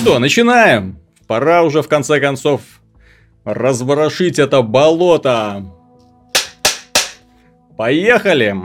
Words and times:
что, 0.00 0.18
начинаем. 0.18 0.98
Пора 1.26 1.62
уже 1.62 1.82
в 1.82 1.88
конце 1.88 2.20
концов 2.20 2.62
разворошить 3.44 4.38
это 4.38 4.62
болото. 4.62 5.66
Поехали! 7.76 8.56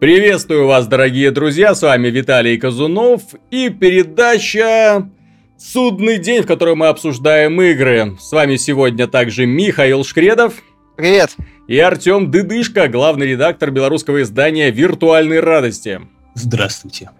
Приветствую 0.00 0.66
вас, 0.66 0.86
дорогие 0.86 1.30
друзья, 1.30 1.74
с 1.74 1.82
вами 1.82 2.08
Виталий 2.08 2.58
Казунов 2.58 3.22
и 3.50 3.70
передача 3.70 5.10
«Судный 5.58 6.18
день», 6.18 6.42
в 6.42 6.46
которой 6.46 6.74
мы 6.74 6.88
обсуждаем 6.88 7.60
игры. 7.62 8.16
С 8.20 8.30
вами 8.30 8.56
сегодня 8.56 9.08
также 9.08 9.46
Михаил 9.46 10.04
Шкредов. 10.04 10.54
Привет. 10.96 11.34
И 11.66 11.78
Артем 11.78 12.30
Дыдышко, 12.30 12.86
главный 12.88 13.26
редактор 13.28 13.70
белорусского 13.70 14.22
издания 14.22 14.70
«Виртуальной 14.70 15.40
радости». 15.40 16.00
Здравствуйте. 16.34 17.10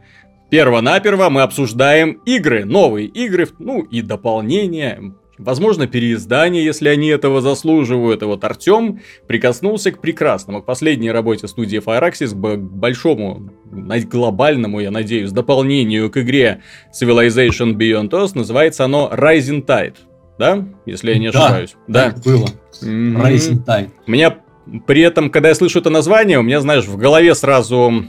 Перво-наперво 0.50 1.28
мы 1.28 1.42
обсуждаем 1.42 2.20
игры, 2.24 2.64
новые 2.64 3.06
игры, 3.06 3.48
ну 3.58 3.82
и 3.82 4.00
дополнения, 4.00 5.12
возможно, 5.36 5.86
переиздания, 5.86 6.62
если 6.62 6.88
они 6.88 7.08
этого 7.08 7.42
заслуживают. 7.42 8.22
И 8.22 8.24
вот 8.24 8.44
Артем 8.44 9.00
прикоснулся 9.26 9.92
к 9.92 10.00
прекрасному, 10.00 10.62
к 10.62 10.66
последней 10.66 11.10
работе 11.10 11.48
студии 11.48 11.80
Fireaxis, 11.80 12.30
к 12.30 12.58
большому, 12.58 13.50
глобальному, 13.66 14.80
я 14.80 14.90
надеюсь, 14.90 15.32
дополнению 15.32 16.10
к 16.10 16.16
игре 16.16 16.62
Civilization 16.98 17.74
Beyond 17.74 18.10
Earth. 18.10 18.32
Называется 18.34 18.84
оно 18.84 19.10
Rising 19.12 19.66
Tide. 19.66 19.96
Да? 20.38 20.66
Если 20.86 21.12
я 21.12 21.18
не 21.18 21.26
ошибаюсь. 21.26 21.76
Да, 21.88 22.12
да. 22.12 22.22
было. 22.24 22.46
Mm-hmm. 22.82 23.22
Rising 23.22 23.64
Tide. 23.66 23.90
У 24.06 24.10
меня 24.10 24.38
при 24.86 25.02
этом, 25.02 25.30
когда 25.30 25.48
я 25.48 25.54
слышу 25.54 25.78
это 25.78 25.90
название, 25.90 26.38
у 26.38 26.42
меня, 26.42 26.60
знаешь, 26.60 26.84
в 26.84 26.96
голове 26.96 27.34
сразу 27.34 28.04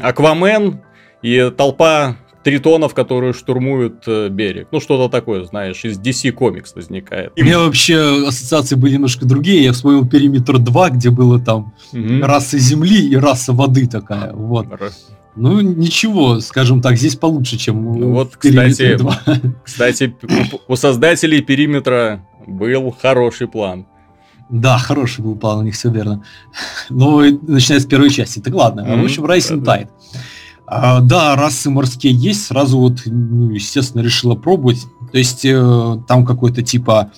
Аквамен, 0.00 0.80
и 1.22 1.52
толпа 1.56 2.16
тритонов, 2.48 2.94
которые 2.94 3.32
штурмуют 3.32 4.04
э, 4.06 4.28
берег. 4.28 4.68
Ну, 4.70 4.80
что-то 4.80 5.10
такое, 5.10 5.44
знаешь, 5.44 5.84
из 5.84 5.98
DC 5.98 6.32
Comics 6.32 6.68
возникает. 6.74 7.32
У 7.36 7.44
меня 7.44 7.58
вообще 7.58 8.26
ассоциации 8.26 8.74
были 8.74 8.94
немножко 8.94 9.26
другие. 9.26 9.64
Я 9.64 9.72
вспомнил 9.72 10.08
Периметр 10.08 10.58
2, 10.58 10.90
где 10.90 11.10
было 11.10 11.38
там 11.38 11.74
угу. 11.92 12.22
раса 12.22 12.58
земли 12.58 13.06
и 13.06 13.16
раса 13.16 13.52
воды 13.52 13.86
такая. 13.86 14.32
Вот. 14.32 14.66
Ну, 15.36 15.60
ничего, 15.60 16.40
скажем 16.40 16.80
так, 16.80 16.96
здесь 16.96 17.16
получше, 17.16 17.58
чем 17.58 17.84
ну, 17.84 18.12
вот, 18.12 18.36
кстати, 18.36 18.96
2. 18.96 19.22
Кстати, 19.64 20.16
у 20.66 20.74
создателей 20.74 21.42
Периметра 21.42 22.26
был 22.46 22.90
хороший 22.90 23.46
план. 23.46 23.86
Да, 24.50 24.78
хороший 24.78 25.20
был 25.20 25.36
план, 25.36 25.58
у 25.58 25.62
них 25.62 25.74
все 25.74 25.90
верно. 25.90 26.24
Но 26.88 27.20
начиная 27.20 27.80
с 27.80 27.86
первой 27.86 28.10
части. 28.10 28.40
Так 28.40 28.54
ладно. 28.54 28.80
Mm-hmm. 28.80 29.02
В 29.02 29.04
общем, 29.04 29.26
да, 29.26 29.36
Tide. 29.36 29.88
Да. 30.14 30.20
А, 30.70 31.00
да, 31.00 31.34
расы 31.34 31.70
морские 31.70 32.12
есть, 32.12 32.44
сразу 32.44 32.78
вот, 32.78 33.00
ну, 33.06 33.50
естественно, 33.50 34.02
решила 34.02 34.34
пробовать. 34.34 34.84
То 35.10 35.16
есть 35.16 35.42
э, 35.46 36.02
там 36.06 36.26
какой-то 36.26 36.60
типа, 36.62 37.10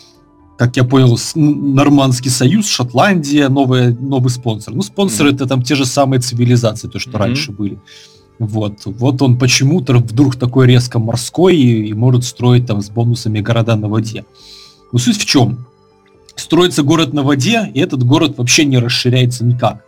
как 0.56 0.77
я 0.77 0.84
понял, 0.84 1.19
Нормандский 1.34 2.31
союз, 2.31 2.69
Шотландия, 2.69 3.48
новый, 3.48 3.93
новый 3.93 4.31
спонсор. 4.31 4.73
Ну, 4.75 4.83
спонсоры 4.83 5.31
mm-hmm. 5.31 5.34
это 5.34 5.47
там 5.47 5.62
те 5.62 5.75
же 5.75 5.84
самые 5.84 6.21
цивилизации, 6.21 6.87
то, 6.87 7.01
что 7.01 7.11
mm-hmm. 7.11 7.19
раньше 7.19 7.51
были. 7.51 7.81
Вот, 8.39 8.83
вот 8.84 9.21
он 9.21 9.37
почему-то 9.37 9.95
вдруг 9.95 10.37
такой 10.37 10.69
резко 10.69 11.01
морской 11.01 11.56
и, 11.56 11.89
и 11.89 11.93
может 11.93 12.25
строить 12.25 12.67
там 12.67 12.81
с 12.81 12.89
бонусами 12.89 13.41
города 13.41 13.75
на 13.75 13.89
воде. 13.89 14.25
Но 14.93 15.01
суть 15.01 15.19
в 15.19 15.27
чем? 15.27 15.67
Строится 16.37 16.84
город 16.84 17.12
на 17.15 17.25
воде, 17.25 17.69
и 17.75 17.81
этот 17.81 18.05
город 18.05 18.39
вообще 18.39 18.65
не 18.65 18.78
расширяется 18.78 19.45
никак. 19.45 19.84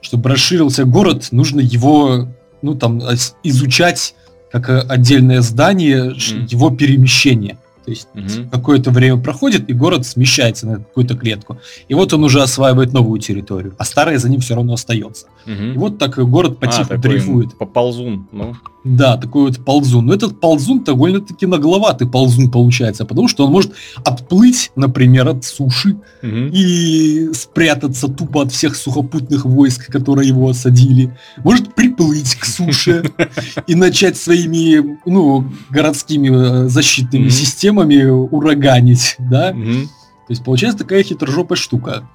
Чтобы 0.00 0.30
расширился 0.30 0.86
город, 0.86 1.28
нужно 1.30 1.60
его 1.60 2.28
ну, 2.62 2.74
там, 2.74 3.02
изучать 3.42 4.14
как 4.50 4.68
э, 4.68 4.80
отдельное 4.80 5.40
здание 5.40 6.10
mm. 6.10 6.46
его 6.48 6.70
перемещение. 6.70 7.58
То 7.84 7.90
есть 7.90 8.06
угу. 8.14 8.48
какое-то 8.50 8.90
время 8.90 9.20
проходит, 9.20 9.68
и 9.68 9.72
город 9.72 10.06
смещается 10.06 10.66
на 10.66 10.76
какую-то 10.76 11.16
клетку. 11.16 11.58
И 11.88 11.94
вот 11.94 12.12
он 12.12 12.22
уже 12.22 12.40
осваивает 12.40 12.92
новую 12.92 13.20
территорию, 13.20 13.74
а 13.76 13.84
старая 13.84 14.18
за 14.18 14.30
ним 14.30 14.40
все 14.40 14.54
равно 14.54 14.74
остается. 14.74 15.26
Угу. 15.46 15.52
И 15.52 15.76
вот 15.76 15.98
так 15.98 16.18
город 16.28 16.58
потихоньку 16.58 16.94
а, 16.94 16.98
дрейфует. 16.98 17.58
Поползун, 17.58 18.28
ну. 18.32 18.54
Да, 18.84 19.16
такой 19.16 19.44
вот 19.44 19.64
ползун. 19.64 20.06
Но 20.06 20.14
этот 20.14 20.40
ползун 20.40 20.82
довольно-таки 20.82 21.46
нагловатый 21.46 22.08
ползун 22.08 22.50
получается, 22.50 23.04
потому 23.04 23.28
что 23.28 23.46
он 23.46 23.52
может 23.52 23.72
отплыть, 24.04 24.72
например, 24.74 25.28
от 25.28 25.44
суши 25.44 25.90
угу. 26.22 26.50
и 26.52 27.30
спрятаться 27.32 28.08
тупо 28.08 28.42
от 28.42 28.52
всех 28.52 28.74
сухопутных 28.74 29.44
войск, 29.44 29.86
которые 29.86 30.28
его 30.28 30.48
осадили. 30.48 31.16
Может 31.44 31.74
приплыть 31.74 32.34
к 32.34 32.44
суше 32.44 33.04
и 33.68 33.74
начать 33.74 34.16
своими, 34.16 34.98
ну, 35.06 35.44
городскими 35.70 36.64
э, 36.64 36.68
защитными 36.68 37.28
системами 37.28 38.04
ураганить, 38.04 39.16
да? 39.18 39.52
То 39.52 40.30
есть 40.30 40.44
получается 40.44 40.78
такая 40.78 41.02
хитрожопая 41.02 41.56
штука. 41.56 42.08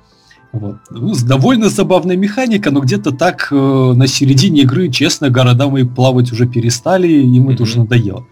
Вот. 0.54 0.78
Ну, 0.90 1.14
довольно 1.16 1.70
забавная 1.70 2.16
механика, 2.16 2.72
но 2.72 2.80
где-то 2.80 3.12
так 3.12 3.50
э, 3.52 3.56
на 3.56 4.08
середине 4.08 4.62
игры, 4.62 4.90
честно, 4.90 5.30
города 5.30 5.68
мы 5.68 5.86
плавать 5.86 6.32
уже 6.32 6.48
перестали, 6.48 7.08
и 7.08 7.40
мы 7.40 7.54
mm-hmm. 7.54 7.58
тоже 7.58 7.80
надоело. 7.80 8.26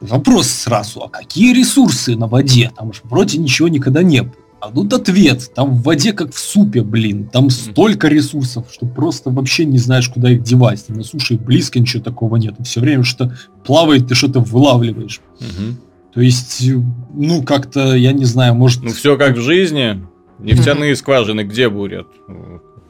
Вопрос 0.00 0.48
сразу, 0.48 1.02
а 1.02 1.08
какие 1.08 1.52
ресурсы 1.54 2.16
на 2.16 2.26
воде? 2.26 2.70
Там 2.76 2.92
же 2.92 3.00
вроде 3.04 3.38
ничего 3.38 3.68
никогда 3.68 4.02
не 4.02 4.22
было. 4.22 4.34
А 4.60 4.72
тут 4.72 4.92
ответ, 4.92 5.52
там 5.54 5.70
в 5.70 5.82
воде 5.82 6.12
как 6.12 6.34
в 6.34 6.38
супе, 6.38 6.82
блин, 6.82 7.28
там 7.32 7.48
столько 7.48 8.08
ресурсов, 8.08 8.66
что 8.72 8.86
просто 8.86 9.30
вообще 9.30 9.64
не 9.64 9.78
знаешь, 9.78 10.08
куда 10.08 10.32
их 10.32 10.42
девать. 10.42 10.84
Там 10.84 10.96
на 10.96 11.04
суше 11.04 11.36
близко 11.36 11.78
ничего 11.78 12.02
такого 12.02 12.36
нет. 12.36 12.56
Все 12.64 12.80
время 12.80 13.04
что 13.04 13.32
плавает, 13.64 14.08
ты 14.08 14.16
что-то 14.16 14.40
вылавливаешь. 14.40 15.20
Угу. 15.40 15.76
То 16.14 16.20
есть, 16.20 16.68
ну, 17.14 17.44
как-то, 17.44 17.94
я 17.94 18.12
не 18.12 18.24
знаю, 18.24 18.56
может... 18.56 18.82
Ну, 18.82 18.90
все 18.90 19.16
как 19.16 19.36
в 19.36 19.40
жизни. 19.40 20.04
Нефтяные 20.38 20.96
скважины 20.96 21.42
где 21.42 21.68
бурят? 21.68 22.08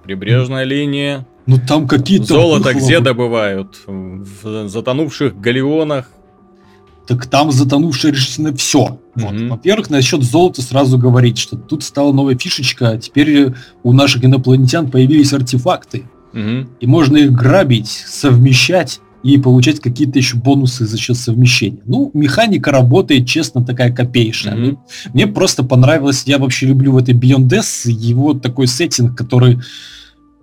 Прибрежная 0.05 0.65
линия. 0.65 1.27
Ну 1.47 1.59
там 1.67 1.89
какие-то... 1.89 2.27
Золото 2.27 2.75
где 2.75 3.01
добывают? 3.01 3.81
В 3.87 4.69
затонувших 4.69 5.39
галеонах. 5.39 6.11
Так 7.07 7.25
там 7.27 7.51
затонувшее 7.53 8.13
решительно 8.13 8.55
все. 8.55 9.01
Вот. 9.15 9.33
Mm-hmm. 9.33 9.49
Во-первых, 9.49 9.89
насчет 9.89 10.23
золота 10.23 10.61
сразу 10.61 10.99
говорить, 10.99 11.39
что 11.39 11.57
тут 11.57 11.83
стала 11.83 12.13
новая 12.13 12.37
фишечка, 12.37 12.91
а 12.91 12.99
теперь 12.99 13.55
у 13.83 13.93
наших 13.95 14.25
инопланетян 14.25 14.91
появились 14.91 15.33
артефакты. 15.33 16.05
Mm-hmm. 16.35 16.67
И 16.81 16.87
можно 16.87 17.17
их 17.17 17.33
грабить, 17.33 17.89
совмещать 17.89 19.01
и 19.29 19.39
получать 19.39 19.81
какие-то 19.81 20.19
еще 20.19 20.37
бонусы 20.37 20.87
за 20.87 20.97
счет 20.97 21.17
совмещения. 21.17 21.81
Ну, 21.85 22.11
механика 22.15 22.71
работает, 22.71 23.27
честно, 23.27 23.65
такая 23.65 23.93
копеечная. 23.93 24.55
Mm-hmm. 24.55 24.79
Мне 25.13 25.27
просто 25.27 25.63
понравилось, 25.65 26.23
я 26.27 26.39
вообще 26.39 26.67
люблю 26.67 26.93
в 26.93 26.97
этой 26.97 27.15
Beyond 27.15 27.49
Death 27.49 27.91
его 27.91 28.35
такой 28.35 28.67
сеттинг, 28.67 29.17
который 29.17 29.59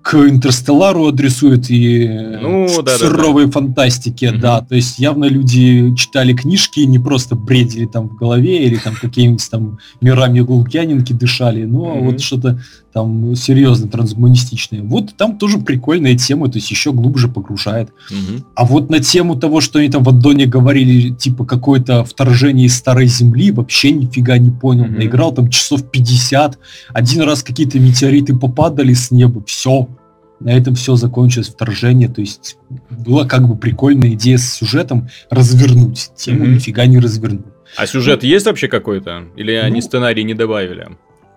к 0.05 0.13
Интерстеллару 0.13 1.07
адресует 1.07 1.71
и 1.71 2.07
ну, 2.39 2.67
да, 2.83 2.95
суровой 2.95 3.45
да, 3.45 3.47
да. 3.47 3.51
фантастике, 3.53 4.29
угу. 4.29 4.37
да. 4.37 4.61
То 4.61 4.75
есть 4.75 4.99
явно 4.99 5.25
люди 5.25 5.95
читали 5.95 6.33
книжки, 6.33 6.81
не 6.81 6.99
просто 6.99 7.35
бредили 7.35 7.87
там 7.87 8.09
в 8.09 8.15
голове 8.15 8.65
или 8.67 8.75
там 8.75 8.93
какими-нибудь 8.93 9.49
там 9.49 9.79
мирами 10.01 10.41
Гулкянинки 10.41 11.11
дышали, 11.11 11.65
но 11.65 11.95
угу. 11.95 12.11
вот 12.11 12.21
что-то 12.21 12.61
там 12.95 13.35
серьезно 13.35 13.89
трансгуманистичное. 13.89 14.81
Вот 14.81 15.17
там 15.17 15.37
тоже 15.37 15.57
прикольная 15.57 16.15
тема, 16.15 16.47
то 16.49 16.59
есть 16.59 16.71
еще 16.71 16.93
глубже 16.93 17.27
погружает. 17.27 17.89
Угу. 18.09 18.45
А 18.55 18.63
вот 18.63 18.89
на 18.89 19.01
тему 19.01 19.35
того, 19.35 19.59
что 19.59 19.79
они 19.79 19.89
там 19.89 20.01
в 20.01 20.07
аддоне 20.07 20.45
говорили, 20.45 21.09
типа 21.09 21.43
какое-то 21.43 22.05
вторжение 22.05 22.67
из 22.67 22.75
старой 22.77 23.07
земли, 23.07 23.51
вообще 23.51 23.91
нифига 23.91 24.37
не 24.37 24.49
понял. 24.49 24.85
Угу. 24.85 24.93
Наиграл 24.93 25.33
там 25.33 25.49
часов 25.49 25.91
50, 25.91 26.57
один 26.93 27.21
раз 27.23 27.43
какие-то 27.43 27.81
метеориты 27.81 28.33
попадали 28.33 28.93
с 28.93 29.11
неба, 29.11 29.43
все. 29.45 29.89
На 30.39 30.51
этом 30.51 30.75
все 30.75 30.95
закончилось 30.95 31.49
вторжение, 31.49 32.07
то 32.07 32.21
есть 32.21 32.55
была 32.89 33.25
как 33.25 33.45
бы 33.45 33.57
прикольная 33.57 34.11
идея 34.11 34.37
с 34.37 34.53
сюжетом 34.53 35.09
развернуть 35.29 36.11
тему, 36.15 36.45
mm 36.45 36.47
нифига 36.47 36.85
не 36.85 36.99
развернуть. 36.99 37.45
А 37.75 37.87
сюжет 37.87 38.21
ну, 38.21 38.29
есть 38.29 38.45
вообще 38.45 38.69
какой-то? 38.69 39.25
Или 39.35 39.59
ну, 39.59 39.65
они 39.65 39.81
сценарий 39.81 40.23
не 40.23 40.33
добавили? 40.33 40.87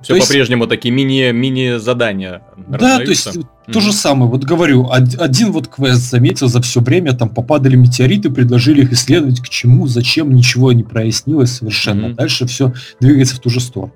Все 0.03 0.15
то 0.15 0.21
по-прежнему 0.21 0.65
есть... 0.65 0.71
такие 0.71 0.95
мини, 0.95 1.33
мини-задания. 1.33 2.43
Да, 2.57 2.99
то 2.99 3.11
есть 3.11 3.27
mm 3.37 3.47
то 3.71 3.81
же 3.81 3.93
самое. 3.93 4.31
Вот 4.31 4.45
говорю, 4.45 4.89
один 4.91 5.53
вот 5.53 5.69
квест 5.69 6.01
заметил 6.01 6.49
за 6.49 6.63
все 6.63 6.81
время, 6.81 7.13
там 7.13 7.29
попадали 7.29 7.77
метеориты, 7.77 8.31
предложили 8.31 8.81
их 8.81 8.93
исследовать, 8.95 9.41
к 9.41 9.49
чему, 9.51 9.87
зачем, 9.87 10.33
ничего 10.33 10.73
не 10.73 10.85
прояснилось 10.85 11.57
совершенно. 11.57 12.07
mm 12.07 12.15
Дальше 12.15 12.47
все 12.47 12.73
двигается 12.99 13.37
в 13.37 13.41
ту 13.41 13.51
же 13.51 13.61
сторону. 13.61 13.93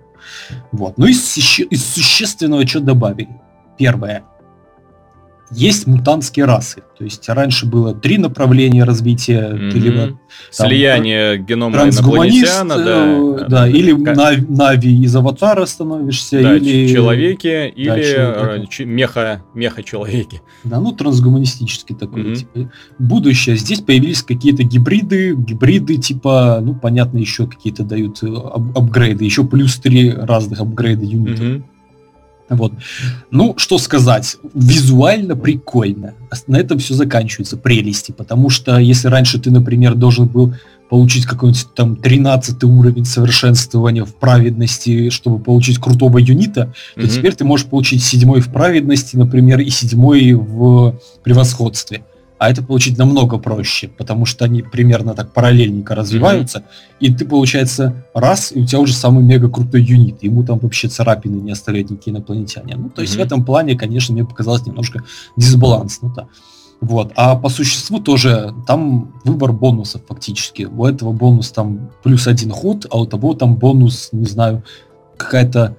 Вот. 0.73 0.99
Ну 0.99 1.07
из, 1.07 1.39
из 1.39 1.85
существенного 1.87 2.67
что 2.67 2.81
добавили? 2.81 3.31
Первое. 3.79 4.25
Есть 5.53 5.87
мутантские 5.87 6.47
расы. 6.47 6.83
То 6.99 7.05
есть 7.05 7.29
раньше 7.29 7.67
было 7.67 7.95
три 7.95 8.19
направления 8.19 8.85
развития. 8.85 9.51
Mm-hmm. 9.53 9.71
Ты 9.71 9.79
либо, 9.79 10.07
там, 10.07 10.21
Слияние 10.51 11.39
генома 11.39 11.89
инопланетяна, 11.89 12.77
да, 12.77 13.39
да, 13.39 13.49
да, 13.49 13.69
или 13.69 13.93
как... 14.05 14.17
Нави, 14.17 14.47
Нави 14.49 15.03
из 15.03 15.17
Аватара 15.17 15.67
становишься, 15.67 16.41
да, 16.43 16.57
или... 16.57 16.93
человеки, 16.93 17.73
да, 17.77 17.99
или 17.99 18.13
человеки. 18.13 18.83
меха, 18.83 19.43
меха-человеки. 19.55 20.43
Да, 20.65 20.81
ну 20.81 20.93
трансгуманистический 20.93 21.97
такой. 21.97 22.23
Mm-hmm. 22.23 22.35
Типа. 22.37 22.71
Будущее. 22.99 23.57
Здесь 23.57 23.81
появились 23.81 24.23
какие-то 24.23 24.63
гибриды, 24.63 25.35
гибриды 25.35 25.97
типа, 25.97 26.61
ну 26.63 26.75
понятно, 26.75 27.19
еще 27.19 27.47
какие-то 27.47 27.83
дают 27.83 28.23
ап- 28.23 28.73
апгрейды, 28.75 29.25
еще 29.25 29.45
плюс 29.45 29.77
три 29.77 30.13
разных 30.13 30.61
апгрейда 30.61 31.05
юнитов. 31.05 31.41
Mm-hmm. 31.41 31.63
Вот. 32.57 32.73
Ну, 33.31 33.55
что 33.57 33.79
сказать, 33.79 34.37
визуально 34.55 35.37
прикольно. 35.37 36.15
На 36.47 36.57
этом 36.57 36.79
все 36.79 36.95
заканчивается, 36.95 37.57
прелести, 37.57 38.13
потому 38.13 38.51
что 38.51 38.79
если 38.79 39.09
раньше 39.09 39.39
ты, 39.39 39.51
например, 39.51 39.95
должен 39.95 40.27
был 40.27 40.55
получить 40.89 41.25
какой-нибудь 41.25 41.69
там 41.75 41.97
13 41.97 42.63
уровень 42.65 43.07
совершенствования 43.07 44.05
в 44.05 44.15
праведности, 44.15 45.09
чтобы 45.09 45.39
получить 45.39 45.79
крутого 45.79 46.19
юнита, 46.19 46.75
mm-hmm. 46.97 47.01
то 47.01 47.09
теперь 47.09 47.35
ты 47.35 47.45
можешь 47.45 47.67
получить 47.67 48.05
седьмой 48.05 48.41
в 48.41 48.53
праведности, 48.53 49.17
например, 49.17 49.61
и 49.61 49.71
седьмой 49.71 50.33
в 50.35 50.99
превосходстве 51.23 52.03
а 52.43 52.51
это 52.51 52.61
получить 52.61 52.99
намного 52.99 53.39
проще, 53.39 53.87
потому 53.87 54.27
что 54.27 54.45
они 54.47 54.63
примерно 54.63 55.15
так 55.15 55.33
параллельненько 55.33 55.95
развиваются, 55.95 56.59
mm-hmm. 56.59 56.97
и 56.99 57.15
ты, 57.15 57.25
получается, 57.25 58.05
раз, 58.15 58.51
и 58.51 58.63
у 58.63 58.67
тебя 58.67 58.81
уже 58.81 58.95
самый 58.95 59.23
мега 59.23 59.49
крутой 59.49 59.85
юнит, 59.85 60.25
ему 60.25 60.43
там 60.43 60.59
вообще 60.59 60.89
царапины 60.89 61.37
не 61.37 61.53
оставляют 61.53 61.91
никакие 61.91 62.17
инопланетяне. 62.17 62.75
Ну, 62.75 62.89
то 62.89 63.01
есть 63.01 63.15
mm-hmm. 63.15 63.19
в 63.19 63.27
этом 63.27 63.45
плане, 63.45 63.77
конечно, 63.77 64.13
мне 64.13 64.25
показалось 64.25 64.67
немножко 64.67 65.05
дисбалансно-то. 65.37 66.27
Вот. 66.81 67.13
А 67.15 67.37
по 67.37 67.49
существу 67.49 68.01
тоже 68.01 68.53
там 68.67 69.15
выбор 69.23 69.53
бонусов 69.53 70.03
фактически. 70.09 70.65
У 70.65 70.85
этого 70.85 71.13
бонус 71.13 71.53
там 71.53 71.93
плюс 72.03 72.27
один 72.27 72.51
ход, 72.51 72.87
а 72.91 72.99
у 72.99 73.07
того 73.07 73.35
там 73.35 73.55
бонус, 73.55 74.09
не 74.11 74.27
знаю, 74.27 74.65
какая-то 75.17 75.77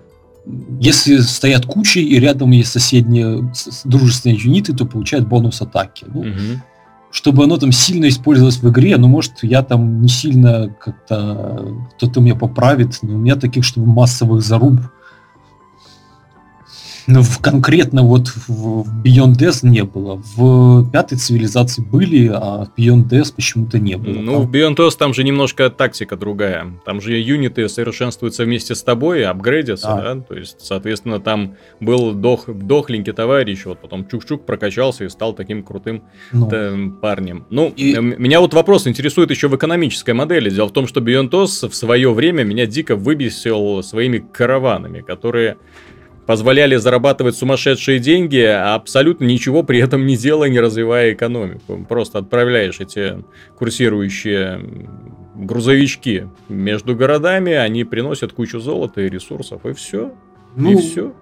если 0.80 1.18
стоят 1.19 1.66
кучи 1.66 2.00
и 2.00 2.19
рядом 2.19 2.51
есть 2.51 2.72
соседние 2.72 3.51
дружественные 3.86 4.38
юниты, 4.38 4.74
то 4.74 4.86
получают 4.86 5.28
бонус 5.28 5.62
атаки. 5.62 6.06
Ну, 6.07 6.22
угу. 6.22 6.62
Чтобы 7.12 7.44
оно 7.44 7.57
там 7.57 7.72
сильно 7.72 8.10
использовалось 8.10 8.57
в 8.57 8.69
игре, 8.69 8.98
ну, 8.98 9.07
может, 9.07 9.44
я 9.44 9.62
там 9.62 10.01
не 10.01 10.10
сильно 10.10 10.75
как-то 10.84 11.78
кто-то 11.95 12.22
меня 12.22 12.36
поправит, 12.36 13.00
но 13.04 13.16
у 13.16 13.18
меня 13.18 13.36
таких, 13.36 13.63
чтобы 13.63 13.88
массовых 13.88 14.42
заруб 14.42 14.80
ну, 17.08 17.22
в, 17.22 17.40
конкретно 17.40 18.04
вот 18.04 18.30
в, 18.48 18.86
Beyond 19.04 19.34
Death 19.34 19.60
не 19.68 19.84
было. 19.84 20.22
В 20.36 20.90
пятой 20.92 21.18
цивилизации 21.18 21.82
были, 21.82 22.32
а 22.34 22.66
в 22.66 22.80
Beyond 22.80 23.10
Death 23.10 23.34
почему-то 23.36 23.80
не 23.80 23.98
было. 23.98 24.14
Ну, 24.14 24.34
там... 24.34 24.42
в 24.44 24.52
Beyond 24.52 24.76
Death 24.76 24.98
там 24.98 25.14
же 25.14 25.24
немножко 25.24 25.70
тактика 25.70 26.16
другая. 26.16 26.74
Там 26.86 27.02
же 27.02 27.18
юниты 27.18 27.68
совершенствуются 27.68 28.44
вместе 28.46 28.76
с 28.76 28.84
тобой, 28.84 29.26
апгрейдятся, 29.26 29.94
а. 29.94 30.02
да? 30.16 30.22
То 30.22 30.36
есть, 30.36 30.62
соответственно, 30.62 31.20
там 31.20 31.56
был 31.80 32.14
дох, 32.14 32.48
дохленький 32.48 33.14
товарищ, 33.14 33.66
вот 33.66 33.80
потом 33.80 34.08
чук-чук 34.08 34.46
прокачался 34.46 35.06
и 35.06 35.10
стал 35.10 35.34
таким 35.34 35.64
крутым 35.64 36.04
ну. 36.32 36.92
парнем. 37.02 37.46
Ну, 37.50 37.74
и... 37.76 37.96
меня 37.98 38.40
вот 38.40 38.54
вопрос 38.54 38.88
интересует 38.88 39.30
еще 39.30 39.48
в 39.48 39.56
экономической 39.56 40.14
модели. 40.14 40.50
Дело 40.50 40.68
в 40.68 40.74
том, 40.74 40.88
что 40.88 41.02
Beyond 41.02 41.30
Death 41.30 41.70
в 41.70 41.76
свое 41.76 42.14
время 42.14 42.44
меня 42.44 42.66
дико 42.66 42.96
выбесил 42.96 43.84
своими 43.84 44.20
караванами, 44.20 45.02
которые 45.02 45.58
позволяли 46.25 46.75
зарабатывать 46.78 47.36
сумасшедшие 47.36 48.00
деньги, 48.00 48.40
а 48.40 48.75
абсолютно 48.75 49.25
ничего 49.25 49.64
при 49.64 49.80
этом 49.80 50.06
не 50.06 50.18
делая, 50.18 50.50
не 50.50 50.60
развивая 50.60 51.14
экономику. 51.14 51.86
Просто 51.88 52.20
отправляешь 52.20 52.80
эти 52.80 53.24
курсирующие 53.58 54.62
грузовички 55.36 56.30
между 56.48 56.96
городами, 56.96 57.54
они 57.54 57.84
приносят 57.84 58.34
кучу 58.34 58.60
золота 58.60 59.02
и 59.02 59.10
ресурсов, 59.10 59.66
и 59.66 59.74
все. 59.74 60.14
Ну, 60.56 60.72
и 60.72 60.75
все. 60.78 61.14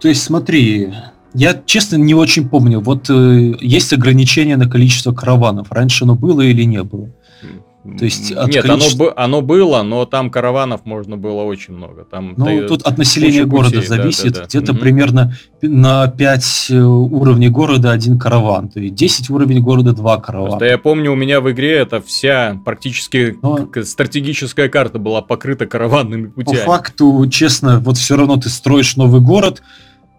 То 0.00 0.08
есть 0.08 0.22
смотри, 0.22 0.92
я 1.34 1.60
честно 1.66 1.96
не 1.96 2.14
очень 2.14 2.48
помню, 2.48 2.80
вот 2.80 3.10
э, 3.10 3.54
есть 3.60 3.92
ограничение 3.92 4.56
на 4.56 4.68
количество 4.68 5.12
караванов. 5.12 5.72
Раньше 5.72 6.04
оно 6.04 6.14
было 6.14 6.42
или 6.42 6.62
не 6.62 6.82
было? 6.82 7.10
То 7.96 8.04
есть 8.04 8.32
от 8.32 8.48
Нет, 8.48 8.64
количества... 8.64 9.12
оно, 9.16 9.36
оно 9.38 9.40
было, 9.42 9.82
но 9.82 10.04
там 10.04 10.30
караванов 10.30 10.84
можно 10.84 11.16
было 11.16 11.42
очень 11.42 11.74
много. 11.74 12.04
Там 12.04 12.34
ну, 12.36 12.44
дает... 12.44 12.68
тут 12.68 12.82
от 12.82 12.98
населения 12.98 13.44
города 13.44 13.76
путей, 13.76 13.86
зависит. 13.86 14.24
Да, 14.24 14.30
да, 14.30 14.40
да. 14.40 14.46
Где-то 14.46 14.72
угу. 14.72 14.80
примерно 14.80 15.34
на 15.62 16.08
5 16.08 16.66
э, 16.70 16.74
уровней 16.78 17.48
города 17.48 17.92
один 17.92 18.18
караван. 18.18 18.68
То 18.68 18.80
есть 18.80 18.94
10 18.94 19.30
уровней 19.30 19.60
города 19.60 19.92
два 19.92 20.18
каравана. 20.18 20.50
Просто 20.50 20.66
я 20.66 20.78
помню, 20.78 21.12
у 21.12 21.16
меня 21.16 21.40
в 21.40 21.50
игре 21.50 21.74
это 21.74 22.00
вся 22.00 22.60
практически 22.64 23.36
но... 23.42 23.68
стратегическая 23.84 24.68
карта 24.68 24.98
была 24.98 25.22
покрыта 25.22 25.66
караванными 25.66 26.26
путями. 26.26 26.56
По 26.56 26.64
факту, 26.64 27.26
честно, 27.30 27.80
вот 27.80 27.96
все 27.96 28.16
равно 28.16 28.36
ты 28.36 28.48
строишь 28.48 28.96
новый 28.96 29.20
город, 29.20 29.62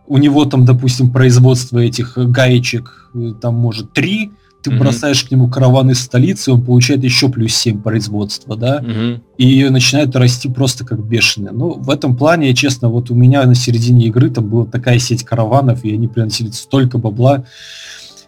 у 0.07 0.17
него 0.17 0.45
там, 0.45 0.65
допустим, 0.65 1.11
производство 1.11 1.79
этих 1.79 2.17
гаечек, 2.17 3.09
э, 3.13 3.33
там 3.39 3.55
может 3.55 3.93
три 3.93 4.31
ты 4.61 4.71
mm-hmm. 4.71 4.77
бросаешь 4.77 5.23
к 5.23 5.31
нему 5.31 5.49
караван 5.49 5.91
из 5.91 6.01
столицы, 6.01 6.51
он 6.51 6.63
получает 6.63 7.03
еще 7.03 7.29
плюс 7.29 7.53
7 7.55 7.81
производства, 7.81 8.57
да, 8.57 8.79
mm-hmm. 8.79 9.21
и 9.37 9.69
начинает 9.69 10.15
расти 10.15 10.49
просто 10.49 10.85
как 10.85 11.03
бешеные. 11.03 11.51
Ну, 11.51 11.73
в 11.73 11.89
этом 11.89 12.17
плане, 12.17 12.53
честно, 12.53 12.89
вот 12.89 13.09
у 13.09 13.15
меня 13.15 13.45
на 13.45 13.55
середине 13.55 14.07
игры 14.07 14.29
там 14.29 14.47
была 14.47 14.65
такая 14.65 14.99
сеть 14.99 15.23
караванов, 15.23 15.85
и 15.85 15.93
они 15.93 16.07
приносили 16.07 16.51
столько 16.51 16.97
бабла. 16.97 17.45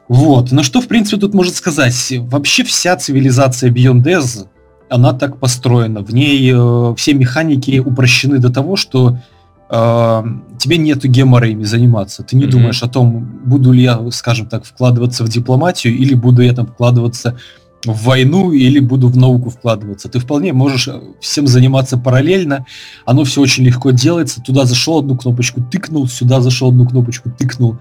Вот. 0.08 0.52
Но 0.52 0.64
что, 0.64 0.82
в 0.82 0.88
принципе, 0.88 1.18
тут 1.18 1.34
может 1.34 1.56
сказать? 1.56 2.14
Вообще 2.20 2.64
вся 2.64 2.96
цивилизация 2.98 3.72
Beyond 3.72 4.04
Death, 4.04 4.48
она 4.90 5.14
так 5.14 5.38
построена. 5.38 6.02
В 6.02 6.14
ней 6.14 6.52
э, 6.54 6.96
все 6.98 7.14
механики 7.14 7.80
упрощены 7.80 8.38
до 8.40 8.52
того, 8.52 8.76
что 8.76 9.18
э, 9.72 10.24
тебе 10.60 10.78
нету 10.78 11.08
гемора 11.08 11.48
ими 11.48 11.64
заниматься. 11.64 12.24
Ты 12.24 12.36
не 12.36 12.44
mm-hmm. 12.44 12.50
думаешь 12.50 12.84
о 12.84 12.88
том, 12.88 13.42
буду 13.46 13.72
ли 13.72 13.84
я, 13.84 14.00
скажем 14.12 14.48
так, 14.48 14.66
вкладываться 14.66 15.24
в 15.24 15.30
дипломатию, 15.30 15.96
или 15.96 16.14
буду 16.14 16.42
я 16.42 16.54
там 16.54 16.68
вкладываться 16.68 17.38
в 17.86 18.04
войну, 18.04 18.52
или 18.52 18.80
буду 18.80 19.08
в 19.08 19.18
науку 19.18 19.50
вкладываться. 19.50 20.08
Ты 20.10 20.20
вполне 20.20 20.54
можешь 20.54 20.88
э, 20.88 21.00
всем 21.20 21.48
заниматься 21.48 21.98
параллельно. 21.98 22.66
Оно 23.06 23.24
все 23.24 23.42
очень 23.42 23.64
легко 23.64 23.92
делается. 23.92 24.42
Туда 24.42 24.66
зашел 24.66 25.00
одну 25.00 25.18
кнопочку, 25.18 25.62
тыкнул, 25.62 26.08
сюда 26.08 26.42
зашел 26.42 26.70
одну 26.70 26.88
кнопочку, 26.88 27.32
тыкнул. 27.32 27.78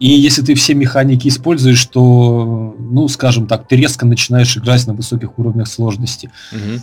И 0.00 0.08
если 0.08 0.42
ты 0.42 0.54
все 0.54 0.74
механики 0.74 1.28
используешь, 1.28 1.84
то, 1.86 2.74
ну, 2.78 3.06
скажем 3.08 3.46
так, 3.46 3.68
ты 3.68 3.76
резко 3.76 4.06
начинаешь 4.06 4.56
играть 4.56 4.86
на 4.86 4.94
высоких 4.94 5.38
уровнях 5.38 5.68
сложности. 5.68 6.30
Mm-hmm. 6.52 6.80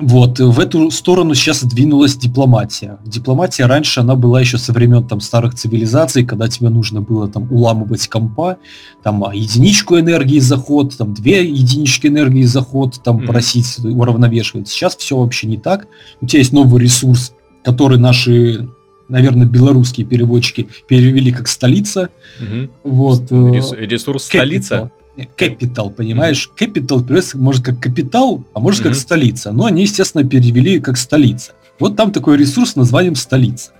Вот, 0.00 0.38
в 0.38 0.60
эту 0.60 0.90
сторону 0.90 1.34
сейчас 1.34 1.64
двинулась 1.64 2.16
дипломатия. 2.16 2.98
Дипломатия 3.04 3.66
раньше, 3.66 4.00
она 4.00 4.14
была 4.14 4.40
еще 4.40 4.58
со 4.58 4.72
времен 4.72 5.06
там 5.06 5.20
старых 5.20 5.54
цивилизаций, 5.54 6.24
когда 6.24 6.48
тебе 6.48 6.68
нужно 6.68 7.00
было 7.00 7.28
там 7.28 7.50
уламывать 7.50 8.06
компа, 8.08 8.58
там 9.02 9.24
а, 9.24 9.34
единичку 9.34 9.98
энергии 9.98 10.38
заход, 10.38 10.96
там 10.96 11.14
две 11.14 11.44
единички 11.44 12.06
энергии 12.06 12.44
заход, 12.44 13.02
там 13.02 13.18
mm-hmm. 13.18 13.26
просить 13.26 13.78
уравновешивать. 13.78 14.68
Сейчас 14.68 14.96
все 14.96 15.16
вообще 15.16 15.46
не 15.46 15.56
так. 15.56 15.88
У 16.20 16.26
тебя 16.26 16.38
есть 16.40 16.52
новый 16.52 16.82
ресурс, 16.82 17.32
который 17.64 17.98
наши 17.98 18.68
наверное, 19.08 19.46
белорусские 19.46 20.06
переводчики 20.06 20.68
перевели 20.86 21.32
как 21.32 21.48
столица. 21.48 22.10
Угу. 22.40 22.70
Вот. 22.84 23.32
Э, 23.32 23.50
Рес, 23.52 23.72
ресурс 23.72 24.24
столица? 24.24 24.92
Capital, 25.36 25.90
понимаешь? 25.90 26.50
Capital 26.58 27.02
переводится 27.02 27.38
может 27.38 27.64
как 27.64 27.80
капитал, 27.80 28.44
а 28.54 28.60
может 28.60 28.80
mm-hmm. 28.80 28.84
как 28.84 28.94
столица. 28.94 29.52
Но 29.52 29.66
они, 29.66 29.82
естественно, 29.82 30.24
перевели 30.24 30.80
как 30.80 30.96
столица. 30.96 31.52
Вот 31.78 31.96
там 31.96 32.12
такой 32.12 32.36
ресурс 32.36 32.72
с 32.72 32.76
названием 32.76 33.16
столица. 33.16 33.72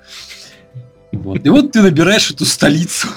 Вот. 1.12 1.44
И 1.44 1.48
вот 1.48 1.72
ты 1.72 1.82
набираешь 1.82 2.30
эту 2.30 2.44
столицу. 2.44 3.08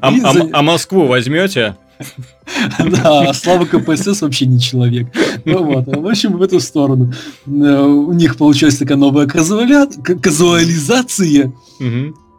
А, 0.00 0.08
а, 0.08 0.34
а 0.52 0.62
Москву 0.62 1.06
возьмете? 1.06 1.76
Да, 2.78 3.30
а 3.30 3.34
Слава 3.34 3.64
КПСС 3.64 4.22
вообще 4.22 4.46
не 4.46 4.60
человек. 4.60 5.08
Ну 5.44 5.64
вот, 5.64 5.86
в 5.86 6.06
общем, 6.06 6.36
в 6.36 6.42
эту 6.42 6.60
сторону. 6.60 7.12
Э, 7.46 7.50
у 7.50 8.12
них 8.12 8.36
получилась 8.36 8.76
такая 8.76 8.98
новая 8.98 9.26
казуализация. 9.26 11.52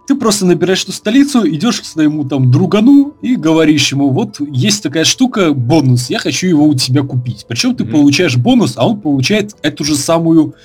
Ты 0.06 0.16
просто 0.16 0.46
набираешь 0.46 0.84
эту 0.84 0.92
столицу, 0.92 1.48
идешь 1.48 1.82
к 1.82 1.86
своему 1.86 2.26
там 2.26 2.52
другану 2.52 3.16
и 3.22 3.36
говоришь 3.38 3.92
ему, 3.92 4.10
вот 4.10 4.40
есть 4.40 4.84
такая 4.84 5.06
штука, 5.06 5.54
бонус, 5.54 6.10
я 6.10 6.20
хочу 6.20 6.48
его 6.48 6.68
у 6.68 6.74
тебя 6.74 7.04
купить. 7.04 7.46
Причем 7.48 7.76
ты 7.76 7.84
mm-hmm. 7.84 7.92
получаешь 7.92 8.36
бонус, 8.36 8.74
а 8.76 8.86
он 8.88 9.00
получает 9.00 9.56
эту 9.62 9.86
же 9.86 9.96
самую 9.96 10.56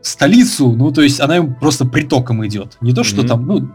столицу, 0.00 0.72
ну 0.72 0.90
то 0.90 1.02
есть 1.02 1.20
она 1.20 1.36
ему 1.36 1.54
просто 1.60 1.84
притоком 1.84 2.44
идет. 2.44 2.76
Не 2.80 2.92
то, 2.92 3.04
что 3.04 3.22
mm-hmm. 3.22 3.28
там, 3.28 3.46
ну, 3.46 3.70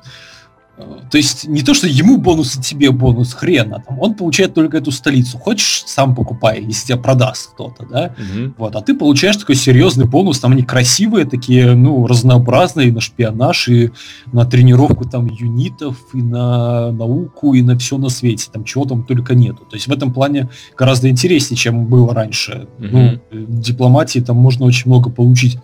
то 0.77 1.17
есть 1.17 1.48
не 1.48 1.63
то, 1.63 1.74
что 1.74 1.88
ему 1.88 2.17
бонус 2.17 2.55
и 2.55 2.62
тебе 2.62 2.91
бонус, 2.91 3.34
хрена. 3.34 3.84
Там, 3.88 4.00
он 4.00 4.13
получает 4.13 4.53
только 4.53 4.77
эту 4.77 4.91
столицу. 4.91 5.39
Хочешь, 5.39 5.84
сам 5.88 6.13
покупай, 6.13 6.62
если 6.62 6.88
тебя 6.88 6.98
продаст 6.98 7.53
кто-то, 7.53 7.86
да? 7.86 8.15
Угу. 8.17 8.53
Вот, 8.57 8.75
а 8.75 8.81
ты 8.81 8.93
получаешь 8.93 9.38
такой 9.38 9.55
серьезный 9.55 10.05
бонус. 10.05 10.39
Там 10.39 10.51
они 10.51 10.62
красивые, 10.62 11.25
такие, 11.25 11.74
ну, 11.74 12.05
разнообразные 12.05 12.91
на 12.91 13.01
шпионаж, 13.01 13.69
и 13.69 13.91
на 14.31 14.46
тренировку 14.46 15.05
там 15.05 15.27
юнитов, 15.27 15.98
и 16.13 16.22
на 16.22 16.91
науку, 16.91 17.55
и 17.55 17.63
на 17.63 17.77
все 17.77 17.98
на 17.98 18.10
свете. 18.10 18.50
Там 18.51 18.63
чего 18.63 18.86
там 18.86 19.03
только 19.03 19.34
нету. 19.34 19.65
То 19.69 19.75
есть 19.75 19.88
в 19.88 19.91
этом 19.91 20.13
плане 20.13 20.50
гораздо 20.77 21.10
интереснее, 21.10 21.57
чем 21.57 21.88
было 21.88 22.13
раньше. 22.13 22.67
Угу. 22.77 22.88
Ну, 22.91 23.19
дипломатии 23.31 24.19
там 24.19 24.38
можно 24.38 24.65
очень 24.65 24.91
много 24.91 25.10
получить. 25.10 25.57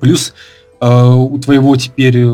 Плюс 0.00 0.34
э, 0.80 0.88
у 0.88 1.38
твоего 1.38 1.76
теперь 1.76 2.24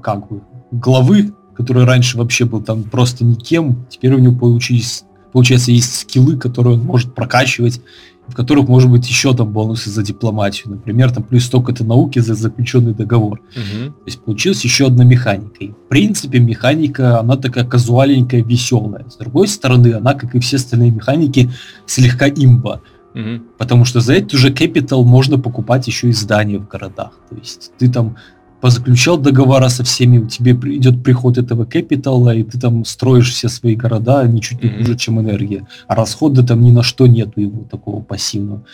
как 0.00 0.28
бы 0.28 0.42
главы, 0.70 1.32
который 1.54 1.84
раньше 1.84 2.18
вообще 2.18 2.44
был 2.44 2.60
там 2.60 2.84
просто 2.84 3.24
никем, 3.24 3.86
теперь 3.88 4.14
у 4.14 4.18
него 4.18 4.36
получились, 4.36 5.04
получается, 5.32 5.72
есть 5.72 6.00
скиллы, 6.00 6.36
которые 6.36 6.74
он 6.74 6.84
может 6.84 7.14
прокачивать, 7.14 7.80
в 8.28 8.34
которых 8.34 8.68
может 8.68 8.90
быть 8.90 9.08
еще 9.08 9.34
там 9.34 9.50
бонусы 9.52 9.90
за 9.90 10.02
дипломатию. 10.02 10.70
Например, 10.70 11.10
там 11.10 11.22
плюс 11.22 11.44
столько 11.44 11.72
то 11.72 11.82
науки 11.84 12.18
за 12.18 12.34
заключенный 12.34 12.92
договор. 12.92 13.40
Угу. 13.56 13.90
То 13.90 14.02
есть 14.04 14.20
получилась 14.20 14.62
еще 14.64 14.86
одна 14.86 15.04
механика. 15.04 15.56
И, 15.60 15.70
в 15.70 15.88
принципе, 15.88 16.38
механика, 16.38 17.18
она 17.18 17.36
такая 17.36 17.64
казуаленькая, 17.64 18.42
веселая. 18.42 19.06
С 19.08 19.16
другой 19.16 19.48
стороны, 19.48 19.94
она, 19.94 20.14
как 20.14 20.34
и 20.34 20.40
все 20.40 20.56
остальные 20.56 20.90
механики, 20.90 21.50
слегка 21.86 22.28
имба. 22.28 22.82
Угу. 23.14 23.42
Потому 23.56 23.84
что 23.86 24.00
за 24.00 24.12
это 24.12 24.36
уже 24.36 24.50
Capital 24.50 25.04
можно 25.04 25.38
покупать 25.38 25.86
еще 25.86 26.08
и 26.08 26.12
здания 26.12 26.58
в 26.58 26.68
городах. 26.68 27.12
То 27.30 27.36
есть 27.36 27.72
ты 27.78 27.90
там 27.90 28.16
позаключал 28.60 29.18
договора 29.18 29.68
со 29.68 29.84
всеми, 29.84 30.18
у 30.18 30.26
тебя 30.26 30.52
идет 30.52 31.02
приход 31.02 31.38
этого 31.38 31.64
капитала, 31.64 32.34
и 32.34 32.42
ты 32.42 32.58
там 32.58 32.84
строишь 32.84 33.32
все 33.32 33.48
свои 33.48 33.76
города 33.76 34.26
ничуть 34.26 34.62
не 34.62 34.70
хуже, 34.70 34.96
чем 34.96 35.20
энергия. 35.20 35.66
А 35.86 35.94
расхода 35.94 36.42
там 36.42 36.62
ни 36.62 36.70
на 36.70 36.82
что 36.82 37.06
нету 37.06 37.40
его 37.40 37.64
такого 37.64 38.02
пассивного. 38.02 38.64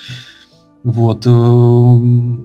Вот. 0.82 1.24
Э, 1.26 2.36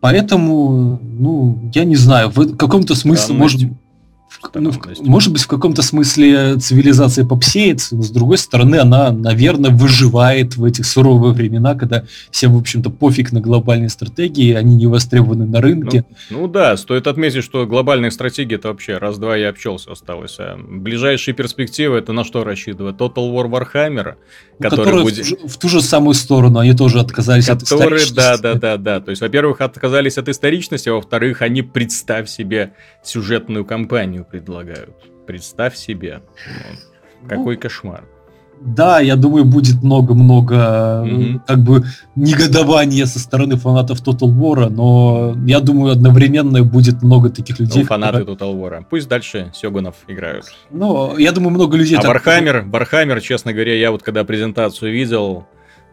поэтому, 0.00 1.00
ну, 1.02 1.70
я 1.74 1.84
не 1.84 1.96
знаю, 1.96 2.30
в 2.30 2.56
каком-то 2.56 2.94
смысле, 2.94 3.34
может, 3.34 3.60
ну, 4.54 4.72
может 5.00 5.32
быть, 5.32 5.42
в 5.42 5.46
каком-то 5.46 5.82
смысле 5.82 6.56
цивилизация 6.56 7.26
попсеется, 7.26 7.96
но 7.96 8.02
с 8.02 8.10
другой 8.10 8.38
стороны, 8.38 8.76
она, 8.76 9.10
наверное, 9.10 9.70
выживает 9.70 10.56
в 10.56 10.64
этих 10.64 10.86
суровые 10.86 11.32
времена, 11.34 11.74
когда 11.74 12.04
всем, 12.30 12.54
в 12.54 12.58
общем-то, 12.58 12.90
пофиг 12.90 13.32
на 13.32 13.40
глобальные 13.40 13.90
стратегии, 13.90 14.54
они 14.54 14.76
не 14.76 14.86
востребованы 14.86 15.46
на 15.46 15.60
рынке. 15.60 16.04
Ну, 16.30 16.40
ну 16.40 16.48
да, 16.48 16.76
стоит 16.76 17.06
отметить, 17.06 17.44
что 17.44 17.66
глобальные 17.66 18.10
стратегии 18.10 18.54
это 18.54 18.68
вообще 18.68 18.98
раз-два 18.98 19.36
и 19.36 19.42
обчелся 19.42 19.92
осталось. 19.92 20.36
А 20.38 20.56
ближайшие 20.56 21.34
перспективы 21.34 21.98
это 21.98 22.12
на 22.12 22.24
что 22.24 22.44
рассчитывать? 22.44 22.96
Total 22.96 23.32
War 23.32 23.50
Warhammer, 23.50 24.14
ну, 24.58 24.68
который 24.68 25.02
будет... 25.02 25.26
в, 25.26 25.48
в 25.48 25.58
ту 25.58 25.68
же 25.68 25.82
самую 25.82 26.14
сторону, 26.14 26.60
они 26.60 26.74
тоже 26.74 27.00
отказались 27.00 27.46
которые, 27.46 27.66
от 27.66 27.82
историчности. 27.82 28.14
Да, 28.14 28.38
да, 28.38 28.54
да, 28.54 28.76
да. 28.76 29.00
То 29.00 29.10
есть, 29.10 29.22
во-первых, 29.22 29.60
отказались 29.60 30.18
от 30.18 30.28
историчности, 30.28 30.88
а 30.88 30.94
во-вторых, 30.94 31.42
они, 31.42 31.62
представь 31.62 32.28
себе, 32.28 32.72
сюжетную 33.02 33.64
кампанию 33.64 34.19
предлагают. 34.24 34.96
Представь 35.26 35.76
себе. 35.76 36.22
Ну, 37.22 37.28
какой 37.28 37.56
ну, 37.56 37.60
кошмар. 37.60 38.04
Да, 38.60 39.00
я 39.00 39.16
думаю, 39.16 39.46
будет 39.46 39.82
много-много 39.82 40.54
mm-hmm. 40.54 41.40
как 41.46 41.58
бы 41.60 41.82
негодования 42.14 43.06
со 43.06 43.18
стороны 43.18 43.56
фанатов 43.56 44.02
Total 44.02 44.28
War, 44.28 44.68
но 44.68 45.34
я 45.46 45.60
думаю, 45.60 45.92
одновременно 45.92 46.62
будет 46.62 47.02
много 47.02 47.30
таких 47.30 47.58
людей. 47.58 47.82
Ну, 47.82 47.88
фанаты 47.88 48.18
которые... 48.18 48.36
Total 48.36 48.60
War. 48.60 48.84
Пусть 48.88 49.08
дальше 49.08 49.50
Сёгунов 49.54 49.94
играют. 50.08 50.44
Ну, 50.70 51.16
я 51.16 51.32
думаю, 51.32 51.52
много 51.52 51.78
людей... 51.78 51.96
А 51.96 52.02
так... 52.02 52.26
Warhammer, 52.66 53.20
честно 53.22 53.54
говоря, 53.54 53.74
я 53.74 53.90
вот 53.90 54.02
когда 54.02 54.24
презентацию 54.24 54.92
видел, 54.92 55.46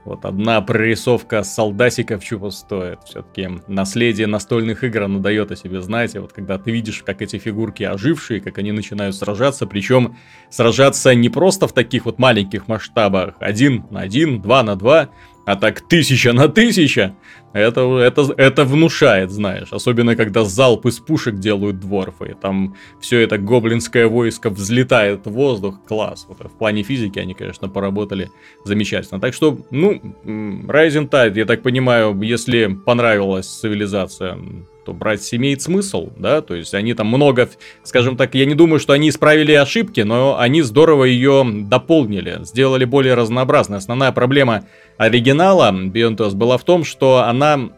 вот 0.07 0.25
одна 0.25 0.61
прорисовка 0.61 1.43
солдатиков 1.43 2.23
чего 2.23 2.49
стоит. 2.49 2.99
Все-таки 3.03 3.49
наследие 3.67 4.27
настольных 4.27 4.83
игр, 4.83 5.03
оно 5.03 5.19
дает 5.19 5.51
о 5.51 5.55
себе 5.55 5.81
знать. 5.81 6.15
вот 6.15 6.33
когда 6.33 6.57
ты 6.57 6.71
видишь, 6.71 7.03
как 7.03 7.21
эти 7.21 7.37
фигурки 7.37 7.83
ожившие, 7.83 8.39
как 8.39 8.57
они 8.57 8.71
начинают 8.71 9.15
сражаться, 9.15 9.67
причем 9.67 10.17
сражаться 10.49 11.13
не 11.13 11.29
просто 11.29 11.67
в 11.67 11.73
таких 11.73 12.05
вот 12.05 12.19
маленьких 12.19 12.67
масштабах, 12.67 13.35
один 13.39 13.85
на 13.91 14.01
один, 14.01 14.41
два 14.41 14.63
на 14.63 14.75
два, 14.75 15.09
а 15.47 15.55
так 15.55 15.79
тысяча 15.79 16.33
на 16.33 16.49
тысяча, 16.49 17.15
это, 17.53 17.99
это, 17.99 18.33
это 18.35 18.65
внушает, 18.65 19.31
знаешь. 19.31 19.69
Особенно, 19.71 20.17
когда 20.17 20.43
залп 20.43 20.87
из 20.87 20.99
пушек 20.99 21.35
делают 21.39 21.79
дворфы. 21.79 22.35
Там 22.41 22.75
все 22.99 23.21
это 23.21 23.37
гоблинское 23.37 24.07
войско 24.07 24.49
взлетает 24.49 25.25
в 25.25 25.31
воздух. 25.31 25.79
Класс. 25.87 26.25
Вот, 26.27 26.51
в 26.51 26.57
плане 26.57 26.83
физики 26.83 27.17
они, 27.17 27.33
конечно, 27.33 27.69
поработали 27.69 28.29
замечательно. 28.65 29.21
Так 29.21 29.33
что, 29.33 29.57
ну, 29.71 29.93
Rising 30.25 31.09
Tide, 31.09 31.37
я 31.37 31.45
так 31.45 31.63
понимаю, 31.63 32.21
если 32.21 32.67
понравилась 32.85 33.47
цивилизация, 33.47 34.37
то 34.87 34.93
брать 34.93 35.33
имеет 35.33 35.61
смысл, 35.61 36.11
да, 36.15 36.39
то 36.39 36.55
есть 36.55 36.73
они 36.73 36.93
там 36.93 37.07
много, 37.07 37.49
скажем 37.83 38.15
так, 38.15 38.35
я 38.35 38.45
не 38.45 38.55
думаю, 38.55 38.79
что 38.79 38.93
они 38.93 39.09
исправили 39.09 39.51
ошибки, 39.51 39.99
но 39.99 40.39
они 40.39 40.61
здорово 40.61 41.03
ее 41.03 41.45
дополнили, 41.45 42.39
сделали 42.43 42.85
более 42.85 43.13
разнообразной. 43.15 43.79
Основная 43.79 44.13
проблема 44.13 44.63
оригинала 44.95 45.73
Beyond 45.73 46.15
Us 46.19 46.35
была 46.35 46.57
в 46.57 46.63
том, 46.63 46.85
что 46.85 47.23
она, 47.23 47.69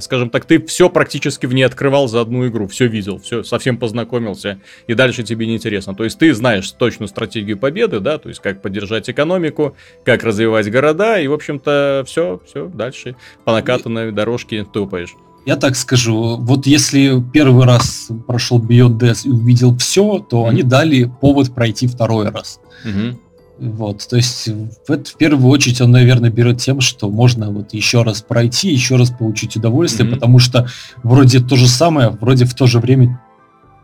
скажем 0.00 0.30
так, 0.30 0.44
ты 0.44 0.60
все 0.66 0.90
практически 0.90 1.46
в 1.46 1.54
ней 1.54 1.62
открывал 1.62 2.08
за 2.08 2.20
одну 2.20 2.48
игру, 2.48 2.66
все 2.66 2.88
видел, 2.88 3.20
все 3.20 3.44
совсем 3.44 3.78
познакомился, 3.78 4.58
и 4.88 4.94
дальше 4.94 5.22
тебе 5.22 5.46
не 5.46 5.54
интересно. 5.54 5.94
То 5.94 6.02
есть 6.02 6.18
ты 6.18 6.34
знаешь 6.34 6.68
точную 6.72 7.06
стратегию 7.06 7.58
победы, 7.58 8.00
да, 8.00 8.18
то 8.18 8.28
есть 8.28 8.40
как 8.40 8.60
поддержать 8.60 9.08
экономику, 9.08 9.76
как 10.04 10.24
развивать 10.24 10.68
города, 10.68 11.20
и, 11.20 11.28
в 11.28 11.32
общем-то, 11.32 12.02
все, 12.08 12.40
все, 12.44 12.66
дальше 12.66 13.14
по 13.44 13.52
накатанной 13.52 14.10
дорожке 14.10 14.64
тупаешь. 14.64 15.14
Я 15.46 15.54
так 15.54 15.76
скажу, 15.76 16.36
вот 16.38 16.66
если 16.66 17.22
первый 17.32 17.66
раз 17.66 18.08
прошел 18.26 18.60
Beyond 18.60 18.98
Death 18.98 19.28
и 19.28 19.30
увидел 19.30 19.76
все, 19.76 20.18
то 20.18 20.44
mm-hmm. 20.44 20.48
они 20.48 20.62
дали 20.64 21.10
повод 21.20 21.54
пройти 21.54 21.86
второй 21.86 22.30
раз. 22.30 22.58
Mm-hmm. 22.84 23.16
Вот, 23.58 24.06
то 24.08 24.16
есть 24.16 24.48
в, 24.48 24.90
это, 24.90 25.08
в 25.08 25.14
первую 25.14 25.48
очередь 25.48 25.80
он, 25.80 25.92
наверное, 25.92 26.30
берет 26.30 26.58
тем, 26.58 26.80
что 26.80 27.08
можно 27.08 27.50
вот 27.50 27.72
еще 27.74 28.02
раз 28.02 28.22
пройти, 28.22 28.70
еще 28.70 28.96
раз 28.96 29.10
получить 29.10 29.54
удовольствие, 29.54 30.08
mm-hmm. 30.08 30.14
потому 30.14 30.40
что 30.40 30.66
вроде 31.04 31.38
то 31.38 31.54
же 31.54 31.68
самое, 31.68 32.10
вроде 32.10 32.44
в 32.44 32.54
то 32.54 32.66
же 32.66 32.80
время 32.80 33.22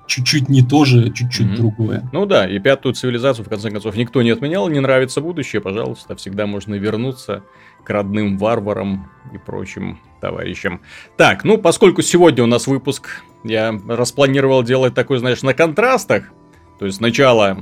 чуть-чуть 0.08 0.48
не 0.48 0.62
то 0.62 0.84
же, 0.84 1.10
чуть-чуть 1.10 1.46
mm-hmm. 1.46 1.56
другое. 1.56 2.10
Ну 2.12 2.26
да, 2.26 2.46
и 2.46 2.58
пятую 2.58 2.94
цивилизацию, 2.94 3.46
в 3.46 3.48
конце 3.48 3.70
концов, 3.70 3.94
никто 3.94 4.20
не 4.20 4.30
отменял, 4.30 4.68
не 4.68 4.80
нравится 4.80 5.20
будущее, 5.20 5.62
пожалуйста, 5.62 6.16
всегда 6.16 6.46
можно 6.46 6.74
вернуться 6.74 7.44
к 7.84 7.90
родным 7.90 8.38
варварам 8.38 9.10
и 9.32 9.38
прочим 9.38 9.98
товарищам. 10.20 10.80
Так, 11.16 11.44
ну, 11.44 11.58
поскольку 11.58 12.02
сегодня 12.02 12.44
у 12.44 12.46
нас 12.46 12.66
выпуск, 12.66 13.22
я 13.44 13.78
распланировал 13.88 14.62
делать 14.62 14.94
такой, 14.94 15.18
знаешь, 15.18 15.42
на 15.42 15.54
контрастах. 15.54 16.32
То 16.78 16.86
есть 16.86 16.98
сначала 16.98 17.58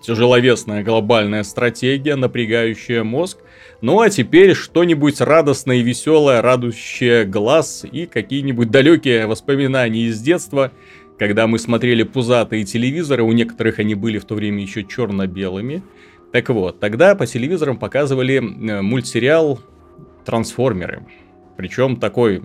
тяжеловесная 0.00 0.84
глобальная 0.84 1.42
стратегия, 1.42 2.16
напрягающая 2.16 3.02
мозг. 3.02 3.38
Ну 3.80 4.00
а 4.00 4.08
теперь 4.08 4.54
что-нибудь 4.54 5.20
радостное 5.20 5.76
и 5.76 5.82
веселое, 5.82 6.42
радующее 6.42 7.24
глаз 7.24 7.84
и 7.90 8.06
какие-нибудь 8.06 8.70
далекие 8.70 9.26
воспоминания 9.26 10.02
из 10.02 10.20
детства, 10.20 10.72
когда 11.18 11.46
мы 11.46 11.58
смотрели 11.58 12.02
пузатые 12.02 12.64
телевизоры, 12.64 13.22
у 13.22 13.32
некоторых 13.32 13.78
они 13.78 13.94
были 13.94 14.18
в 14.18 14.24
то 14.24 14.34
время 14.34 14.62
еще 14.62 14.84
черно-белыми. 14.84 15.82
Так 16.36 16.50
вот, 16.50 16.80
тогда 16.80 17.14
по 17.14 17.24
телевизорам 17.24 17.78
показывали 17.78 18.40
мультсериал 18.40 19.58
«Трансформеры». 20.26 21.06
Причем 21.56 21.96
такой 21.96 22.42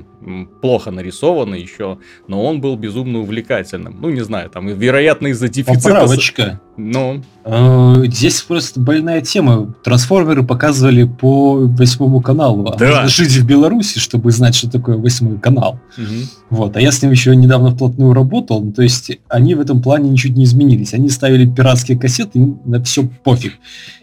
плохо 0.61 0.91
нарисованный 0.91 1.59
еще, 1.59 1.99
но 2.25 2.41
он 2.41 2.61
был 2.61 2.77
безумно 2.77 3.19
увлекательным. 3.19 3.99
Ну, 3.99 4.09
не 4.09 4.21
знаю, 4.21 4.49
там, 4.49 4.67
вероятно, 4.67 5.27
из-за 5.27 5.49
дефицита... 5.49 5.89
Поправочка. 5.89 6.61
Ну? 6.83 7.23
Э, 7.43 8.03
здесь 8.07 8.41
просто 8.41 8.79
больная 8.79 9.21
тема. 9.21 9.73
Трансформеры 9.83 10.43
показывали 10.43 11.03
по 11.03 11.59
восьмому 11.67 12.21
каналу. 12.21 12.67
А 12.67 12.77
да. 12.77 13.07
жить 13.07 13.31
в 13.31 13.45
Беларуси, 13.45 13.99
чтобы 13.99 14.31
знать, 14.31 14.55
что 14.55 14.69
такое 14.69 14.97
восьмой 14.97 15.37
канал. 15.37 15.79
Угу. 15.97 16.57
Вот. 16.57 16.77
А 16.77 16.81
я 16.81 16.91
с 16.91 17.01
ним 17.01 17.11
еще 17.11 17.35
недавно 17.35 17.71
вплотную 17.71 18.13
работал. 18.13 18.63
Ну, 18.63 18.71
то 18.71 18.81
есть 18.81 19.11
они 19.29 19.55
в 19.55 19.59
этом 19.59 19.81
плане 19.81 20.09
ничуть 20.09 20.35
не 20.35 20.45
изменились. 20.45 20.93
Они 20.93 21.09
ставили 21.09 21.45
пиратские 21.45 21.99
кассеты, 21.99 22.39
им 22.39 22.59
на 22.65 22.83
все 22.83 23.03
пофиг. 23.23 23.53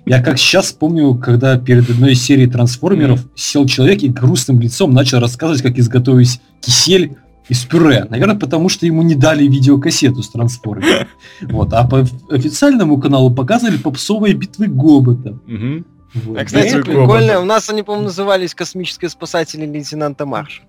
Я 0.07 0.23
как 0.23 0.39
сейчас 0.39 0.73
помню, 0.73 1.15
когда 1.15 1.59
перед 1.59 1.91
одной 1.91 2.13
из 2.13 2.23
серий 2.23 2.47
трансформеров 2.47 3.27
сел 3.35 3.67
человек 3.67 4.03
и 4.03 4.09
грустным 4.09 4.61
лицом 4.61 4.93
начал 4.93 5.19
рассказывать, 5.19 5.63
как 5.63 5.79
изготовить 5.79 6.41
кисель 6.61 7.17
из 7.49 7.65
пюре. 7.65 8.07
Наверное, 8.09 8.37
потому 8.37 8.69
что 8.69 8.87
ему 8.87 9.03
не 9.03 9.15
дали 9.15 9.45
видеокассету 9.45 10.23
с 10.23 10.31
трансформером. 10.31 11.09
Вот. 11.41 11.73
А 11.73 11.87
по 11.87 12.07
официальному 12.31 12.99
каналу 13.01 13.35
показывали 13.35 13.77
попсовые 13.77 14.35
битвы 14.35 14.67
Гобота. 14.67 15.39
Вот. 16.15 16.39
А, 16.39 16.45
кстати, 16.45 16.83
прикольно. 16.83 17.41
У 17.41 17.45
нас 17.45 17.69
они, 17.71 17.83
по-моему, 17.83 18.07
назывались 18.07 18.55
«Космические 18.55 19.09
спасатели 19.09 19.67
лейтенанта 19.67 20.27
Марша. 20.27 20.63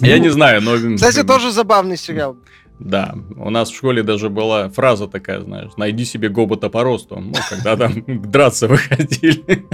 Я 0.00 0.16
ну, 0.16 0.24
не 0.24 0.28
знаю, 0.30 0.62
но... 0.62 0.96
Кстати, 0.96 1.22
тоже 1.22 1.52
забавный 1.52 1.96
сериал. 1.96 2.36
Да, 2.78 3.14
у 3.36 3.48
нас 3.48 3.70
в 3.70 3.76
школе 3.76 4.02
даже 4.02 4.28
была 4.28 4.68
фраза 4.68 5.06
такая, 5.06 5.40
знаешь, 5.40 5.70
найди 5.78 6.04
себе 6.04 6.28
гобота 6.28 6.68
по 6.68 6.82
росту, 6.82 7.18
ну, 7.18 7.32
когда 7.48 7.76
там 7.76 7.94
драться 8.06 8.68
выходили. 8.68 9.66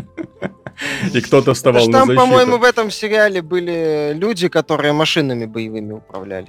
И 1.12 1.20
кто-то 1.20 1.54
вставал 1.54 1.88
на 1.88 2.00
защиту. 2.00 2.16
Там, 2.16 2.16
по-моему, 2.16 2.58
в 2.58 2.64
этом 2.64 2.90
сериале 2.90 3.42
были 3.42 4.12
люди, 4.14 4.48
которые 4.48 4.92
машинами 4.92 5.46
боевыми 5.46 5.92
управляли. 5.92 6.48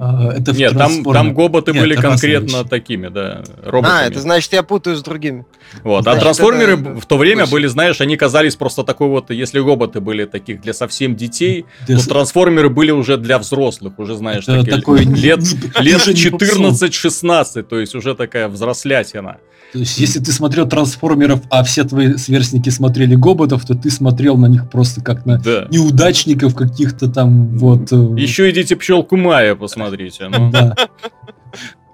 А, 0.00 0.32
это 0.32 0.52
Нет, 0.52 0.76
там, 0.76 1.04
там 1.04 1.34
гоботы 1.34 1.72
Нет, 1.72 1.82
были 1.82 1.94
конкретно 1.94 2.58
вещь. 2.58 2.68
такими, 2.68 3.08
да, 3.08 3.42
роботами. 3.64 4.00
А, 4.00 4.06
это 4.06 4.20
значит, 4.20 4.52
я 4.52 4.62
путаю 4.62 4.96
с 4.96 5.02
другими. 5.02 5.44
Вот, 5.84 6.00
а 6.00 6.02
значит, 6.02 6.18
а 6.18 6.24
трансформеры 6.24 6.76
в 6.76 7.06
то 7.06 7.16
время 7.16 7.46
были, 7.46 7.68
знаешь, 7.68 8.00
они 8.00 8.16
казались 8.16 8.56
просто 8.56 8.82
такой 8.82 9.08
вот, 9.08 9.30
если 9.30 9.60
гоботы 9.60 10.00
были 10.00 10.24
таких 10.24 10.60
для 10.60 10.74
совсем 10.74 11.14
детей, 11.14 11.66
для... 11.86 11.98
то 11.98 12.08
трансформеры 12.08 12.68
были 12.68 12.90
уже 12.90 13.16
для 13.16 13.38
взрослых, 13.38 13.98
уже, 13.98 14.16
знаешь, 14.16 14.44
это 14.48 14.58
такие, 14.64 14.76
такой 14.76 15.04
лет, 15.04 15.40
лет 15.80 16.00
14-16, 16.00 17.62
то 17.62 17.78
есть 17.78 17.94
уже 17.94 18.14
такая 18.14 18.48
взрослятина. 18.48 19.38
То 19.72 19.78
есть, 19.78 19.98
если 19.98 20.20
ты 20.20 20.32
смотрел 20.32 20.68
трансформеров, 20.68 21.40
а 21.48 21.64
все 21.64 21.84
твои 21.84 22.16
сверстники 22.18 22.68
смотрели 22.68 23.14
гоботов, 23.32 23.64
то 23.64 23.74
ты 23.74 23.90
смотрел 23.90 24.36
на 24.36 24.46
них 24.46 24.70
просто 24.70 25.00
как 25.00 25.24
на 25.26 25.38
да. 25.38 25.66
неудачников 25.70 26.54
каких-то 26.54 27.10
там 27.10 27.56
вот. 27.56 27.92
Э, 27.92 28.14
Еще 28.16 28.50
идите 28.50 28.76
пчелку 28.76 29.16
Майя 29.16 29.54
посмотрите. 29.54 30.28
Ну. 30.28 30.52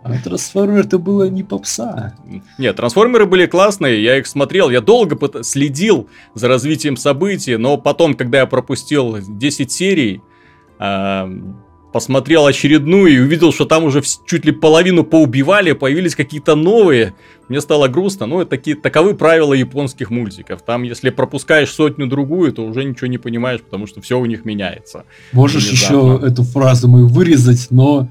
А 0.05 0.17
трансформеры-то 0.25 0.99
было 0.99 1.29
не 1.29 1.43
попса. 1.43 2.15
Нет, 2.57 2.77
трансформеры 2.77 3.27
были 3.27 3.47
классные, 3.47 4.03
я 4.03 4.17
их 4.17 4.27
смотрел, 4.27 4.71
я 4.71 4.81
долго 4.81 5.19
следил 5.43 6.09
за 6.35 6.49
развитием 6.49 6.97
событий, 6.97 7.57
но 7.57 7.77
потом, 7.77 8.15
когда 8.15 8.39
я 8.39 8.47
пропустил 8.47 9.19
10 9.19 9.71
серий, 9.71 10.23
посмотрел 11.99 12.47
очередную 12.47 13.13
и 13.13 13.19
увидел, 13.19 13.53
что 13.53 13.65
там 13.65 13.83
уже 13.83 14.05
чуть 14.25 14.45
ли 14.45 14.53
половину 14.53 15.03
поубивали, 15.03 15.73
появились 15.73 16.15
какие-то 16.15 16.55
новые. 16.55 17.15
Мне 17.49 17.61
стало 17.61 17.89
грустно, 17.89 18.27
но 18.27 18.41
это 18.41 18.51
такие, 18.51 18.77
таковы 18.77 19.15
правила 19.15 19.53
японских 19.53 20.11
мультиков. 20.11 20.63
Там, 20.63 20.85
если 20.85 21.11
пропускаешь 21.11 21.73
сотню-другую, 21.73 22.53
то 22.53 22.65
уже 22.65 22.85
ничего 22.85 23.09
не 23.09 23.19
понимаешь, 23.19 23.63
потому 23.63 23.89
что 23.89 24.01
все 24.01 24.17
у 24.17 24.27
них 24.27 24.45
меняется. 24.45 25.07
Можешь 25.33 25.69
еще 25.73 26.21
эту 26.25 26.45
фразу 26.45 26.87
мы 26.87 27.05
вырезать, 27.05 27.67
но 27.71 28.09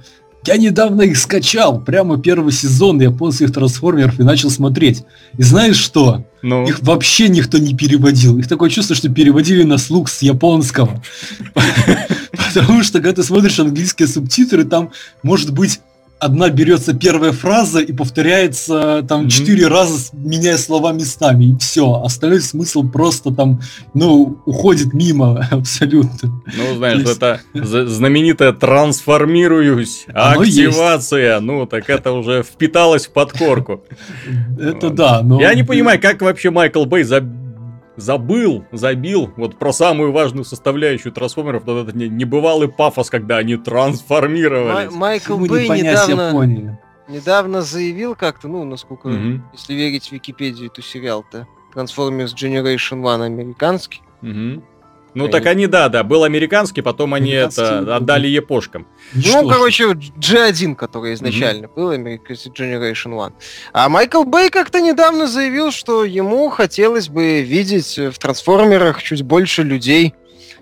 я 0.47 0.57
недавно 0.57 1.01
их 1.01 1.17
скачал, 1.17 1.81
прямо 1.81 2.17
первый 2.17 2.53
сезон 2.53 3.01
японских 3.01 3.51
трансформеров 3.51 4.19
и 4.19 4.23
начал 4.23 4.49
смотреть. 4.49 5.03
И 5.37 5.43
знаешь 5.43 5.75
что? 5.75 6.25
Ну? 6.41 6.65
Их 6.65 6.79
вообще 6.81 7.27
никто 7.27 7.57
не 7.57 7.75
переводил. 7.75 8.37
Их 8.37 8.47
такое 8.47 8.69
чувство, 8.69 8.95
что 8.95 9.09
переводили 9.09 9.63
на 9.63 9.77
слух 9.77 10.09
с 10.09 10.21
японского. 10.21 11.03
Потому 12.31 12.83
что, 12.83 12.99
когда 12.99 13.21
ты 13.21 13.23
смотришь 13.23 13.59
английские 13.59 14.07
субтитры, 14.07 14.63
там 14.63 14.91
может 15.21 15.51
быть 15.51 15.81
одна 16.19 16.49
берется 16.49 16.93
первая 16.93 17.31
фраза 17.31 17.79
и 17.79 17.93
повторяется 17.93 19.05
там 19.07 19.29
четыре 19.29 19.65
mm-hmm. 19.65 19.69
раза, 19.69 20.09
меняя 20.13 20.57
слова 20.57 20.91
местами, 20.93 21.45
и 21.45 21.57
все. 21.57 22.01
Остальной 22.03 22.41
смысл 22.41 22.89
просто 22.89 23.31
там, 23.31 23.61
ну, 23.93 24.39
уходит 24.45 24.93
мимо 24.93 25.47
абсолютно. 25.51 26.41
Ну, 26.45 26.75
знаешь, 26.75 26.99
есть... 26.99 27.17
это 27.17 27.41
знаменитая 27.53 28.53
трансформируюсь, 28.53 30.05
активация, 30.13 31.39
ну, 31.39 31.65
так 31.65 31.89
это 31.89 32.11
уже 32.11 32.43
впиталось 32.43 33.07
в 33.07 33.11
подкорку. 33.11 33.83
Это 34.59 34.89
да, 34.89 35.21
но... 35.21 35.39
Я 35.39 35.53
не 35.53 35.63
понимаю, 35.63 35.99
как 36.01 36.21
вообще 36.21 36.49
Майкл 36.49 36.85
Бэй 36.85 37.03
забыл, 37.97 38.65
забил 38.71 39.31
вот 39.35 39.57
про 39.57 39.73
самую 39.73 40.11
важную 40.13 40.45
составляющую 40.45 41.11
трансформеров, 41.11 41.65
вот 41.65 41.89
это 41.89 41.97
небывалый 41.97 42.69
пафос, 42.69 43.09
когда 43.09 43.37
они 43.37 43.57
трансформировались. 43.57 44.91
Май- 44.91 45.19
Майкл 45.19 45.37
Бэй 45.37 45.67
недавно, 45.67 46.79
недавно 47.09 47.61
заявил 47.61 48.15
как-то, 48.15 48.47
ну, 48.47 48.63
насколько, 48.63 49.07
угу. 49.07 49.41
если 49.53 49.73
верить 49.73 50.11
Википедии, 50.11 50.67
то 50.67 50.81
сериал-то 50.81 51.47
Transformers 51.73 52.33
Generation 52.35 53.01
One 53.01 53.23
американский. 53.23 54.01
Угу. 54.21 54.63
Ну 55.13 55.25
они... 55.25 55.31
так 55.31 55.45
они, 55.45 55.67
да, 55.67 55.89
да, 55.89 56.03
был 56.03 56.23
американский, 56.23 56.81
потом 56.81 57.13
они 57.13 57.31
это 57.31 57.95
отдали 57.95 58.27
япошкам. 58.27 58.87
Ну, 59.13 59.21
Что 59.21 59.47
короче, 59.47 59.85
G1, 59.91 60.75
который 60.75 61.13
изначально 61.13 61.65
mm-hmm. 61.65 61.75
был, 61.75 61.93
American 61.93 62.37
Generation 62.53 63.13
One. 63.13 63.33
А 63.73 63.89
Майкл 63.89 64.23
Бэй 64.23 64.49
как-то 64.49 64.79
недавно 64.81 65.27
заявил, 65.27 65.71
что 65.71 66.03
ему 66.05 66.49
хотелось 66.49 67.09
бы 67.09 67.41
видеть 67.41 67.97
в 67.97 68.17
трансформерах 68.19 69.01
чуть 69.01 69.23
больше 69.23 69.63
людей, 69.63 70.13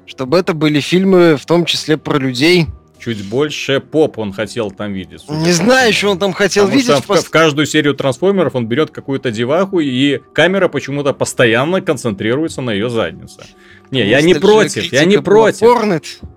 чтобы 0.05 0.37
это 0.37 0.53
были 0.53 0.79
фильмы, 0.79 1.35
в 1.35 1.45
том 1.45 1.65
числе 1.65 1.97
про 1.97 2.17
людей, 2.17 2.67
чуть 3.05 3.23
больше 3.23 3.79
поп 3.81 4.17
он 4.17 4.33
хотел 4.33 4.71
там 4.71 4.93
видеть. 4.93 5.29
Не 5.29 5.51
знаю, 5.51 5.93
что 5.93 6.09
он 6.09 6.17
там 6.17 6.33
хотел 6.33 6.63
Потому 6.65 6.79
видеть. 6.79 7.03
Что 7.03 7.13
в, 7.13 7.21
в 7.21 7.29
каждую 7.29 7.67
серию 7.67 7.93
трансформеров 7.93 8.55
он 8.55 8.65
берет 8.67 8.89
какую-то 8.89 9.29
деваху, 9.29 9.79
и 9.79 10.19
камера 10.33 10.69
почему-то 10.69 11.13
постоянно 11.13 11.81
концентрируется 11.81 12.61
на 12.61 12.71
ее 12.71 12.89
заднице. 12.89 13.43
Не, 13.91 14.05
я 14.07 14.21
не 14.21 14.33
против, 14.35 14.83
я 14.93 15.05
не 15.05 15.21
против. 15.21 15.61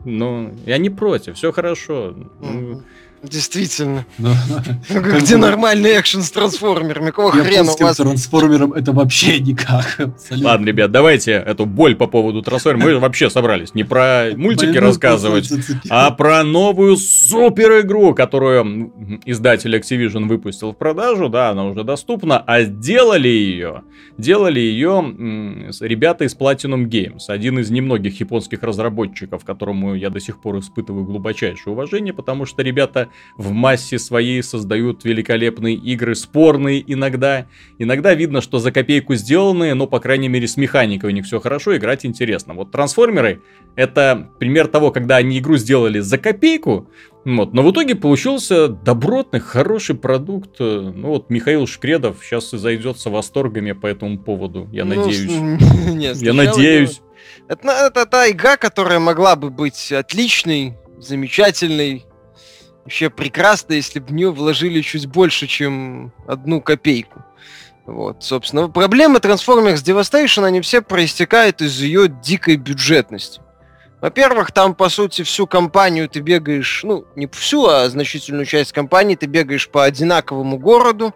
Ну, 0.04 0.54
я 0.66 0.78
не 0.78 0.90
против, 0.90 1.36
все 1.36 1.52
хорошо. 1.52 2.14
Действительно. 3.22 4.06
Где 4.88 5.36
нормальный 5.36 5.98
экшен 5.98 6.22
с 6.22 6.30
трансформерами? 6.30 7.06
Какого 7.06 7.32
хрена 7.32 7.72
у 7.72 7.82
вас? 7.82 7.96
трансформером 7.96 8.72
это 8.72 8.92
вообще 8.92 9.40
никак. 9.40 10.00
Ладно, 10.30 10.66
ребят, 10.66 10.92
давайте 10.92 11.32
эту 11.32 11.66
боль 11.66 11.96
по 11.96 12.06
поводу 12.06 12.42
трансформеров. 12.42 12.94
Мы 12.94 12.98
вообще 12.98 13.28
собрались 13.28 13.74
не 13.74 13.84
про 13.84 14.30
мультики 14.36 14.76
рассказывать, 14.78 15.50
а 15.90 16.10
про 16.12 16.44
новую 16.44 16.96
супер 16.96 17.80
игру, 17.80 18.14
которую 18.14 19.20
издатель 19.24 19.74
Activision 19.76 20.28
выпустил 20.28 20.72
в 20.72 20.76
продажу. 20.76 21.28
Да, 21.28 21.50
она 21.50 21.66
уже 21.66 21.82
доступна. 21.84 22.38
А 22.38 22.62
сделали 22.62 23.28
ее, 23.28 23.82
делали 24.16 24.60
ее 24.60 25.68
ребята 25.80 26.24
из 26.24 26.36
Platinum 26.36 26.84
Games. 26.84 27.24
Один 27.28 27.58
из 27.58 27.70
немногих 27.70 28.20
японских 28.20 28.62
разработчиков, 28.62 29.44
которому 29.44 29.94
я 29.94 30.10
до 30.10 30.20
сих 30.20 30.40
пор 30.40 30.60
испытываю 30.60 31.04
глубочайшее 31.04 31.72
уважение, 31.72 32.14
потому 32.14 32.46
что 32.46 32.62
ребята 32.62 33.07
в 33.36 33.52
массе 33.52 33.98
своей 33.98 34.42
создают 34.42 35.04
великолепные 35.04 35.74
игры, 35.74 36.14
спорные 36.14 36.82
иногда. 36.92 37.46
Иногда 37.78 38.14
видно, 38.14 38.40
что 38.40 38.58
за 38.58 38.72
копейку 38.72 39.14
сделанные, 39.14 39.74
но, 39.74 39.86
по 39.86 40.00
крайней 40.00 40.28
мере, 40.28 40.46
с 40.46 40.56
механикой 40.56 41.10
у 41.10 41.12
них 41.12 41.24
все 41.26 41.40
хорошо, 41.40 41.76
играть 41.76 42.04
интересно. 42.04 42.54
Вот 42.54 42.70
трансформеры— 42.70 43.42
это 43.76 44.30
пример 44.38 44.68
того, 44.68 44.90
когда 44.90 45.16
они 45.16 45.38
игру 45.38 45.56
сделали 45.56 46.00
за 46.00 46.18
копейку, 46.18 46.88
вот, 47.24 47.52
но 47.52 47.62
в 47.62 47.70
итоге 47.72 47.94
получился 47.94 48.68
добротный, 48.68 49.40
хороший 49.40 49.94
продукт. 49.94 50.60
Ну 50.60 51.08
вот 51.08 51.30
Михаил 51.30 51.66
Шкредов 51.66 52.18
сейчас 52.22 52.54
и 52.54 52.58
зайдется 52.58 53.10
восторгами 53.10 53.72
по 53.72 53.86
этому 53.86 54.18
поводу, 54.18 54.68
я 54.72 54.84
ну, 54.84 54.94
надеюсь. 54.94 55.30
Нет, 55.92 56.16
я 56.16 56.32
надеюсь. 56.32 57.02
Это, 57.48 57.68
это 57.68 58.06
та 58.06 58.30
игра, 58.30 58.56
которая 58.56 58.98
могла 58.98 59.36
бы 59.36 59.50
быть 59.50 59.92
отличной, 59.92 60.78
замечательной, 60.98 62.04
вообще 62.88 63.10
прекрасно, 63.10 63.74
если 63.74 63.98
бы 63.98 64.06
в 64.06 64.12
нее 64.14 64.32
вложили 64.32 64.80
чуть 64.80 65.06
больше, 65.06 65.46
чем 65.46 66.10
одну 66.26 66.62
копейку. 66.62 67.22
Вот, 67.84 68.24
собственно. 68.24 68.70
Проблемы 68.70 69.18
Transformers 69.18 69.84
Devastation, 69.84 70.46
они 70.46 70.62
все 70.62 70.80
проистекают 70.80 71.60
из 71.60 71.78
ее 71.82 72.08
дикой 72.08 72.56
бюджетности. 72.56 73.42
Во-первых, 74.00 74.52
там, 74.52 74.74
по 74.74 74.88
сути, 74.88 75.22
всю 75.22 75.46
компанию 75.46 76.08
ты 76.08 76.20
бегаешь, 76.20 76.80
ну, 76.82 77.04
не 77.14 77.26
всю, 77.26 77.66
а 77.66 77.86
значительную 77.90 78.46
часть 78.46 78.72
компании 78.72 79.16
ты 79.16 79.26
бегаешь 79.26 79.68
по 79.68 79.84
одинаковому 79.84 80.56
городу, 80.58 81.14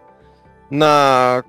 на... 0.69 1.43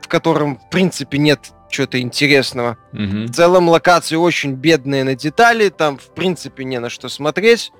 в 0.00 0.08
котором, 0.08 0.56
в 0.56 0.70
принципе, 0.70 1.18
нет 1.18 1.52
чего-то 1.68 2.00
интересного. 2.00 2.78
Mm-hmm. 2.94 3.26
В 3.26 3.34
целом, 3.34 3.68
локации 3.68 4.16
очень 4.16 4.54
бедные 4.54 5.04
на 5.04 5.14
детали, 5.14 5.68
там, 5.68 5.98
в 5.98 6.14
принципе, 6.14 6.64
не 6.64 6.78
на 6.80 6.88
что 6.88 7.10
смотреть. 7.10 7.72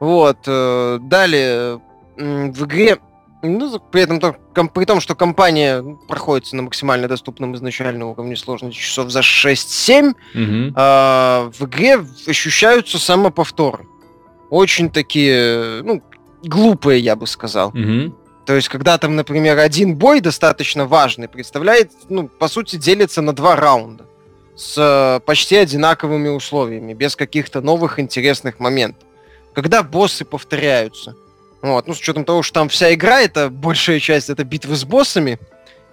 Вот. 0.00 0.38
Э, 0.46 0.98
далее 1.00 1.80
в 2.16 2.64
игре 2.64 2.98
ну, 3.44 3.78
при 3.78 4.02
этом 4.02 4.20
при 4.70 4.84
том, 4.84 5.00
что 5.00 5.14
компания 5.14 5.84
проходится 6.08 6.56
на 6.56 6.62
максимально 6.62 7.08
доступном 7.08 7.54
изначальном 7.56 8.08
уровне 8.08 8.36
сложности 8.36 8.80
часов 8.80 9.10
за 9.10 9.20
6-7, 9.20 10.08
угу. 10.08 10.14
э, 10.34 11.50
в 11.52 11.66
игре 11.66 12.00
ощущаются 12.26 12.98
самоповторы. 12.98 13.86
Очень 14.50 14.90
такие, 14.90 15.82
ну, 15.82 16.02
глупые, 16.42 17.00
я 17.00 17.16
бы 17.16 17.26
сказал. 17.26 17.68
Угу. 17.68 18.14
То 18.46 18.54
есть, 18.54 18.68
когда 18.68 18.98
там, 18.98 19.16
например, 19.16 19.58
один 19.58 19.96
бой 19.96 20.20
достаточно 20.20 20.86
важный, 20.86 21.28
представляет, 21.28 21.92
ну, 22.08 22.28
по 22.28 22.48
сути, 22.48 22.76
делится 22.76 23.20
на 23.22 23.34
два 23.34 23.56
раунда 23.56 24.06
с 24.56 24.74
э, 24.78 25.20
почти 25.26 25.56
одинаковыми 25.56 26.28
условиями, 26.28 26.94
без 26.94 27.16
каких-то 27.16 27.60
новых 27.60 27.98
интересных 27.98 28.60
моментов 28.60 29.04
когда 29.54 29.82
боссы 29.82 30.24
повторяются. 30.24 31.14
Вот, 31.62 31.86
ну, 31.86 31.94
с 31.94 31.98
учетом 31.98 32.24
того, 32.24 32.42
что 32.42 32.54
там 32.54 32.68
вся 32.68 32.92
игра, 32.92 33.22
это 33.22 33.48
большая 33.48 33.98
часть, 33.98 34.28
это 34.28 34.44
битвы 34.44 34.76
с 34.76 34.84
боссами, 34.84 35.38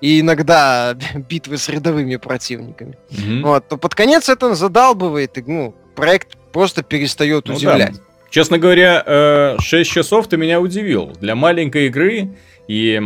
и 0.02 0.20
иногда 0.20 0.98
битвы 1.30 1.58
с 1.58 1.70
рядовыми 1.70 2.18
противниками. 2.18 2.98
Mm-hmm. 3.10 3.42
Вот, 3.44 3.68
то 3.70 3.78
под 3.78 3.96
конец 3.96 4.28
это 4.28 4.54
задалбывает, 4.56 5.38
и, 5.38 5.44
ну, 5.46 5.74
проект 5.96 6.38
просто 6.52 6.84
перестает 6.84 7.48
ну, 7.48 7.56
удивлять. 7.56 7.94
Да. 7.94 8.02
Честно 8.30 8.58
говоря, 8.58 9.58
6 9.60 9.90
часов 9.90 10.28
ты 10.28 10.38
меня 10.38 10.62
удивил. 10.62 11.12
Для 11.20 11.36
маленькой 11.36 11.88
игры 11.88 12.30
и 12.72 13.02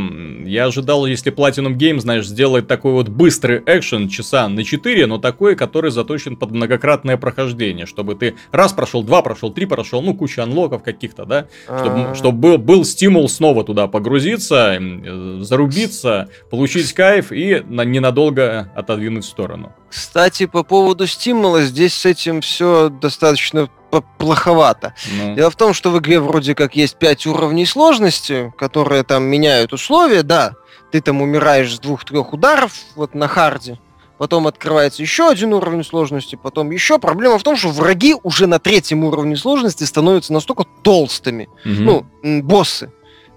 я 0.46 0.66
ожидал, 0.66 1.08
если 1.08 1.34
Platinum 1.34 1.76
Games, 1.76 2.02
знаешь, 2.02 2.28
сделает 2.28 2.68
такой 2.68 2.92
вот 2.92 3.10
быстрый 3.10 3.64
экшен 3.66 4.10
часа 4.10 4.48
на 4.48 4.64
4, 4.64 5.08
но 5.08 5.18
такой, 5.18 5.56
который 5.56 5.90
заточен 5.90 6.36
под 6.36 6.52
многократное 6.52 7.18
прохождение, 7.18 7.88
чтобы 7.88 8.14
ты 8.14 8.36
раз 8.52 8.74
прошел, 8.74 9.02
два 9.02 9.24
прошел, 9.24 9.52
три 9.52 9.66
прошел, 9.66 10.04
ну, 10.04 10.14
куча 10.14 10.44
анлоков 10.44 10.84
каких-то, 10.84 11.26
да, 11.26 11.48
чтобы, 11.66 12.14
чтобы 12.14 12.38
был, 12.38 12.58
был 12.60 12.86
стимул 12.86 13.28
снова 13.28 13.64
туда 13.64 13.88
погрузиться, 13.88 14.78
э, 14.80 15.40
зарубиться, 15.42 16.30
получить 16.52 16.94
кайф 16.94 17.32
и 17.32 17.64
на, 17.68 17.82
ненадолго 17.82 18.72
отодвинуть 18.76 19.26
в 19.26 19.28
сторону. 19.28 19.74
Кстати, 19.90 20.46
по 20.46 20.62
поводу 20.62 21.08
стимула, 21.08 21.64
здесь 21.64 21.96
с 21.96 22.06
этим 22.06 22.42
все 22.42 22.90
достаточно 22.90 23.68
плоховато. 24.18 24.94
Ну. 25.12 25.36
Дело 25.36 25.50
в 25.50 25.56
том, 25.56 25.74
что 25.74 25.92
в 25.92 26.00
игре 26.00 26.20
вроде 26.20 26.56
как 26.56 26.76
есть 26.76 26.98
5 26.98 27.28
уровней 27.28 27.66
сложности, 27.66 28.54
которые 28.58 29.04
там 29.04 29.24
меняют 29.24 29.74
условия, 29.74 30.24
да. 30.24 30.54
Ты 30.92 31.02
там 31.02 31.22
умираешь 31.22 31.76
с 31.76 31.80
двух-трех 31.80 32.34
ударов, 32.34 32.74
вот 32.96 33.16
на 33.16 33.28
харде. 33.28 33.80
Потом 34.18 34.48
открывается 34.48 35.02
еще 35.02 35.30
один 35.30 35.54
уровень 35.54 35.84
сложности, 35.84 36.38
потом 36.42 36.72
еще. 36.72 37.00
Проблема 37.00 37.38
в 37.38 37.44
том, 37.44 37.58
что 37.58 37.70
враги 37.70 38.16
уже 38.24 38.48
на 38.48 38.60
третьем 38.60 39.04
уровне 39.04 39.36
сложности 39.36 39.84
становятся 39.84 40.32
настолько 40.32 40.64
толстыми. 40.84 41.50
Угу. 41.66 42.06
Ну, 42.24 42.42
боссы. 42.42 42.92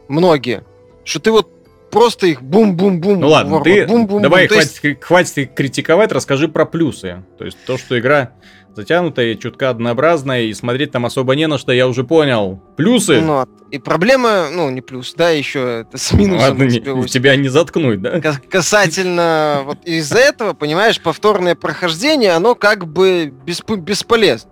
Многие. 0.08 0.64
Что 1.04 1.18
ты 1.18 1.32
вот 1.32 1.50
просто 1.90 2.28
их 2.28 2.42
бум-бум-бум. 2.42 3.20
Ну 3.20 3.28
ладно, 3.28 3.60
ты 3.60 3.86
бум 3.86 4.06
-бум 4.06 4.18
-бум. 4.18 4.20
давай 4.20 4.46
хватит, 4.46 4.84
есть... 4.84 5.00
хватит 5.02 5.54
критиковать, 5.54 6.12
расскажи 6.12 6.46
про 6.46 6.64
плюсы. 6.64 7.24
То 7.38 7.44
есть 7.44 7.58
то, 7.66 7.76
что 7.76 7.98
игра 7.98 8.32
затянутая, 8.74 9.34
чутка 9.34 9.70
однообразная, 9.70 10.42
и 10.42 10.54
смотреть 10.54 10.92
там 10.92 11.06
особо 11.06 11.34
не 11.34 11.46
на 11.46 11.58
что, 11.58 11.72
я 11.72 11.88
уже 11.88 12.04
понял. 12.04 12.62
Плюсы? 12.76 13.20
Ну, 13.20 13.46
и 13.70 13.78
проблема, 13.78 14.48
ну, 14.50 14.70
не 14.70 14.80
плюс, 14.80 15.14
да, 15.14 15.30
еще 15.30 15.82
это 15.82 15.98
с 15.98 16.12
минусом. 16.12 16.48
Ладно, 16.48 16.64
не, 16.64 17.08
тебя 17.08 17.36
не 17.36 17.48
заткнуть, 17.48 18.00
да? 18.00 18.20
Касательно 18.50 19.62
вот 19.64 19.78
из-за 19.84 20.18
этого, 20.18 20.52
понимаешь, 20.52 21.00
повторное 21.00 21.54
прохождение, 21.54 22.32
оно 22.32 22.54
как 22.54 22.86
бы 22.86 23.32
бесп 23.44 23.70
бесполезно. 23.70 24.50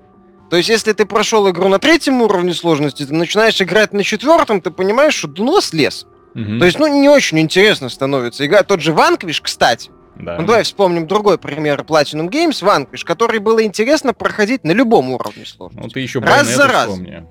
То 0.50 0.56
есть, 0.56 0.68
если 0.68 0.92
ты 0.92 1.06
прошел 1.06 1.48
игру 1.50 1.68
на 1.68 1.78
третьем 1.78 2.22
уровне 2.22 2.54
сложности, 2.54 3.04
ты 3.04 3.12
начинаешь 3.12 3.60
играть 3.60 3.92
на 3.92 4.04
четвертом, 4.04 4.60
ты 4.60 4.70
понимаешь, 4.70 5.14
что 5.14 5.28
дно 5.28 5.60
слез. 5.60 6.06
Угу. 6.34 6.58
То 6.58 6.66
есть, 6.66 6.78
ну, 6.78 6.86
не 6.86 7.08
очень 7.08 7.40
интересно 7.40 7.88
становится. 7.88 8.46
Игра 8.46 8.62
тот 8.62 8.80
же 8.80 8.92
Ванквиш, 8.92 9.40
кстати, 9.40 9.90
да. 10.18 10.38
Ну, 10.38 10.46
давай 10.46 10.62
вспомним 10.62 11.06
другой 11.06 11.38
пример 11.38 11.82
Platinum 11.82 12.28
Games, 12.28 12.62
Vanquish, 12.62 13.04
который 13.04 13.38
было 13.38 13.64
интересно 13.64 14.14
проходить 14.14 14.64
на 14.64 14.72
любом 14.72 15.10
уровне 15.10 15.44
сложности. 15.44 15.82
Ну, 15.84 15.90
ты 15.90 16.00
еще 16.00 16.20
раз 16.20 16.46
за 16.46 16.66
раз. 16.66 16.88
Вспомни. 16.88 17.24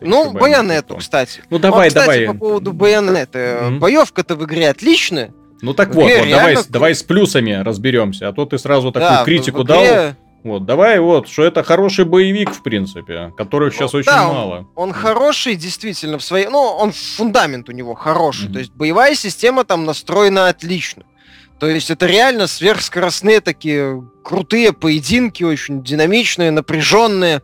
ну, 0.00 0.32
байонету, 0.32 0.96
кстати. 0.96 1.42
Ну, 1.50 1.58
давай, 1.58 1.88
вот, 1.88 1.98
кстати, 1.98 2.24
давай. 2.24 2.26
по 2.26 2.34
поводу 2.34 2.72
байонета. 2.72 3.38
Mm-hmm. 3.38 3.78
Боевка-то 3.78 4.36
в 4.36 4.44
игре 4.44 4.70
отличная. 4.70 5.32
Ну, 5.62 5.72
так 5.72 5.94
вот, 5.94 6.04
вот 6.04 6.28
давай, 6.28 6.56
давай 6.68 6.94
с 6.94 7.02
плюсами 7.02 7.52
разберемся, 7.52 8.28
а 8.28 8.32
то 8.32 8.44
ты 8.44 8.58
сразу 8.58 8.92
такую 8.92 9.10
да, 9.10 9.24
критику 9.24 9.62
игре... 9.62 9.74
дал. 9.74 10.14
Вот, 10.44 10.64
давай 10.64 11.00
вот, 11.00 11.28
что 11.28 11.42
это 11.42 11.64
хороший 11.64 12.04
боевик, 12.04 12.52
в 12.52 12.62
принципе, 12.62 13.32
которых 13.36 13.74
сейчас 13.74 13.94
очень 13.94 14.12
да, 14.12 14.28
мало. 14.28 14.58
Он, 14.76 14.90
он 14.90 14.92
хороший, 14.92 15.56
действительно, 15.56 16.18
в 16.18 16.22
своей... 16.22 16.46
Ну, 16.46 16.58
он 16.58 16.92
фундамент 16.92 17.68
у 17.68 17.72
него 17.72 17.94
хороший. 17.94 18.48
Mm-hmm. 18.48 18.52
То 18.52 18.58
есть 18.60 18.72
боевая 18.72 19.16
система 19.16 19.64
там 19.64 19.84
настроена 19.86 20.48
отлично. 20.48 21.02
То 21.58 21.68
есть 21.68 21.90
это 21.90 22.06
реально 22.06 22.46
сверхскоростные 22.46 23.40
такие 23.40 24.04
крутые 24.22 24.72
поединки, 24.72 25.42
очень 25.42 25.82
динамичные, 25.82 26.50
напряженные, 26.50 27.42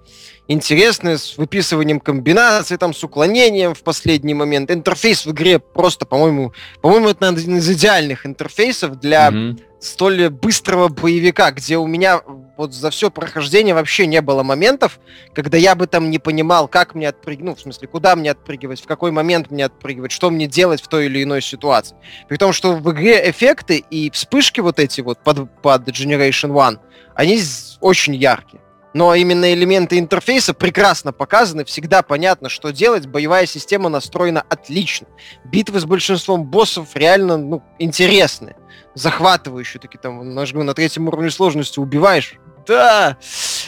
интересные, 0.49 1.17
с 1.17 1.39
выписыванием 1.39 1.99
комбинаций, 1.99 2.77
там, 2.77 2.93
с 2.93 3.03
уклонением 3.03 3.75
в 3.75 3.83
последний 3.83 4.35
момент. 4.35 4.71
Интерфейс 4.71 5.25
в 5.25 5.31
игре 5.31 5.59
просто, 5.59 6.05
по-моему, 6.05 6.53
по-моему, 6.83 7.09
это 7.09 7.29
один 7.29 7.57
из 7.57 7.71
идеальных 7.71 8.27
интерфейсов 8.27 9.01
для 9.01 9.29
mm-hmm 9.29 9.63
столь 9.83 10.31
быстрого 10.31 10.89
боевика, 10.89 11.51
где 11.51 11.77
у 11.77 11.87
меня 11.87 12.23
вот 12.57 12.73
за 12.73 12.91
все 12.91 13.11
прохождение 13.11 13.75
вообще 13.75 14.07
не 14.07 14.21
было 14.21 14.43
моментов, 14.43 15.01
когда 15.35 15.59
я 15.59 15.75
бы 15.75 15.87
там 15.87 16.11
не 16.11 16.19
понимал, 16.19 16.69
как 16.69 16.95
мне 16.95 17.09
отпрыгнуть, 17.09 17.45
ну, 17.45 17.55
в 17.57 17.61
смысле, 17.61 17.89
куда 17.89 18.15
мне 18.15 18.31
отпрыгивать, 18.31 18.81
в 18.81 18.87
какой 18.87 19.11
момент 19.11 19.51
мне 19.51 19.65
отпрыгивать, 19.65 20.13
что 20.13 20.31
мне 20.31 20.47
делать 20.47 20.81
в 20.81 20.87
той 20.87 21.07
или 21.07 21.23
иной 21.23 21.43
ситуации. 21.43 21.97
При 22.29 22.37
том, 22.37 22.53
что 22.53 22.75
в 22.77 22.93
игре 22.93 23.29
эффекты 23.29 23.85
и 23.91 24.11
вспышки 24.11 24.61
вот 24.61 24.79
эти 24.79 25.01
вот 25.01 25.19
под, 25.19 25.51
под 25.61 25.89
Generation 25.89 26.53
One, 26.53 26.79
они 27.15 27.41
очень 27.81 28.15
яркие 28.15 28.63
но 28.95 29.15
именно 29.15 29.53
элементы 29.53 29.99
интерфейса 29.99 30.55
прекрасно 30.55 31.13
показаны, 31.13 31.65
всегда 31.65 32.03
понятно, 32.03 32.49
что 32.49 32.71
делать, 32.71 33.07
боевая 33.07 33.47
система 33.47 33.89
настроена 33.89 34.45
отлично. 34.49 35.07
Битвы 35.45 35.81
с 35.81 35.85
большинством 35.85 36.45
боссов 36.45 36.95
реально 36.95 37.37
ну, 37.39 37.63
интересные, 37.79 38.57
захватывающие, 38.95 39.81
такие 39.81 39.99
там, 39.99 40.35
на 40.35 40.75
третьем 40.75 41.09
уровне 41.09 41.31
сложности 41.31 41.79
убиваешь 41.79 42.39
да! 42.67 43.17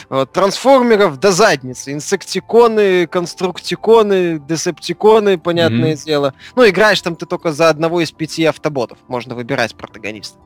Вот, 0.09 0.31
трансформеров 0.31 1.19
до 1.19 1.31
задницы. 1.31 1.91
Инсектиконы, 1.91 3.07
конструктиконы, 3.07 4.39
десептиконы, 4.39 5.37
понятное 5.37 5.93
mm-hmm. 5.93 6.05
дело. 6.05 6.33
Ну, 6.55 6.67
играешь 6.67 7.01
там 7.01 7.15
ты 7.15 7.25
только 7.25 7.51
за 7.51 7.69
одного 7.69 8.01
из 8.01 8.11
пяти 8.11 8.45
автоботов. 8.45 8.97
Можно 9.07 9.35
выбирать 9.35 9.75
протагониста. 9.75 10.37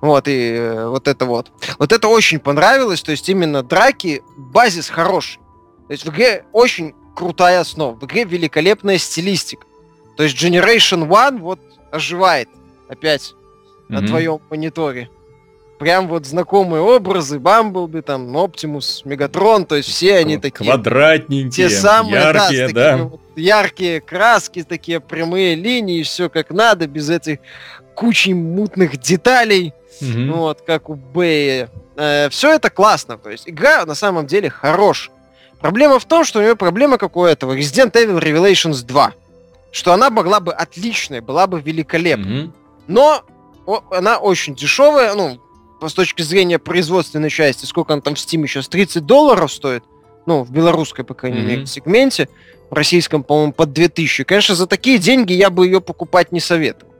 Вот, 0.00 0.28
и 0.28 0.52
э, 0.52 0.88
вот 0.88 1.08
это 1.08 1.24
вот. 1.24 1.50
Вот 1.78 1.92
это 1.92 2.08
очень 2.08 2.38
понравилось. 2.38 3.02
То 3.02 3.10
есть 3.10 3.28
именно 3.28 3.62
драки, 3.62 4.22
базис 4.36 4.88
хороший. 4.88 5.40
То 5.88 5.92
есть 5.92 6.04
в 6.04 6.10
игре 6.10 6.44
очень 6.52 6.94
крутая 7.16 7.60
основа. 7.60 7.94
В 7.94 8.04
игре 8.04 8.24
великолепная 8.24 8.98
стилистика. 8.98 9.66
То 10.16 10.22
есть 10.22 10.36
Generation 10.36 11.08
One 11.08 11.38
вот 11.38 11.60
оживает 11.90 12.48
опять 12.88 13.32
mm-hmm. 13.32 14.00
на 14.00 14.06
твоем 14.06 14.40
мониторе 14.50 15.10
прям 15.78 16.08
вот 16.08 16.26
знакомые 16.26 16.82
образы, 16.82 17.38
Бамблби, 17.38 18.00
там, 18.00 18.36
Оптимус, 18.36 19.02
Мегатрон, 19.04 19.64
то 19.64 19.76
есть 19.76 19.88
все 19.88 20.16
они 20.16 20.36
такие... 20.36 20.70
Квадратненькие, 20.70 21.68
те 21.68 21.74
самые, 21.74 22.14
яркие, 22.14 22.68
да. 22.68 22.96
да. 22.96 23.04
Вот 23.04 23.20
яркие 23.36 24.00
краски, 24.00 24.62
такие 24.64 25.00
прямые 25.00 25.54
линии, 25.54 26.02
все 26.02 26.28
как 26.28 26.50
надо, 26.50 26.86
без 26.86 27.08
этих 27.08 27.38
кучи 27.94 28.30
мутных 28.30 28.98
деталей, 28.98 29.72
угу. 30.00 30.38
вот, 30.38 30.62
как 30.62 30.90
у 30.90 30.94
Бэя. 30.94 31.70
Э, 31.96 32.28
все 32.30 32.54
это 32.54 32.70
классно, 32.70 33.16
то 33.16 33.30
есть 33.30 33.48
игра 33.48 33.86
на 33.86 33.94
самом 33.94 34.26
деле 34.26 34.50
хорошая. 34.50 35.14
Проблема 35.60 35.98
в 35.98 36.04
том, 36.04 36.24
что 36.24 36.38
у 36.38 36.42
нее 36.42 36.54
проблема, 36.56 36.98
как 36.98 37.16
у 37.16 37.24
этого, 37.24 37.56
Resident 37.56 37.92
Evil 37.92 38.20
Revelations 38.20 38.84
2. 38.84 39.12
Что 39.70 39.92
она 39.92 40.08
могла 40.08 40.40
бы 40.40 40.52
отличная, 40.52 41.20
была 41.20 41.46
бы 41.46 41.60
великолепной. 41.60 42.44
Угу. 42.44 42.52
Но 42.86 43.22
о, 43.66 43.82
она 43.90 44.18
очень 44.18 44.54
дешевая, 44.54 45.14
ну, 45.14 45.38
с 45.86 45.94
точки 45.94 46.22
зрения 46.22 46.58
производственной 46.58 47.30
части, 47.30 47.64
сколько 47.64 47.92
он 47.92 48.02
там 48.02 48.14
в 48.14 48.18
Steam 48.18 48.46
сейчас, 48.46 48.68
30 48.68 49.06
долларов 49.06 49.52
стоит, 49.52 49.84
ну, 50.26 50.44
в 50.44 50.50
белорусской, 50.50 51.04
по 51.04 51.14
крайней 51.14 51.40
мере, 51.40 51.62
mm-hmm. 51.62 51.66
сегменте, 51.66 52.28
в 52.70 52.74
российском, 52.74 53.22
по-моему, 53.22 53.52
под 53.52 53.72
2000. 53.72 54.24
Конечно, 54.24 54.54
за 54.54 54.66
такие 54.66 54.98
деньги 54.98 55.32
я 55.32 55.50
бы 55.50 55.66
ее 55.66 55.80
покупать 55.80 56.32
не 56.32 56.40
советовал. 56.40 56.92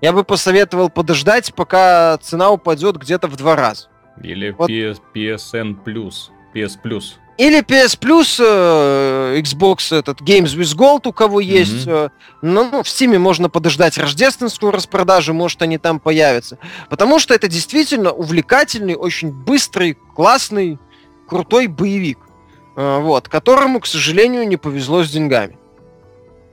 Я 0.00 0.12
бы 0.12 0.22
посоветовал 0.22 0.90
подождать, 0.90 1.52
пока 1.54 2.18
цена 2.18 2.50
упадет 2.50 2.96
где-то 2.96 3.26
в 3.26 3.36
два 3.36 3.56
раза. 3.56 3.88
Или 4.22 4.50
вот. 4.50 4.70
PS, 4.70 5.00
PSN 5.14 5.76
Plus, 5.84 6.30
PS 6.54 6.72
Plus. 6.84 7.14
Или 7.38 7.60
PS 7.60 7.96
Plus, 8.00 8.40
э, 8.44 9.40
Xbox, 9.40 9.96
этот 9.96 10.20
Games 10.20 10.56
with 10.56 10.76
Gold, 10.76 11.02
у 11.04 11.12
кого 11.12 11.38
есть. 11.38 11.86
Mm-hmm. 11.86 12.10
Ну, 12.42 12.82
в 12.82 12.86
Steam 12.86 13.16
можно 13.18 13.48
подождать 13.48 13.96
рождественскую 13.96 14.72
распродажу, 14.72 15.32
может, 15.32 15.62
они 15.62 15.78
там 15.78 16.00
появятся. 16.00 16.58
Потому 16.90 17.20
что 17.20 17.34
это 17.34 17.46
действительно 17.46 18.10
увлекательный, 18.10 18.96
очень 18.96 19.30
быстрый, 19.30 19.96
классный, 20.16 20.80
крутой 21.28 21.68
боевик. 21.68 22.18
Э, 22.76 22.98
вот, 23.00 23.28
которому, 23.28 23.80
к 23.80 23.86
сожалению, 23.86 24.46
не 24.46 24.56
повезло 24.56 25.04
с 25.04 25.10
деньгами. 25.10 25.58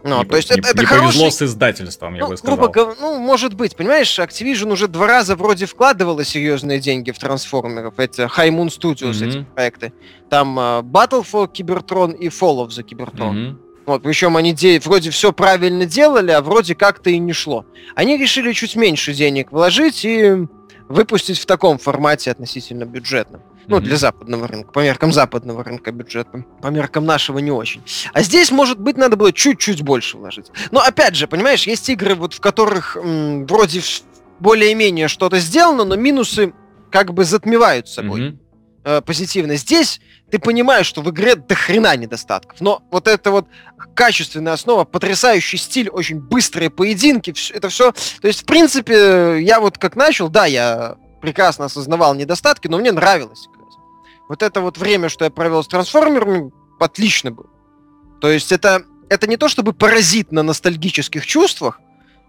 Ну, 0.07 0.19
не, 0.19 0.25
то 0.25 0.35
есть 0.37 0.51
не, 0.51 0.59
это, 0.59 0.69
это 0.69 0.79
не 0.81 0.85
хороший... 0.85 1.05
повезло 1.05 1.31
с 1.31 1.41
издательством, 1.41 2.13
я 2.13 2.21
ну, 2.21 2.27
бы 2.27 2.37
сказал. 2.37 2.69
Грубо, 2.69 2.95
ну, 3.01 3.17
может 3.17 3.55
быть, 3.55 3.75
понимаешь, 3.75 4.19
Activision 4.19 4.71
уже 4.71 4.87
два 4.87 5.07
раза 5.07 5.35
вроде 5.35 5.65
вкладывала 5.65 6.23
серьезные 6.23 6.79
деньги 6.79 7.09
в 7.09 7.17
трансформеров, 7.17 7.97
эти 7.97 8.21
High 8.21 8.51
Moon 8.51 8.67
Studios, 8.67 9.13
mm-hmm. 9.13 9.27
эти 9.27 9.45
проекты. 9.55 9.93
Там 10.29 10.59
uh, 10.59 10.83
Battle 10.83 11.25
for 11.25 11.51
Cybertron 11.51 12.15
и 12.15 12.27
Fall 12.27 12.63
of 12.63 12.67
the 12.67 12.85
Cybertron. 12.85 13.33
Mm-hmm. 13.33 13.55
Вот, 13.87 14.03
причем 14.03 14.37
они 14.37 14.53
де- 14.53 14.79
вроде 14.79 15.09
все 15.09 15.33
правильно 15.33 15.87
делали, 15.87 16.29
а 16.29 16.41
вроде 16.41 16.75
как-то 16.75 17.09
и 17.09 17.17
не 17.17 17.33
шло. 17.33 17.65
Они 17.95 18.15
решили 18.15 18.53
чуть 18.53 18.75
меньше 18.75 19.11
денег 19.11 19.51
вложить 19.51 20.05
и 20.05 20.47
выпустить 20.87 21.39
в 21.39 21.47
таком 21.47 21.79
формате 21.79 22.29
относительно 22.29 22.85
бюджетном. 22.85 23.41
Ну, 23.67 23.79
для 23.79 23.97
западного 23.97 24.47
рынка, 24.47 24.71
по 24.71 24.79
меркам 24.79 25.11
западного 25.11 25.63
рынка 25.63 25.91
бюджета, 25.91 26.45
по 26.61 26.67
меркам 26.67 27.05
нашего 27.05 27.39
не 27.39 27.51
очень. 27.51 27.81
А 28.13 28.21
здесь, 28.21 28.51
может 28.51 28.79
быть, 28.79 28.97
надо 28.97 29.15
было 29.15 29.31
чуть-чуть 29.31 29.81
больше 29.81 30.17
вложить. 30.17 30.47
Но 30.71 30.79
опять 30.79 31.15
же, 31.15 31.27
понимаешь, 31.27 31.67
есть 31.67 31.89
игры, 31.89 32.15
вот 32.15 32.33
в 32.33 32.39
которых 32.39 32.97
м, 32.97 33.45
вроде 33.45 33.81
более-менее 34.39 35.07
что-то 35.07 35.39
сделано, 35.39 35.83
но 35.83 35.95
минусы 35.95 36.53
как 36.91 37.13
бы 37.13 37.25
затмевают 37.25 37.87
собой. 37.87 38.21
Mm-hmm. 38.21 38.37
э, 38.85 39.01
позитивное. 39.01 39.57
Здесь 39.57 39.99
ты 40.31 40.39
понимаешь, 40.39 40.85
что 40.85 41.01
в 41.01 41.09
игре 41.09 41.35
до 41.35 41.55
хрена 41.55 41.95
недостатков. 41.95 42.61
Но 42.61 42.83
вот 42.91 43.07
это 43.07 43.31
вот 43.31 43.47
качественная 43.93 44.53
основа, 44.53 44.83
потрясающий 44.83 45.57
стиль, 45.57 45.89
очень 45.89 46.19
быстрые 46.19 46.69
поединки, 46.69 47.33
это 47.53 47.69
все... 47.69 47.91
То 48.21 48.27
есть, 48.27 48.41
в 48.41 48.45
принципе, 48.45 49.41
я 49.41 49.59
вот 49.59 49.77
как 49.77 49.95
начал, 49.95 50.29
да, 50.29 50.45
я 50.45 50.97
прекрасно 51.21 51.65
осознавал 51.65 52.15
недостатки, 52.15 52.67
но 52.67 52.77
мне 52.77 52.91
нравилось. 52.91 53.47
Вот 54.27 54.41
это 54.41 54.61
вот 54.61 54.77
время, 54.77 55.09
что 55.09 55.25
я 55.25 55.31
провел 55.31 55.63
с 55.63 55.67
трансформерами, 55.67 56.51
отлично 56.79 57.31
было. 57.31 57.49
То 58.21 58.29
есть 58.29 58.51
это, 58.51 58.83
это 59.09 59.27
не 59.27 59.37
то 59.37 59.47
чтобы 59.47 59.73
паразит 59.73 60.31
на 60.31 60.43
ностальгических 60.43 61.25
чувствах, 61.25 61.79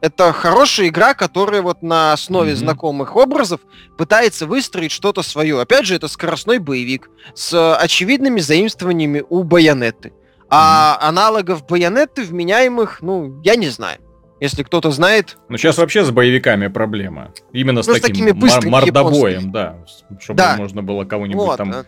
это 0.02 0.32
хорошая 0.32 0.88
игра, 0.88 1.14
которая 1.14 1.62
вот 1.62 1.82
на 1.82 2.12
основе 2.12 2.52
mm-hmm. 2.52 2.56
знакомых 2.56 3.16
образов 3.16 3.60
пытается 3.96 4.46
выстроить 4.46 4.92
что-то 4.92 5.22
свое. 5.22 5.58
Опять 5.58 5.86
же, 5.86 5.94
это 5.94 6.08
скоростной 6.08 6.58
боевик 6.58 7.08
с 7.34 7.76
очевидными 7.76 8.40
заимствованиями 8.40 9.24
у 9.28 9.42
Байонетты. 9.42 10.12
А 10.50 10.98
mm-hmm. 11.00 11.08
аналогов 11.08 11.66
Байонетты 11.66 12.24
вменяемых, 12.24 13.00
ну, 13.00 13.40
я 13.42 13.56
не 13.56 13.70
знаю. 13.70 13.98
Если 14.40 14.62
кто-то 14.62 14.90
знает. 14.90 15.38
Ну, 15.48 15.56
сейчас 15.56 15.78
вообще 15.78 16.04
с 16.04 16.10
боевиками 16.10 16.68
проблема. 16.68 17.32
Именно 17.52 17.82
с 17.82 17.86
ну, 17.86 17.94
таким 17.94 18.28
с 18.28 18.34
мор- 18.34 18.66
мордобоем, 18.66 19.50
да. 19.50 19.78
Чтобы 20.20 20.38
да. 20.38 20.56
можно 20.56 20.82
было 20.82 21.04
кого-нибудь 21.04 21.46
вот. 21.46 21.56
там 21.56 21.86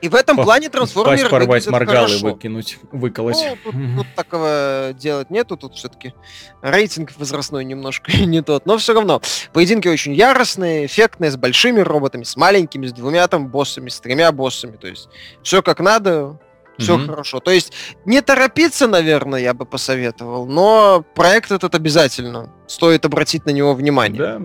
и 0.00 0.08
в 0.08 0.14
этом 0.14 0.36
По, 0.36 0.44
плане 0.44 0.68
трансформеры 0.68 1.28
порвать 1.28 1.66
моргалы 1.66 2.06
хорошо. 2.06 2.26
выкинуть, 2.26 2.78
выколоть. 2.92 3.36
Ну, 3.36 3.56
тут, 3.64 3.74
тут 3.96 4.06
такого 4.14 4.94
делать 4.96 5.30
нету, 5.30 5.56
тут 5.56 5.74
все-таки 5.74 6.14
рейтинг 6.62 7.12
возрастной 7.16 7.64
немножко 7.64 8.12
не 8.16 8.40
тот, 8.40 8.64
но 8.64 8.78
все 8.78 8.94
равно. 8.94 9.20
Поединки 9.52 9.88
очень 9.88 10.14
яростные, 10.14 10.86
эффектные, 10.86 11.30
с 11.30 11.36
большими 11.36 11.80
роботами, 11.80 12.22
с 12.22 12.36
маленькими, 12.36 12.86
с 12.86 12.92
двумя 12.92 13.26
там 13.26 13.48
боссами, 13.48 13.88
с 13.88 13.98
тремя 13.98 14.30
боссами, 14.30 14.76
то 14.76 14.86
есть 14.86 15.08
все 15.42 15.62
как 15.62 15.80
надо, 15.80 16.38
все 16.78 16.96
mm-hmm. 16.96 17.06
хорошо. 17.06 17.40
То 17.40 17.50
есть 17.50 17.72
не 18.04 18.20
торопиться, 18.20 18.86
наверное, 18.86 19.40
я 19.40 19.54
бы 19.54 19.64
посоветовал, 19.66 20.46
но 20.46 21.04
проект 21.14 21.50
этот 21.50 21.74
обязательно 21.74 22.52
стоит 22.66 23.04
обратить 23.04 23.46
на 23.46 23.50
него 23.50 23.74
внимание. 23.74 24.18
Да. 24.18 24.40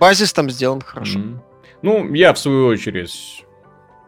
Базис 0.00 0.32
там 0.32 0.50
сделан 0.50 0.80
хорошо. 0.80 1.18
Mm-hmm. 1.18 1.38
Ну, 1.82 2.14
я 2.14 2.32
в 2.32 2.38
свою 2.38 2.66
очередь 2.66 3.42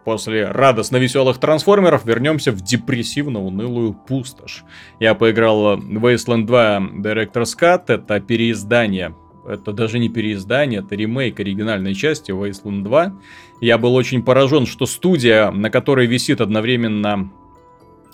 После 0.05 0.47
радостно-веселых 0.47 1.39
трансформеров 1.39 2.07
вернемся 2.07 2.51
в 2.51 2.63
депрессивно-унылую 2.63 3.93
пустошь. 3.93 4.65
Я 5.01 5.15
поиграл 5.15 5.77
в 5.77 6.07
Wasteland 6.07 6.47
2 6.47 6.79
Director's 7.03 7.55
Cut, 7.61 7.83
это 7.89 8.19
переиздание 8.19 9.15
это 9.49 9.73
даже 9.73 9.99
не 9.99 10.09
переиздание, 10.09 10.81
это 10.81 10.95
ремейк 10.95 11.41
оригинальной 11.41 11.95
части 11.95 12.31
Wasteland 12.31 12.83
2. 12.83 13.13
Я 13.61 13.79
был 13.79 13.95
очень 13.95 14.23
поражен, 14.23 14.67
что 14.67 14.87
студия, 14.87 15.51
на 15.51 15.71
которой 15.71 16.07
висит 16.07 16.41
одновременно 16.41 17.31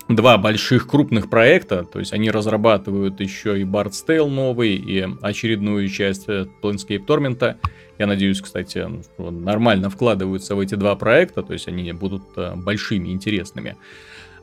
два 0.07 0.37
больших 0.37 0.87
крупных 0.87 1.29
проекта, 1.29 1.83
то 1.83 1.99
есть 1.99 2.13
они 2.13 2.29
разрабатывают 2.29 3.19
еще 3.19 3.59
и 3.59 3.63
Bard's 3.63 4.03
Tale 4.07 4.29
новый, 4.29 4.75
и 4.75 5.07
очередную 5.21 5.87
часть 5.89 6.27
Planescape 6.27 7.05
Torment, 7.05 7.57
я 7.97 8.07
надеюсь, 8.07 8.41
кстати, 8.41 8.87
нормально 9.17 9.89
вкладываются 9.89 10.55
в 10.55 10.59
эти 10.59 10.75
два 10.75 10.95
проекта, 10.95 11.43
то 11.43 11.53
есть 11.53 11.67
они 11.67 11.91
будут 11.93 12.23
э, 12.35 12.53
большими, 12.55 13.09
интересными. 13.09 13.77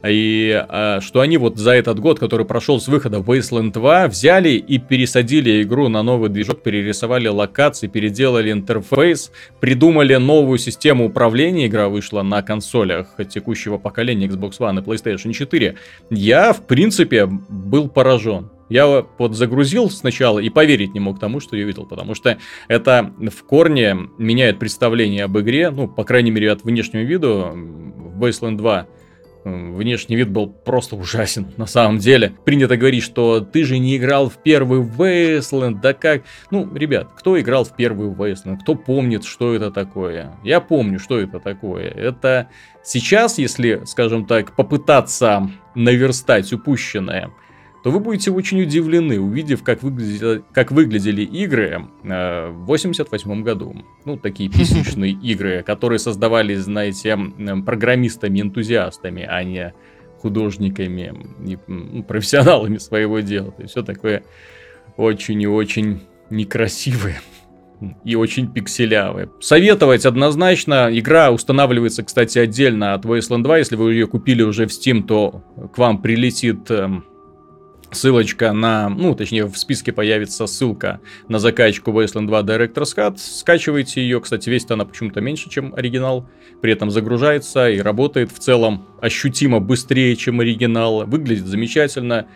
И 0.05 0.53
а, 0.69 1.01
что 1.01 1.21
они 1.21 1.37
вот 1.39 1.59
за 1.59 1.73
этот 1.73 2.01
год, 2.01 2.19
который 2.19 2.45
прошел 2.45 2.81
с 2.81 2.89
выхода 2.89 3.19
Wasteland 3.19 3.73
2, 3.73 4.09
взяли 4.09 4.51
и 4.51 4.79
пересадили 4.79 5.63
игру 5.63 5.89
на 5.89 6.03
новый 6.03 6.29
движок, 6.29 6.63
перерисовали 6.63 7.29
локации, 7.29 7.87
переделали 7.87 8.51
интерфейс, 8.51 9.31
придумали 9.61 10.17
новую 10.17 10.59
систему 10.59 11.07
управления. 11.07 11.67
Игра 11.67 11.89
вышла 11.89 12.23
на 12.23 12.43
консолях 12.43 13.15
текущего 13.29 13.79
поколения 13.79 14.27
Xbox 14.27 14.59
One 14.59 14.81
и 14.81 14.85
PlayStation 14.85 15.33
4. 15.33 15.77
Я, 16.11 16.53
в 16.53 16.67
принципе, 16.67 17.27
был 17.27 17.89
поражен. 17.89 18.51
Я 18.69 19.05
вот 19.19 19.37
загрузил 19.37 19.91
сначала 19.91 20.39
и 20.39 20.49
поверить 20.49 20.95
не 20.95 21.01
мог 21.01 21.21
тому, 21.21 21.41
что 21.41 21.57
я 21.57 21.65
видел, 21.65 21.85
потому 21.85 22.15
что 22.15 22.39
это 22.69 23.13
в 23.19 23.45
корне 23.45 23.95
меняет 24.17 24.59
представление 24.59 25.25
об 25.25 25.39
игре, 25.39 25.71
ну, 25.71 25.89
по 25.89 26.05
крайней 26.05 26.31
мере, 26.31 26.51
от 26.51 26.65
внешнего 26.65 27.03
вида. 27.03 27.53
Wasteland 28.19 28.57
2 28.57 28.87
внешний 29.45 30.17
вид 30.17 30.31
был 30.31 30.49
просто 30.49 30.97
ужасен, 30.97 31.53
на 31.57 31.67
самом 31.67 31.99
деле. 31.99 32.33
Принято 32.45 32.77
говорить, 32.77 33.03
что 33.03 33.41
ты 33.41 33.65
же 33.65 33.79
не 33.79 33.97
играл 33.97 34.29
в 34.29 34.39
первый 34.39 34.81
Wasteland, 34.81 35.81
да 35.81 35.93
как? 35.93 36.23
Ну, 36.51 36.73
ребят, 36.75 37.09
кто 37.17 37.39
играл 37.41 37.65
в 37.65 37.75
первый 37.75 38.09
Wasteland? 38.09 38.59
Кто 38.63 38.75
помнит, 38.75 39.25
что 39.25 39.55
это 39.55 39.71
такое? 39.71 40.37
Я 40.45 40.61
помню, 40.61 40.99
что 40.99 41.19
это 41.19 41.41
такое. 41.41 41.89
Это 41.89 42.49
сейчас, 42.83 43.39
если, 43.39 43.83
скажем 43.87 44.27
так, 44.27 44.55
попытаться 44.55 45.51
наверстать 45.75 46.53
упущенное, 46.53 47.31
то 47.83 47.91
вы 47.91 48.01
будете 48.01 48.31
очень 48.31 48.63
удивлены, 48.63 49.21
увидев, 49.21 49.63
как 49.63 49.83
выглядели, 49.83 50.43
как 50.53 50.71
выглядели 50.71 51.23
игры 51.23 51.87
э, 52.05 52.49
в 52.51 52.67
88 52.67 53.43
году. 53.43 53.75
Ну, 54.05 54.17
такие 54.17 54.49
писечные 54.51 55.13
игры, 55.13 55.63
которые 55.63 55.99
создавались, 55.99 56.61
знаете, 56.61 57.17
программистами-энтузиастами, 57.17 59.27
а 59.29 59.43
не 59.43 59.75
художниками 60.21 61.15
и 61.45 61.59
ну, 61.67 62.05
профессионалами 62.05 62.79
своего 62.79 63.19
дела. 63.21 63.51
То 63.51 63.63
есть 63.63 63.73
все 63.73 63.83
такое 63.83 64.23
очень 64.97 65.43
и 65.43 65.49
очень 65.49 66.03
некрасивое 66.31 67.21
и 68.05 68.15
очень 68.15 68.53
пикселявые. 68.53 69.29
Советовать 69.41 70.07
однозначно. 70.07 70.89
Игра 70.93 71.33
устанавливается, 71.33 72.05
кстати, 72.05 72.39
отдельно 72.39 72.95
от 72.95 73.05
Wasteland 73.05 73.43
2. 73.43 73.59
Если 73.59 73.75
вы 73.75 73.95
ее 73.95 74.07
купили 74.07 74.43
уже 74.43 74.67
в 74.67 74.71
Steam, 74.71 75.03
то 75.03 75.43
к 75.75 75.79
вам 75.79 76.01
прилетит 76.01 76.71
эм, 76.71 77.05
ссылочка 77.93 78.53
на, 78.53 78.89
ну, 78.89 79.15
точнее, 79.15 79.45
в 79.45 79.57
списке 79.57 79.93
появится 79.93 80.47
ссылка 80.47 81.01
на 81.29 81.39
закачку 81.39 81.93
Wasteland 81.93 82.27
2 82.27 82.43
Director's 82.43 82.97
Cut. 82.97 83.19
Скачивайте 83.19 84.03
ее, 84.03 84.21
кстати, 84.21 84.49
весит 84.49 84.71
она 84.71 84.85
почему-то 84.85 85.21
меньше, 85.21 85.51
чем 85.51 85.75
оригинал, 85.75 86.29
при 86.61 86.73
этом 86.73 86.91
загружается 86.91 87.69
и 87.71 87.79
работает 87.79 88.33
в 88.33 88.39
целом 88.39 88.87
ощутимо 89.01 89.61
быстрее, 89.61 90.17
чем 90.17 90.41
оригинал, 90.41 91.07
выглядит 91.07 91.47
замечательно. 91.47 92.27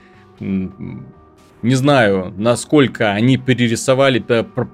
Не 0.41 1.75
знаю, 1.75 2.35
насколько 2.37 3.13
они 3.13 3.39
перерисовали, 3.39 4.19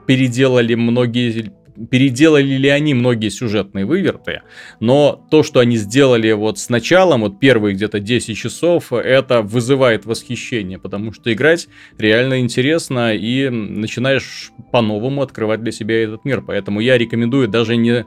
переделали 0.06 0.74
многие 0.74 1.52
переделали 1.90 2.54
ли 2.56 2.68
они 2.68 2.94
многие 2.94 3.28
сюжетные 3.28 3.84
выверты, 3.84 4.42
но 4.80 5.26
то, 5.30 5.42
что 5.42 5.60
они 5.60 5.76
сделали 5.76 6.32
вот 6.32 6.58
с 6.58 6.68
началом, 6.68 7.22
вот 7.22 7.40
первые 7.40 7.74
где-то 7.74 8.00
10 8.00 8.36
часов, 8.36 8.92
это 8.92 9.42
вызывает 9.42 10.04
восхищение, 10.04 10.78
потому 10.78 11.12
что 11.12 11.32
играть 11.32 11.68
реально 11.98 12.40
интересно 12.40 13.14
и 13.14 13.48
начинаешь 13.48 14.52
по-новому 14.70 15.22
открывать 15.22 15.62
для 15.62 15.72
себя 15.72 16.02
этот 16.02 16.24
мир. 16.24 16.42
Поэтому 16.42 16.80
я 16.80 16.98
рекомендую 16.98 17.48
даже 17.48 17.76
не 17.76 18.06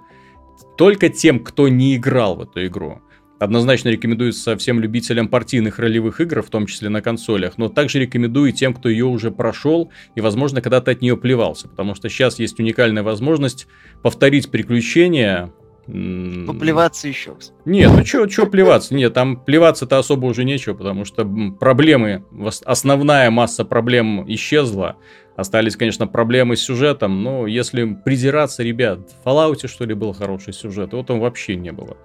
только 0.77 1.09
тем, 1.09 1.39
кто 1.39 1.67
не 1.67 1.95
играл 1.95 2.35
в 2.35 2.41
эту 2.41 2.65
игру, 2.65 3.01
Однозначно 3.37 3.89
рекомендуется 3.89 4.55
всем 4.55 4.79
любителям 4.79 5.27
партийных 5.27 5.77
ролевых 5.79 6.21
игр, 6.21 6.41
в 6.41 6.49
том 6.49 6.67
числе 6.67 6.87
на 6.87 7.01
консолях, 7.01 7.57
но 7.57 7.67
также 7.67 7.99
рекомендую 7.99 8.53
тем, 8.53 8.73
кто 8.73 8.87
ее 8.87 9.05
уже 9.05 9.29
прошел 9.29 9.91
и, 10.15 10.21
возможно, 10.21 10.61
когда-то 10.61 10.91
от 10.91 11.01
нее 11.01 11.17
плевался, 11.17 11.67
потому 11.67 11.95
что 11.95 12.07
сейчас 12.07 12.39
есть 12.39 12.59
уникальная 12.59 13.03
возможность 13.03 13.67
повторить 14.01 14.49
приключения. 14.51 15.51
Поплеваться 15.85 17.07
еще. 17.07 17.35
Нет, 17.65 17.91
ну 17.91 18.05
что 18.05 18.25
чё 18.25 18.47
плеваться? 18.47 18.95
Нет, 18.95 19.13
там 19.13 19.37
плеваться-то 19.37 19.99
особо 19.99 20.25
уже 20.25 20.43
нечего, 20.43 20.73
потому 20.73 21.05
что 21.05 21.29
проблемы, 21.59 22.23
основная 22.63 23.29
масса 23.29 23.65
проблем 23.65 24.25
исчезла. 24.27 24.95
Остались, 25.35 25.75
конечно, 25.75 26.07
проблемы 26.07 26.55
с 26.55 26.61
сюжетом, 26.61 27.21
но 27.21 27.45
если 27.45 27.83
придираться, 28.05 28.63
ребят, 28.63 29.11
в 29.11 29.27
Fallout, 29.27 29.67
что 29.67 29.83
ли, 29.85 29.93
был 29.93 30.13
хороший 30.13 30.53
сюжет, 30.53 30.93
вот 30.93 31.11
он 31.11 31.19
вообще 31.19 31.55
не 31.57 31.73
было. 31.73 31.97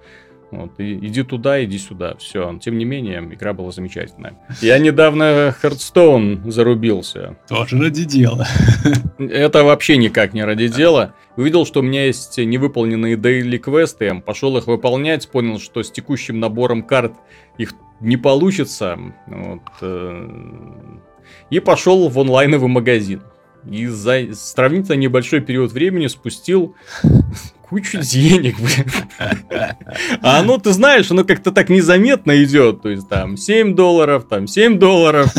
Вот, 0.50 0.72
и, 0.78 0.94
иди 0.94 1.22
туда, 1.22 1.62
иди 1.64 1.78
сюда. 1.78 2.16
Все. 2.16 2.58
Тем 2.60 2.76
не 2.78 2.84
менее, 2.84 3.20
игра 3.32 3.52
была 3.52 3.70
замечательная. 3.70 4.34
Я 4.60 4.78
недавно 4.78 5.54
Hearthstone 5.62 6.50
зарубился. 6.50 7.36
Тоже 7.48 7.78
ради 7.78 8.04
дела. 8.04 8.46
Это 9.18 9.62
вообще 9.62 9.96
никак 9.96 10.34
не 10.34 10.44
ради 10.44 10.68
дела. 10.68 11.14
Увидел, 11.36 11.64
что 11.64 11.80
у 11.80 11.82
меня 11.82 12.06
есть 12.06 12.38
невыполненные 12.38 13.16
дейли 13.16 13.58
квесты, 13.58 14.20
пошел 14.20 14.56
их 14.56 14.66
выполнять, 14.66 15.28
понял, 15.30 15.58
что 15.60 15.82
с 15.82 15.90
текущим 15.90 16.40
набором 16.40 16.82
карт 16.82 17.14
их 17.56 17.74
не 18.00 18.16
получится. 18.16 18.98
Вот, 19.26 19.62
э, 19.82 20.28
и 21.50 21.60
пошел 21.60 22.08
в 22.08 22.18
онлайновый 22.18 22.68
магазин. 22.68 23.22
И 23.70 23.86
за 23.86 24.34
сравнительно 24.34 24.96
небольшой 24.96 25.40
период 25.40 25.72
времени 25.72 26.06
спустил 26.06 26.74
кучу 27.70 28.00
денег, 28.00 28.56
блин. 28.58 28.86
А 30.22 30.40
оно, 30.40 30.58
ты 30.58 30.72
знаешь, 30.72 31.10
оно 31.10 31.24
как-то 31.24 31.52
так 31.52 31.68
незаметно 31.68 32.42
идет. 32.42 32.82
То 32.82 32.88
есть 32.88 33.08
там 33.08 33.36
7 33.36 33.76
долларов, 33.76 34.26
там 34.28 34.48
7 34.48 34.78
долларов. 34.78 35.32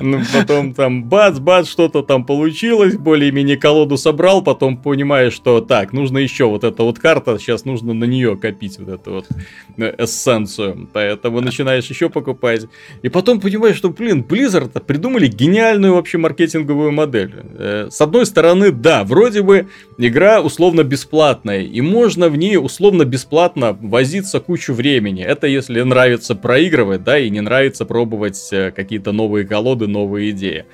Ну, 0.00 0.20
потом 0.32 0.74
там 0.74 1.04
бац-бац, 1.04 1.68
что-то 1.68 2.02
там 2.02 2.24
получилось, 2.24 2.96
более-менее 2.96 3.56
колоду 3.56 3.96
собрал, 3.96 4.42
потом 4.42 4.76
понимаешь, 4.76 5.32
что 5.32 5.60
так, 5.60 5.92
нужно 5.92 6.18
еще 6.18 6.46
вот 6.46 6.64
эта 6.64 6.82
вот 6.82 6.98
карта, 6.98 7.38
сейчас 7.38 7.64
нужно 7.64 7.94
на 7.94 8.04
нее 8.04 8.36
копить 8.36 8.78
вот 8.78 8.88
эту 8.88 9.12
вот 9.12 9.28
э, 9.76 9.94
эссенцию. 9.98 10.88
Поэтому 10.92 11.40
начинаешь 11.40 11.86
еще 11.86 12.10
покупать. 12.10 12.66
И 13.02 13.08
потом 13.08 13.40
понимаешь, 13.40 13.76
что, 13.76 13.90
блин, 13.90 14.24
Blizzard 14.28 14.80
придумали 14.80 15.28
гениальную 15.28 15.94
вообще 15.94 16.18
маркетинговую 16.18 16.90
модель. 16.90 17.32
Э, 17.56 17.88
с 17.90 18.00
одной 18.00 18.26
стороны, 18.26 18.72
да, 18.72 19.03
вроде 19.04 19.42
бы 19.42 19.68
игра 19.98 20.40
условно 20.40 20.82
бесплатная, 20.82 21.62
и 21.62 21.80
можно 21.80 22.28
в 22.28 22.36
ней 22.36 22.56
условно 22.56 23.04
бесплатно 23.04 23.76
возиться 23.80 24.40
кучу 24.40 24.72
времени. 24.74 25.22
Это 25.22 25.46
если 25.46 25.80
нравится 25.82 26.34
проигрывать, 26.34 27.04
да, 27.04 27.18
и 27.18 27.30
не 27.30 27.40
нравится 27.40 27.84
пробовать 27.84 28.48
э, 28.52 28.70
какие-то 28.70 29.12
новые 29.12 29.46
колоды, 29.46 29.86
новые 29.86 30.30
идеи. 30.30 30.64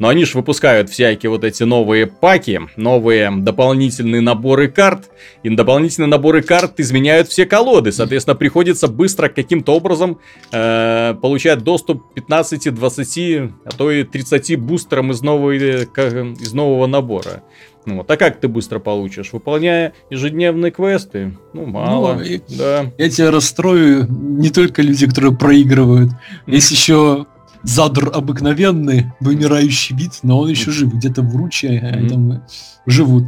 Но 0.00 0.08
они 0.08 0.24
же 0.24 0.38
выпускают 0.38 0.88
всякие 0.88 1.28
вот 1.28 1.44
эти 1.44 1.62
новые 1.62 2.06
паки, 2.06 2.62
новые 2.76 3.30
дополнительные 3.30 4.22
наборы 4.22 4.68
карт. 4.68 5.10
И 5.42 5.50
дополнительные 5.50 6.08
наборы 6.08 6.40
карт 6.40 6.80
изменяют 6.80 7.28
все 7.28 7.44
колоды. 7.44 7.92
Соответственно, 7.92 8.34
приходится 8.34 8.88
быстро 8.88 9.28
каким-то 9.28 9.74
образом 9.76 10.18
э, 10.52 11.14
получать 11.20 11.62
доступ 11.62 12.14
15, 12.14 12.74
20, 12.74 13.18
а 13.66 13.70
то 13.76 13.90
и 13.90 14.02
30 14.02 14.58
бустерам 14.58 15.10
из, 15.10 15.20
новой, 15.20 15.58
из 15.58 16.52
нового 16.54 16.86
набора. 16.86 17.42
Ну, 17.86 17.96
вот. 17.96 18.10
А 18.10 18.16
как 18.16 18.40
ты 18.40 18.48
быстро 18.48 18.78
получишь? 18.78 19.32
Выполняя 19.32 19.94
ежедневные 20.10 20.70
квесты? 20.70 21.34
Ну, 21.52 21.66
мало. 21.66 22.14
Ну, 22.14 22.40
да. 22.48 22.92
Я 22.98 23.08
тебя 23.08 23.30
расстрою, 23.30 24.06
не 24.08 24.50
только 24.50 24.82
люди, 24.82 25.06
которые 25.06 25.34
проигрывают. 25.34 26.10
Есть 26.46 26.70
еще 26.70 27.26
задр 27.62 28.10
обыкновенный, 28.12 29.06
вымирающий 29.20 29.96
вид, 29.96 30.12
но 30.22 30.40
он 30.40 30.48
еще 30.48 30.70
жив, 30.70 30.94
где-то 30.94 31.22
в 31.22 31.34
Руче 31.36 31.68
mm-hmm. 31.68 32.08
там 32.08 32.42
живут. 32.86 33.24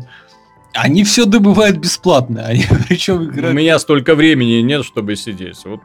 Они 0.75 1.05
все 1.05 1.27
добывают 1.27 1.77
бесплатно, 1.77 2.47
они 2.47 2.65
причем 2.89 3.25
играют... 3.25 3.55
У 3.55 3.59
меня 3.59 3.79
столько 3.79 4.15
времени 4.15 4.63
нет, 4.63 4.85
чтобы 4.85 5.17
сидеть. 5.17 5.59
Вот 5.65 5.81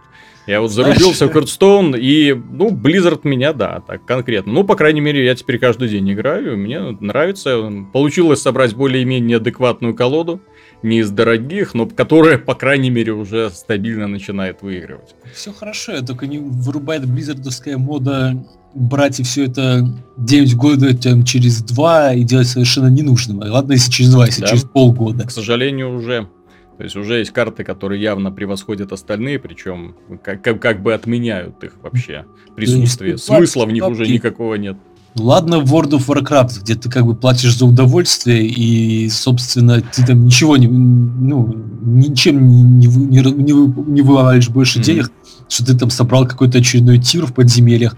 я 0.48 0.62
вот 0.62 0.72
зарубился 0.72 1.28
в 1.28 1.34
Хардстоун, 1.34 1.94
и, 1.96 2.34
ну, 2.34 2.70
Blizzard 2.72 3.22
меня, 3.24 3.52
да, 3.54 3.82
так 3.86 4.06
конкретно. 4.06 4.54
Ну, 4.54 4.64
по 4.64 4.76
крайней 4.76 5.02
мере, 5.02 5.26
я 5.26 5.36
теперь 5.36 5.60
каждый 5.60 5.90
день 5.90 6.12
играю, 6.12 6.58
мне 6.58 6.80
нравится. 7.00 7.70
Получилось 7.92 8.42
собрать 8.42 8.74
более-менее 8.74 9.38
адекватную 9.38 9.94
колоду 9.94 10.42
не 10.84 11.00
из 11.00 11.10
дорогих, 11.10 11.74
но 11.74 11.88
которая, 11.88 12.38
по 12.38 12.56
крайней 12.56 12.90
мере, 12.90 13.12
уже 13.12 13.50
стабильно 13.50 14.08
начинает 14.08 14.62
выигрывать. 14.62 15.16
Все 15.34 15.52
хорошо, 15.52 15.94
я 15.94 16.02
только 16.02 16.28
не 16.28 16.38
вырубает 16.40 17.06
близзардовская 17.06 17.78
мода 17.78 18.46
брать 18.74 19.20
и 19.20 19.24
все 19.24 19.46
это 19.46 19.88
9 20.18 20.56
года 20.56 20.96
там, 20.96 21.26
через 21.26 21.62
2 21.64 22.14
и 22.14 22.24
делать 22.24 22.48
совершенно 22.48 22.88
ненужным. 22.88 23.40
Ладно, 23.40 23.74
если 23.74 23.92
через 23.92 24.12
2, 24.12 24.26
если 24.28 24.42
да. 24.42 24.48
через 24.48 24.64
полгода. 24.64 25.26
К 25.26 25.32
сожалению, 25.32 25.96
уже. 25.96 26.30
То 26.78 26.84
есть 26.84 26.96
уже 26.96 27.20
есть 27.20 27.32
карты, 27.32 27.64
которые 27.64 28.02
явно 28.02 28.32
превосходят 28.32 28.92
остальные, 28.92 29.40
причем 29.40 29.96
как, 30.24 30.44
как, 30.44 30.62
как 30.62 30.84
бы 30.84 30.94
отменяют 30.94 31.64
их 31.64 31.74
вообще 31.82 32.26
присутствие. 32.56 33.18
Смысла 33.18 33.66
в 33.66 33.72
них 33.72 33.88
уже 33.88 34.06
никакого 34.06 34.56
нет. 34.56 34.78
Ладно, 35.16 35.60
в 35.60 35.74
World 35.74 35.94
of 35.94 36.06
Warcraft, 36.08 36.62
где 36.62 36.76
ты 36.76 36.90
как 36.90 37.06
бы 37.06 37.16
платишь 37.16 37.58
за 37.58 37.66
удовольствие, 37.66 38.46
и, 38.46 39.10
собственно, 39.10 39.82
ты 39.82 40.06
там 40.06 40.26
ничего 40.26 40.58
не, 40.58 40.68
ну, 40.68 41.56
ничем 41.82 42.48
не, 42.48 42.62
не, 42.62 42.88
не, 42.88 43.22
не, 43.22 43.92
не 43.92 44.02
вываливаешь 44.02 44.50
больше 44.50 44.78
mm-hmm. 44.78 44.84
денег, 44.84 45.12
что 45.50 45.66
ты 45.66 45.76
там 45.76 45.90
собрал 45.90 46.28
какой-то 46.28 46.60
очередной 46.60 47.00
тир 47.00 47.26
в 47.26 47.34
подземельях, 47.34 47.98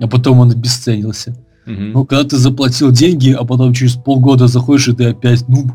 а 0.00 0.08
потом 0.08 0.38
он 0.38 0.50
обесценился. 0.50 1.36
Mm-hmm. 1.66 1.92
Но 1.92 2.04
когда 2.06 2.24
ты 2.24 2.38
заплатил 2.38 2.90
деньги, 2.90 3.32
а 3.32 3.44
потом 3.44 3.74
через 3.74 3.94
полгода 3.94 4.46
заходишь, 4.46 4.88
и 4.88 4.92
ты 4.94 5.04
опять 5.04 5.46
нуб, 5.48 5.72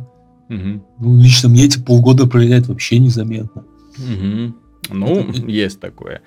mm-hmm. 0.52 0.82
ну, 1.00 1.22
лично 1.22 1.50
мне 1.50 1.66
эти 1.66 1.80
полгода 1.80 2.28
пролетают 2.28 2.68
вообще 2.68 3.00
незаметно. 3.00 3.64
Mm-hmm. 3.98 4.54
Ну, 4.90 5.30
Это... 5.30 5.48
есть 5.48 5.80
такое. 5.80 6.22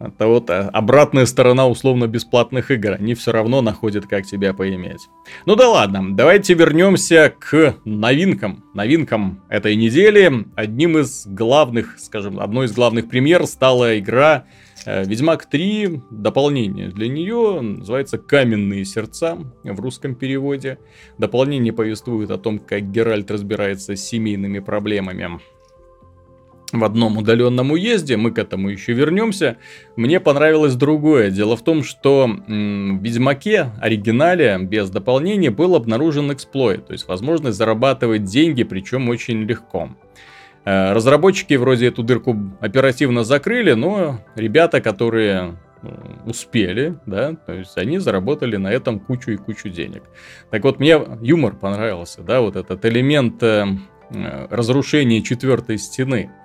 Это 0.00 0.26
вот 0.26 0.50
э, 0.50 0.68
обратная 0.72 1.24
сторона 1.24 1.66
условно-бесплатных 1.68 2.70
игр. 2.70 2.92
Они 2.92 3.14
все 3.14 3.32
равно 3.32 3.62
находят, 3.62 4.06
как 4.06 4.26
тебя 4.26 4.52
поиметь. 4.52 5.08
Ну 5.46 5.54
да 5.56 5.68
ладно, 5.68 6.14
давайте 6.14 6.54
вернемся 6.54 7.32
к 7.38 7.76
новинкам. 7.84 8.64
Новинкам 8.74 9.42
этой 9.48 9.76
недели. 9.76 10.46
Одним 10.56 10.98
из 10.98 11.26
главных, 11.26 11.98
скажем, 11.98 12.40
одной 12.40 12.66
из 12.66 12.72
главных 12.72 13.08
премьер 13.08 13.46
стала 13.46 13.98
игра 13.98 14.44
Ведьмак 14.86 15.46
3, 15.46 16.02
дополнение 16.10 16.88
для 16.88 17.08
нее, 17.08 17.60
называется 17.60 18.18
«Каменные 18.18 18.84
сердца» 18.84 19.38
в 19.62 19.80
русском 19.80 20.14
переводе. 20.14 20.78
Дополнение 21.18 21.72
повествует 21.72 22.30
о 22.30 22.38
том, 22.38 22.58
как 22.58 22.90
Геральт 22.90 23.30
разбирается 23.30 23.96
с 23.96 24.04
семейными 24.04 24.58
проблемами 24.58 25.40
в 26.72 26.82
одном 26.82 27.18
удаленном 27.18 27.70
уезде, 27.70 28.16
мы 28.16 28.32
к 28.32 28.38
этому 28.38 28.68
еще 28.68 28.92
вернемся, 28.94 29.58
мне 29.96 30.18
понравилось 30.18 30.74
другое. 30.74 31.30
Дело 31.30 31.56
в 31.56 31.62
том, 31.62 31.84
что 31.84 32.26
в 32.26 33.00
Ведьмаке 33.00 33.70
оригинале 33.80 34.58
без 34.60 34.90
дополнения 34.90 35.50
был 35.50 35.76
обнаружен 35.76 36.32
эксплойт, 36.32 36.86
то 36.86 36.92
есть 36.92 37.06
возможность 37.06 37.56
зарабатывать 37.56 38.24
деньги, 38.24 38.64
причем 38.64 39.08
очень 39.08 39.44
легко. 39.44 39.90
Э, 40.64 40.92
разработчики 40.92 41.54
вроде 41.54 41.88
эту 41.88 42.02
дырку 42.02 42.36
оперативно 42.60 43.24
закрыли, 43.24 43.72
но 43.72 44.20
ребята, 44.34 44.80
которые 44.80 45.56
успели, 46.24 46.94
да, 47.04 47.34
то 47.34 47.52
есть 47.52 47.76
они 47.76 47.98
заработали 47.98 48.56
на 48.56 48.72
этом 48.72 48.98
кучу 48.98 49.32
и 49.32 49.36
кучу 49.36 49.68
денег. 49.68 50.02
Так 50.50 50.64
вот, 50.64 50.80
мне 50.80 50.98
юмор 51.20 51.56
понравился, 51.56 52.22
да, 52.22 52.40
вот 52.40 52.56
этот 52.56 52.84
элемент 52.86 53.42
э, 53.42 53.66
разрушения 54.50 55.20
четвертой 55.20 55.78
стены– 55.78 56.30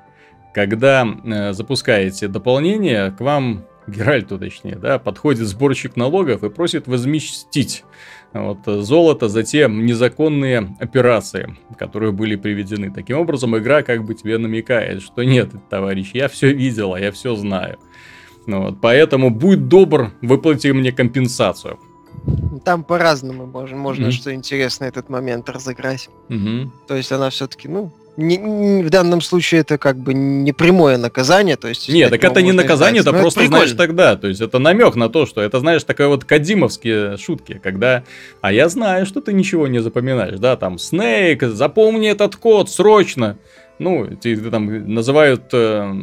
когда 0.54 1.06
э, 1.06 1.54
запускаете 1.54 2.28
дополнение, 2.28 3.12
к 3.12 3.22
вам, 3.22 3.66
Геральту 3.88 4.38
точнее, 4.38 4.76
да, 4.76 5.00
подходит 5.00 5.48
сборщик 5.48 5.96
налогов 5.96 6.44
и 6.44 6.50
просит 6.50 6.88
возместить 6.88 7.84
вот, 8.34 8.60
золото 8.66 9.28
за 9.28 9.44
те 9.44 9.68
незаконные 9.68 10.76
операции, 10.80 11.58
которые 11.78 12.12
были 12.12 12.36
приведены. 12.36 12.92
Таким 12.92 13.18
образом, 13.18 13.58
игра 13.58 13.82
как 13.82 14.04
бы 14.04 14.14
тебе 14.14 14.38
намекает, 14.38 15.02
что 15.02 15.24
нет, 15.24 15.50
товарищ, 15.70 16.12
я 16.14 16.28
все 16.28 16.54
видела, 16.54 16.96
я 16.96 17.12
все 17.12 17.36
знаю. 17.36 17.78
Ну 18.46 18.64
вот, 18.64 18.82
поэтому 18.82 19.30
будь 19.30 19.68
добр, 19.68 20.12
выплати 20.22 20.68
мне 20.68 20.92
компенсацию. 20.92 21.80
Там 22.66 22.84
по-разному 22.84 23.46
можно, 23.46 23.78
можно 23.78 24.06
mm-hmm. 24.08 24.12
что 24.12 24.34
интересно 24.34 24.86
этот 24.86 25.10
момент 25.10 25.50
разыграть. 25.50 26.10
Mm-hmm. 26.30 26.70
То 26.88 26.96
есть 26.96 27.12
она 27.12 27.30
все-таки, 27.30 27.68
ну, 27.68 27.92
не, 28.20 28.38
не, 28.38 28.84
в 28.84 28.90
данном 28.90 29.22
случае 29.22 29.62
это 29.62 29.78
как 29.78 29.98
бы 29.98 30.14
не 30.14 30.52
прямое 30.52 30.98
наказание, 30.98 31.56
то 31.56 31.68
есть... 31.68 31.90
Нет, 31.90 32.10
так 32.10 32.24
это 32.24 32.42
не 32.42 32.52
наказание, 32.52 33.02
это 33.02 33.14
просто, 33.14 33.42
это 33.42 33.50
знаешь, 33.50 33.72
тогда, 33.72 34.16
то 34.16 34.28
есть 34.28 34.42
это 34.42 34.60
намек 34.60 34.96
на 34.96 35.10
то, 35.10 35.26
что 35.26 35.42
это, 35.42 35.60
знаешь, 35.60 35.84
такое 35.84 36.08
вот 36.08 36.26
кадимовские 36.26 37.18
шутки, 37.18 37.60
когда, 37.64 38.04
а 38.42 38.52
я 38.52 38.68
знаю, 38.70 39.06
что 39.06 39.22
ты 39.22 39.34
ничего 39.34 39.68
не 39.68 39.80
запоминаешь, 39.80 40.40
да, 40.40 40.56
там, 40.58 40.78
Снейк, 40.78 41.44
запомни 41.44 42.10
этот 42.10 42.36
код 42.36 42.70
срочно, 42.70 43.38
ну, 43.80 44.08
тебе 44.16 44.50
там 44.50 44.94
называют 44.94 45.44
э, 45.54 45.94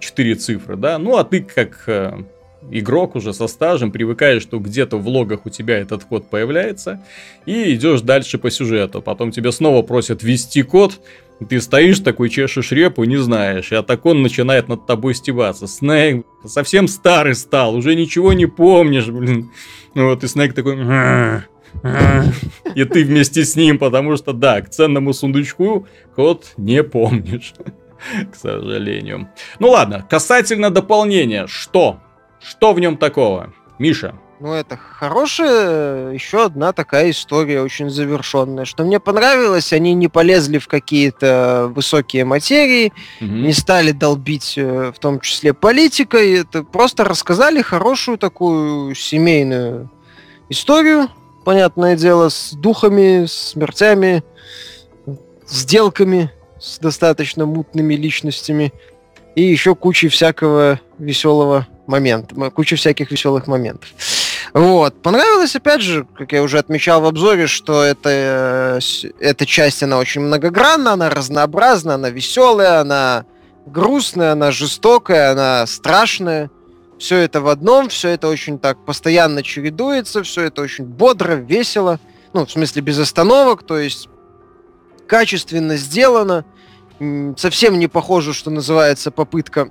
четыре 0.00 0.34
цифры, 0.34 0.76
да, 0.76 0.98
ну, 0.98 1.16
а 1.16 1.24
ты 1.24 1.40
как 1.42 1.84
э, 1.86 2.24
игрок 2.70 3.16
уже 3.16 3.32
со 3.32 3.46
стажем 3.46 3.90
привыкаешь, 3.92 4.42
что 4.42 4.58
где-то 4.58 4.96
в 4.96 5.06
логах 5.08 5.46
у 5.46 5.50
тебя 5.50 5.78
этот 5.78 6.04
код 6.04 6.28
появляется, 6.30 7.02
и 7.46 7.74
идешь 7.74 8.00
дальше 8.00 8.38
по 8.38 8.50
сюжету. 8.50 9.02
Потом 9.02 9.30
тебе 9.30 9.52
снова 9.52 9.82
просят 9.82 10.22
ввести 10.22 10.62
код, 10.62 11.00
ты 11.48 11.60
стоишь 11.60 11.98
такой, 12.00 12.30
чешешь 12.30 12.72
репу, 12.72 13.04
не 13.04 13.16
знаешь, 13.16 13.72
и 13.72 13.74
атакон 13.74 14.22
начинает 14.22 14.68
над 14.68 14.86
тобой 14.86 15.14
стебаться. 15.14 15.66
Снейк 15.66 16.24
совсем 16.44 16.88
старый 16.88 17.34
стал, 17.34 17.74
уже 17.74 17.94
ничего 17.94 18.32
не 18.32 18.46
помнишь, 18.46 19.06
блин. 19.06 19.50
Вот, 19.94 20.24
и 20.24 20.28
Снейк 20.28 20.54
такой... 20.54 20.78
И 22.74 22.84
ты 22.84 23.04
вместе 23.04 23.44
с 23.44 23.56
ним, 23.56 23.78
потому 23.78 24.16
что, 24.16 24.32
да, 24.32 24.60
к 24.60 24.70
ценному 24.70 25.12
сундучку 25.12 25.86
ход 26.14 26.52
не 26.56 26.82
помнишь. 26.82 27.52
К 28.32 28.36
сожалению. 28.36 29.28
Ну 29.58 29.70
ладно, 29.70 30.06
касательно 30.08 30.70
дополнения. 30.70 31.46
Что? 31.46 32.00
Что 32.44 32.72
в 32.72 32.80
нем 32.80 32.96
такого? 32.96 33.52
Миша, 33.78 34.14
ну, 34.40 34.52
это 34.52 34.76
хорошая 34.76 36.12
еще 36.12 36.44
одна 36.44 36.72
такая 36.72 37.10
история, 37.10 37.62
очень 37.62 37.88
завершенная. 37.88 38.64
Что 38.64 38.84
мне 38.84 39.00
понравилось, 39.00 39.72
они 39.72 39.94
не 39.94 40.08
полезли 40.08 40.58
в 40.58 40.68
какие-то 40.68 41.72
высокие 41.74 42.24
материи, 42.24 42.92
угу. 43.20 43.30
не 43.30 43.52
стали 43.52 43.92
долбить, 43.92 44.54
э, 44.56 44.92
в 44.94 44.98
том 44.98 45.20
числе 45.20 45.54
политикой. 45.54 46.40
Это 46.40 46.62
просто 46.62 47.04
рассказали 47.04 47.62
хорошую 47.62 48.18
такую 48.18 48.94
семейную 48.94 49.90
историю, 50.50 51.08
понятное 51.44 51.96
дело, 51.96 52.28
с 52.28 52.52
духами, 52.52 53.24
с 53.24 53.32
смертями, 53.32 54.22
сделками 55.46 56.30
с 56.60 56.78
достаточно 56.78 57.46
мутными 57.46 57.94
личностями 57.94 58.72
и 59.36 59.42
еще 59.42 59.74
кучей 59.74 60.08
всякого 60.08 60.80
веселого 60.98 61.66
момента, 61.86 62.50
куча 62.50 62.76
всяких 62.76 63.10
веселых 63.10 63.46
моментов. 63.46 63.88
Вот. 64.52 65.02
Понравилось, 65.02 65.56
опять 65.56 65.80
же, 65.80 66.06
как 66.16 66.32
я 66.32 66.42
уже 66.42 66.58
отмечал 66.58 67.00
в 67.00 67.06
обзоре, 67.06 67.46
что 67.46 67.82
это, 67.82 68.80
э, 68.80 68.80
эта 69.18 69.46
часть, 69.46 69.82
она 69.82 69.98
очень 69.98 70.20
многогранна, 70.20 70.92
она 70.92 71.10
разнообразна, 71.10 71.94
она 71.94 72.10
веселая, 72.10 72.80
она 72.80 73.24
грустная, 73.66 74.32
она 74.32 74.50
жестокая, 74.52 75.32
она 75.32 75.66
страшная. 75.66 76.50
Все 76.98 77.18
это 77.18 77.40
в 77.40 77.48
одном, 77.48 77.88
все 77.88 78.10
это 78.10 78.28
очень 78.28 78.58
так 78.58 78.84
постоянно 78.84 79.42
чередуется, 79.42 80.22
все 80.22 80.42
это 80.42 80.62
очень 80.62 80.84
бодро, 80.84 81.34
весело. 81.34 81.98
Ну, 82.32 82.46
в 82.46 82.50
смысле, 82.50 82.82
без 82.82 82.98
остановок, 82.98 83.64
то 83.64 83.78
есть 83.78 84.08
качественно 85.06 85.76
сделано. 85.76 86.44
Совсем 87.36 87.78
не 87.78 87.88
похоже, 87.88 88.32
что 88.32 88.50
называется, 88.50 89.10
попытка 89.10 89.70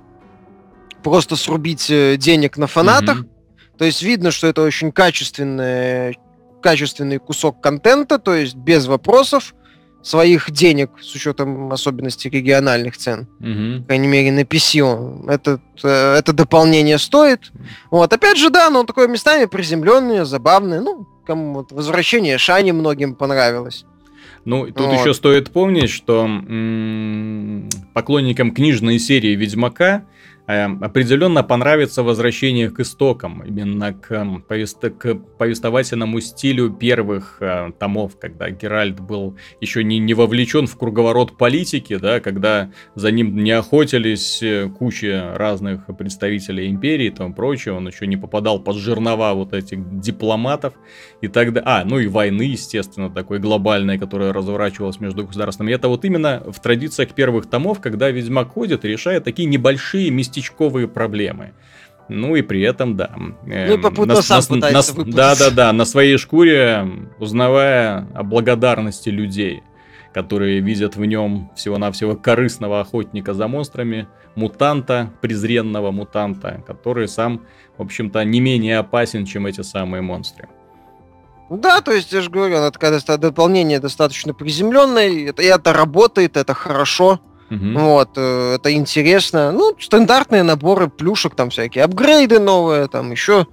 просто 1.04 1.36
срубить 1.36 1.88
э, 1.90 2.16
денег 2.16 2.56
на 2.56 2.66
фанатах. 2.66 3.20
Mm-hmm. 3.20 3.78
То 3.78 3.84
есть 3.84 4.02
видно, 4.02 4.32
что 4.32 4.48
это 4.48 4.62
очень 4.62 4.90
качественный, 4.90 6.18
качественный 6.62 7.18
кусок 7.18 7.60
контента, 7.60 8.18
то 8.18 8.34
есть 8.34 8.56
без 8.56 8.86
вопросов 8.86 9.54
своих 10.02 10.50
денег 10.50 10.90
с 11.00 11.14
учетом 11.14 11.72
особенностей 11.72 12.28
региональных 12.28 12.96
цен. 12.96 13.28
Mm-hmm. 13.40 13.80
По 13.80 13.86
крайней 13.86 14.08
мере, 14.08 14.32
на 14.32 14.40
PC 14.40 15.30
это, 15.30 15.60
э, 15.82 16.14
это 16.18 16.32
дополнение 16.32 16.98
стоит. 16.98 17.52
Вот, 17.90 18.12
опять 18.12 18.38
же, 18.38 18.50
да, 18.50 18.70
но 18.70 18.84
такое 18.84 19.06
местами 19.06 19.44
приземленное, 19.44 20.24
забавное. 20.24 20.80
Ну, 20.80 21.06
кому 21.26 21.54
вот 21.54 21.70
возвращение 21.72 22.38
Шани 22.38 22.72
многим 22.72 23.14
понравилось. 23.14 23.84
Ну, 24.44 24.66
тут 24.66 24.86
вот. 24.86 25.00
еще 25.00 25.14
стоит 25.14 25.50
помнить, 25.50 25.90
что 25.90 26.24
м- 26.24 27.68
поклонникам 27.94 28.52
книжной 28.52 28.98
серии 28.98 29.34
Ведьмака 29.34 30.04
определенно 30.46 31.42
понравится 31.42 32.02
возвращение 32.02 32.70
к 32.70 32.80
истокам, 32.80 33.42
именно 33.46 33.94
к, 33.94 34.12
эм, 34.12 34.42
к 34.42 35.14
повествовательному 35.38 36.20
стилю 36.20 36.70
первых 36.70 37.38
э, 37.40 37.72
томов, 37.78 38.18
когда 38.18 38.50
Геральт 38.50 39.00
был 39.00 39.38
еще 39.62 39.82
не, 39.82 39.98
не 39.98 40.12
вовлечен 40.12 40.66
в 40.66 40.76
круговорот 40.76 41.38
политики, 41.38 41.96
да, 41.96 42.20
когда 42.20 42.70
за 42.94 43.10
ним 43.10 43.42
не 43.42 43.52
охотились 43.52 44.42
э, 44.42 44.68
куча 44.68 45.32
разных 45.34 45.86
представителей 45.96 46.68
империи 46.68 47.06
и 47.06 47.10
тому 47.10 47.32
прочее, 47.32 47.72
он 47.72 47.88
еще 47.88 48.06
не 48.06 48.18
попадал 48.18 48.60
под 48.60 48.76
жернова 48.76 49.32
вот 49.32 49.54
этих 49.54 49.98
дипломатов 49.98 50.74
и 51.22 51.28
так 51.28 51.54
далее. 51.54 51.66
А, 51.66 51.84
ну 51.86 51.98
и 51.98 52.06
войны, 52.06 52.42
естественно, 52.42 53.08
такой 53.08 53.38
глобальной, 53.38 53.98
которая 53.98 54.34
разворачивалась 54.34 55.00
между 55.00 55.26
государствами. 55.26 55.72
Это 55.72 55.88
вот 55.88 56.04
именно 56.04 56.42
в 56.46 56.60
традициях 56.60 57.14
первых 57.14 57.48
томов, 57.48 57.80
когда 57.80 58.10
Ведьмак 58.10 58.50
ходит 58.50 58.84
и 58.84 58.88
решает 58.88 59.24
такие 59.24 59.48
небольшие 59.48 60.10
мистические 60.10 60.33
местечковые 60.34 60.88
проблемы. 60.88 61.52
Ну 62.08 62.36
и 62.36 62.42
при 62.42 62.60
этом, 62.60 62.96
да. 62.96 63.10
Ну 63.16 63.74
и 63.74 63.78
попутно 63.78 64.14
на, 64.14 64.22
сам 64.22 64.42
на, 64.50 64.56
пытается 64.56 64.98
на, 64.98 65.04
Да, 65.04 65.34
да, 65.36 65.50
да, 65.50 65.72
на 65.72 65.84
своей 65.84 66.18
шкуре, 66.18 66.86
узнавая 67.18 68.06
о 68.14 68.22
благодарности 68.22 69.08
людей, 69.08 69.62
которые 70.12 70.60
видят 70.60 70.96
в 70.96 71.04
нем 71.04 71.50
всего-навсего 71.56 72.14
корыстного 72.14 72.80
охотника 72.80 73.32
за 73.32 73.48
монстрами, 73.48 74.06
мутанта, 74.34 75.12
презренного 75.22 75.92
мутанта, 75.92 76.62
который 76.66 77.08
сам, 77.08 77.40
в 77.78 77.82
общем-то, 77.82 78.22
не 78.24 78.40
менее 78.40 78.78
опасен, 78.78 79.24
чем 79.24 79.46
эти 79.46 79.62
самые 79.62 80.02
монстры. 80.02 80.48
Да, 81.48 81.80
то 81.80 81.92
есть, 81.92 82.12
я 82.12 82.20
же 82.20 82.30
говорю, 82.30 82.56
это 82.56 82.78
когда 82.78 83.16
дополнение 83.16 83.78
достаточно 83.78 84.34
приземленное, 84.34 85.30
это, 85.30 85.42
это 85.42 85.72
работает, 85.72 86.36
это 86.36 86.52
хорошо. 86.52 87.20
Угу. 87.50 87.78
Вот, 87.78 88.10
э, 88.16 88.54
это 88.56 88.72
интересно. 88.72 89.52
Ну, 89.52 89.76
стандартные 89.78 90.42
наборы 90.42 90.88
плюшек, 90.88 91.34
там 91.34 91.50
всякие 91.50 91.84
апгрейды 91.84 92.38
новые, 92.38 92.88
там 92.88 93.10
еще 93.10 93.46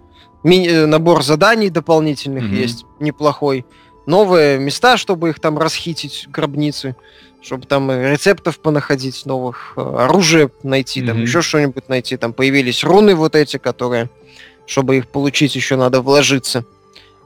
ми- 0.44 0.68
э, 0.68 0.86
набор 0.86 1.24
заданий 1.24 1.70
дополнительных 1.70 2.46
угу. 2.46 2.54
есть, 2.54 2.86
неплохой. 3.00 3.66
Новые 4.06 4.60
места, 4.60 4.98
чтобы 4.98 5.30
их 5.30 5.40
там 5.40 5.58
расхитить, 5.58 6.26
гробницы, 6.30 6.96
чтобы 7.42 7.66
там 7.66 7.92
рецептов 7.92 8.60
понаходить, 8.60 9.26
новых 9.26 9.74
э, 9.76 9.82
оружия 9.82 10.50
найти, 10.64 11.02
там 11.06 11.22
еще 11.22 11.42
что-нибудь 11.42 11.90
найти. 11.90 12.18
Там 12.18 12.34
появились 12.34 12.84
руны 12.84 13.14
вот 13.16 13.36
эти, 13.36 13.58
которые, 13.58 14.10
чтобы 14.66 14.98
их 14.98 15.08
получить, 15.08 15.56
еще 15.56 15.76
надо 15.76 16.02
вложиться. 16.02 16.66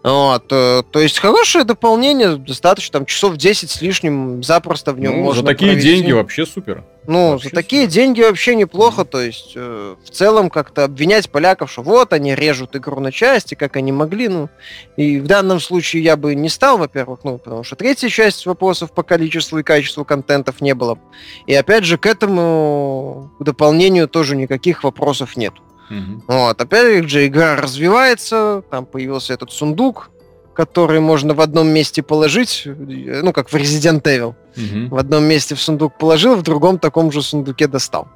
Вот, 0.05 0.47
то, 0.47 0.85
то 0.91 0.99
есть 0.99 1.17
хорошее 1.17 1.63
дополнение, 1.63 2.35
достаточно, 2.35 2.99
там 2.99 3.05
часов 3.07 3.37
10 3.37 3.71
с 3.71 3.81
лишним 3.81 4.43
запросто 4.43 4.93
в 4.93 4.99
нем 4.99 5.15
ну, 5.17 5.23
можно 5.23 5.41
За 5.41 5.47
такие 5.47 5.71
провести. 5.71 5.95
деньги 5.95 6.11
вообще 6.11 6.45
супер. 6.45 6.83
Ну, 7.07 7.31
вообще 7.31 7.49
за 7.49 7.55
такие 7.55 7.81
супер. 7.85 7.93
деньги 7.93 8.21
вообще 8.21 8.55
неплохо, 8.55 9.01
mm. 9.01 9.05
то 9.05 9.19
есть 9.19 9.53
э, 9.55 9.95
в 10.05 10.09
целом 10.11 10.51
как-то 10.51 10.83
обвинять 10.83 11.31
поляков, 11.31 11.71
что 11.71 11.81
вот 11.81 12.13
они 12.13 12.35
режут 12.35 12.75
игру 12.75 12.99
на 12.99 13.11
части, 13.11 13.55
как 13.55 13.77
они 13.77 13.91
могли, 13.91 14.27
ну, 14.27 14.49
и 14.95 15.19
в 15.19 15.25
данном 15.25 15.59
случае 15.59 16.03
я 16.03 16.17
бы 16.17 16.35
не 16.35 16.49
стал, 16.49 16.77
во-первых, 16.77 17.21
ну, 17.23 17.39
потому 17.39 17.63
что 17.63 17.75
третья 17.75 18.09
часть 18.09 18.45
вопросов 18.45 18.91
по 18.91 19.01
количеству 19.01 19.57
и 19.57 19.63
качеству 19.63 20.05
контентов 20.05 20.61
не 20.61 20.75
было. 20.75 20.99
И 21.47 21.55
опять 21.55 21.83
же 21.83 21.97
к 21.97 22.05
этому 22.05 23.31
к 23.39 23.43
дополнению 23.43 24.07
тоже 24.07 24.35
никаких 24.35 24.83
вопросов 24.83 25.35
нет. 25.35 25.53
Угу. 25.89 26.23
Вот, 26.27 26.61
опять 26.61 27.09
же, 27.09 27.27
игра 27.27 27.55
развивается, 27.55 28.63
там 28.69 28.85
появился 28.85 29.33
этот 29.33 29.51
сундук, 29.51 30.09
который 30.53 30.99
можно 30.99 31.33
в 31.33 31.41
одном 31.41 31.67
месте 31.67 32.01
положить, 32.01 32.63
ну, 32.65 33.33
как 33.33 33.49
в 33.49 33.55
Resident 33.55 34.01
Evil. 34.03 34.35
Угу. 34.57 34.95
В 34.95 34.97
одном 34.97 35.25
месте 35.25 35.53
в 35.53 35.61
сундук 35.61 35.97
положил, 35.97 36.35
в 36.35 36.41
другом 36.41 36.79
таком 36.79 37.11
же 37.11 37.21
сундуке 37.21 37.67
достал. 37.67 38.07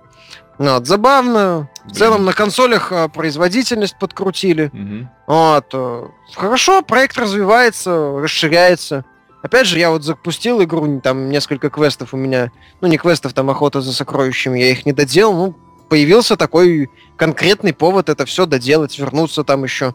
Вот, 0.58 0.88
забавно. 0.88 1.70
В 1.86 1.94
целом 1.94 2.26
на 2.26 2.34
консолях 2.34 2.92
а, 2.92 3.08
производительность 3.08 3.98
подкрутили. 3.98 4.70
Угу. 4.74 5.10
Вот. 5.28 5.66
Э, 5.74 6.08
хорошо, 6.36 6.82
проект 6.82 7.18
развивается, 7.18 8.20
расширяется. 8.20 9.06
Опять 9.42 9.68
же, 9.68 9.80
я 9.80 9.90
вот 9.90 10.04
запустил 10.04 10.62
игру, 10.62 11.00
там 11.02 11.30
несколько 11.30 11.70
квестов 11.70 12.14
у 12.14 12.18
меня, 12.18 12.52
ну 12.82 12.90
не 12.90 12.98
квестов, 12.98 13.34
там 13.34 13.50
охота 13.50 13.80
за 13.80 13.94
сокровищами, 13.94 14.60
я 14.60 14.72
их 14.72 14.86
не 14.86 14.92
доделал, 14.92 15.34
ну 15.34 15.56
появился 15.90 16.38
такой 16.38 16.90
конкретный 17.18 17.74
повод 17.74 18.10
это 18.10 18.26
все 18.26 18.46
доделать, 18.46 18.98
вернуться 18.98 19.44
там 19.44 19.64
еще 19.64 19.94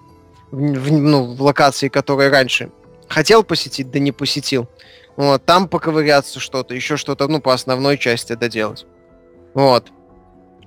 в, 0.51 0.57
в, 0.57 0.93
ну, 0.93 1.35
в 1.35 1.43
локации, 1.43 1.89
которые 1.89 2.31
раньше 2.31 2.71
хотел 3.09 3.45
посетить, 3.45 3.91
да 3.91 3.99
не 3.99 4.13
посетил. 4.13 4.69
Вот, 5.17 5.45
там 5.45 5.69
поковыряться 5.69 6.41
что-то, 6.41 6.75
еще 6.75 6.97
что-то, 6.97 7.29
ну, 7.29 7.41
по 7.41 7.55
основной 7.55 7.99
части 7.99 8.35
доделать. 8.35 8.85
Вот. 9.55 9.91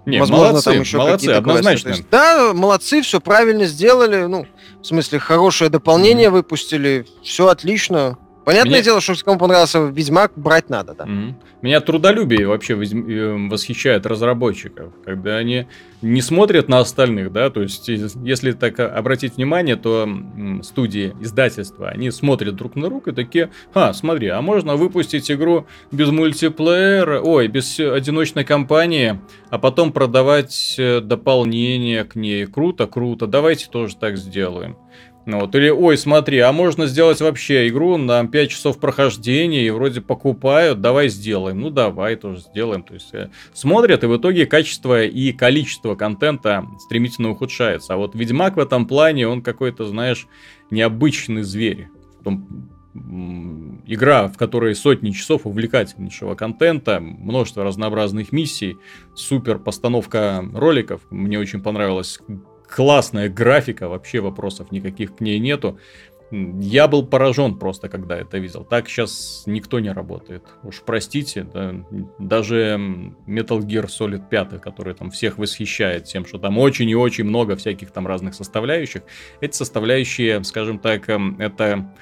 Не, 0.06 0.20
Возможно, 0.20 0.48
молодцы, 0.48 0.72
там 0.72 0.80
еще 0.80 0.98
молодцы, 0.98 1.30
однозначно. 1.30 1.90
Есть, 1.90 2.10
да, 2.10 2.54
молодцы, 2.54 3.02
все 3.02 3.20
правильно 3.20 3.66
сделали. 3.66 4.24
Ну, 4.24 4.48
в 4.82 4.86
смысле, 4.86 5.20
хорошее 5.20 5.70
дополнение 5.70 6.28
mm-hmm. 6.28 6.32
выпустили, 6.32 7.06
все 7.24 7.48
отлично. 7.48 8.18
Понятное 8.48 8.76
Меня... 8.76 8.84
дело, 8.84 9.02
что 9.02 9.14
кому 9.26 9.38
понравился 9.38 9.88
Ведьмак, 9.88 10.32
брать 10.38 10.70
надо, 10.70 10.94
да. 10.94 11.04
Mm-hmm. 11.04 11.34
Меня 11.64 11.82
трудолюбие 11.82 12.48
вообще 12.48 12.76
э, 12.76 13.48
восхищает 13.50 14.06
разработчиков, 14.06 14.94
когда 15.04 15.36
они 15.36 15.68
не 16.02 16.22
смотрят 16.22 16.70
на 16.70 16.80
остальных, 16.80 17.34
да, 17.34 17.50
то 17.50 17.62
есть 17.62 17.90
если 17.90 18.54
так 18.54 18.80
обратить 18.80 19.36
внимание, 19.36 19.76
то 19.76 20.08
студии, 20.64 21.14
издательства, 21.20 21.90
они 21.90 22.10
смотрят 22.10 22.56
друг 22.56 22.78
на 22.78 22.84
друга 22.84 23.12
и 23.12 23.14
такие, 23.14 23.50
а, 23.74 23.92
смотри, 23.92 24.30
а 24.30 24.42
можно 24.42 24.78
выпустить 24.78 25.30
игру 25.30 25.68
без 25.92 26.10
мультиплеера, 26.10 27.20
ой, 27.20 27.50
без 27.50 27.78
одиночной 27.78 28.46
кампании, 28.46 29.20
а 29.50 29.58
потом 29.58 29.92
продавать 29.92 30.76
э, 30.78 31.02
дополнение 31.02 32.06
к 32.06 32.16
ней. 32.16 32.46
Круто, 32.46 32.88
круто, 32.88 33.28
давайте 33.28 33.68
тоже 33.70 33.98
так 33.98 34.16
сделаем. 34.16 34.78
Ну 35.28 35.42
вот, 35.42 35.54
или, 35.56 35.68
ой, 35.68 35.98
смотри, 35.98 36.40
а 36.40 36.54
можно 36.54 36.86
сделать 36.88 37.20
вообще 37.20 37.68
игру 37.68 37.98
на 37.98 38.26
5 38.26 38.50
часов 38.50 38.80
прохождения, 38.80 39.68
и 39.68 39.70
вроде 39.70 40.00
покупают, 40.00 40.80
давай 40.80 41.10
сделаем. 41.10 41.60
Ну, 41.60 41.70
давай 41.70 42.16
тоже 42.16 42.40
сделаем. 42.40 42.82
То 42.82 42.94
есть, 42.94 43.14
э, 43.14 43.30
смотрят, 43.52 44.06
и 44.06 44.08
в 44.08 44.16
итоге 44.16 44.46
качество 44.46 45.04
и 45.04 45.34
количество 45.34 45.96
контента 45.96 46.66
стремительно 46.80 47.30
ухудшается. 47.30 47.94
А 47.94 47.98
вот 47.98 48.16
Ведьмак 48.16 48.56
в 48.56 48.60
этом 48.60 48.88
плане, 48.88 49.28
он 49.28 49.42
какой-то, 49.42 49.84
знаешь, 49.84 50.28
необычный 50.72 51.44
зверь. 51.44 51.90
Том, 52.24 52.70
игра, 53.86 54.30
в 54.30 54.38
которой 54.38 54.76
сотни 54.76 55.12
часов 55.12 55.46
увлекательнейшего 55.46 56.36
контента, 56.36 57.02
множество 57.02 57.66
разнообразных 57.66 58.32
миссий, 58.32 58.78
супер 59.14 59.60
постановка 59.60 60.46
роликов. 60.54 61.02
Мне 61.10 61.38
очень 61.38 61.62
понравилось 61.62 62.18
классная 62.68 63.30
графика, 63.30 63.88
вообще 63.88 64.20
вопросов 64.20 64.72
никаких 64.72 65.16
к 65.16 65.22
ней 65.22 65.40
нету. 65.40 65.80
Я 66.30 66.90
был 66.90 67.06
поражен 67.06 67.58
просто, 67.58 67.88
когда 67.88 68.18
это 68.18 68.38
видел. 68.38 68.66
Так 68.66 68.90
сейчас 68.90 69.44
никто 69.46 69.80
не 69.80 69.94
работает. 69.94 70.44
Уж 70.64 70.82
простите, 70.86 71.44
да, 71.44 71.74
даже 72.20 72.78
Metal 73.26 73.60
Gear 73.60 73.86
Solid 73.86 74.28
5, 74.30 74.60
который 74.60 74.94
там 74.94 75.10
всех 75.10 75.38
восхищает 75.38 76.04
тем, 76.04 76.26
что 76.26 76.38
там 76.38 76.58
очень 76.58 76.90
и 76.90 76.96
очень 76.96 77.24
много 77.24 77.56
всяких 77.56 77.92
там 77.92 78.06
разных 78.06 78.36
составляющих. 78.36 79.04
Эти 79.40 79.56
составляющие, 79.56 80.44
скажем 80.44 80.80
так, 80.80 81.08
эм, 81.08 81.40
это 81.40 81.94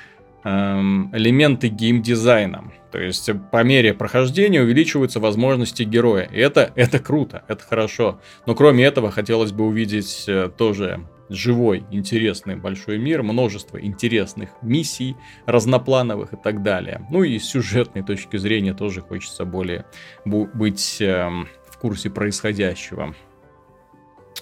элементы 0.45 1.69
геймдизайна. 1.69 2.71
То 2.91 3.01
есть 3.01 3.29
по 3.51 3.63
мере 3.63 3.93
прохождения 3.93 4.61
увеличиваются 4.61 5.19
возможности 5.19 5.83
героя. 5.83 6.29
И 6.31 6.37
это, 6.37 6.71
это 6.75 6.99
круто, 6.99 7.43
это 7.47 7.63
хорошо. 7.63 8.21
Но 8.45 8.55
кроме 8.55 8.85
этого 8.85 9.11
хотелось 9.11 9.51
бы 9.51 9.65
увидеть 9.65 10.25
э, 10.27 10.49
тоже 10.55 11.05
живой, 11.27 11.83
интересный 11.91 12.55
большой 12.55 12.97
мир, 12.99 13.23
множество 13.23 13.81
интересных 13.81 14.51
миссий, 14.61 15.15
разноплановых 15.45 16.33
и 16.33 16.37
так 16.37 16.61
далее. 16.61 17.05
Ну 17.09 17.23
и 17.23 17.39
с 17.39 17.45
сюжетной 17.45 18.03
точки 18.03 18.37
зрения 18.37 18.73
тоже 18.73 19.01
хочется 19.01 19.45
более 19.45 19.85
быть 20.23 21.01
э, 21.01 21.27
в 21.67 21.77
курсе 21.79 22.09
происходящего. 22.09 23.15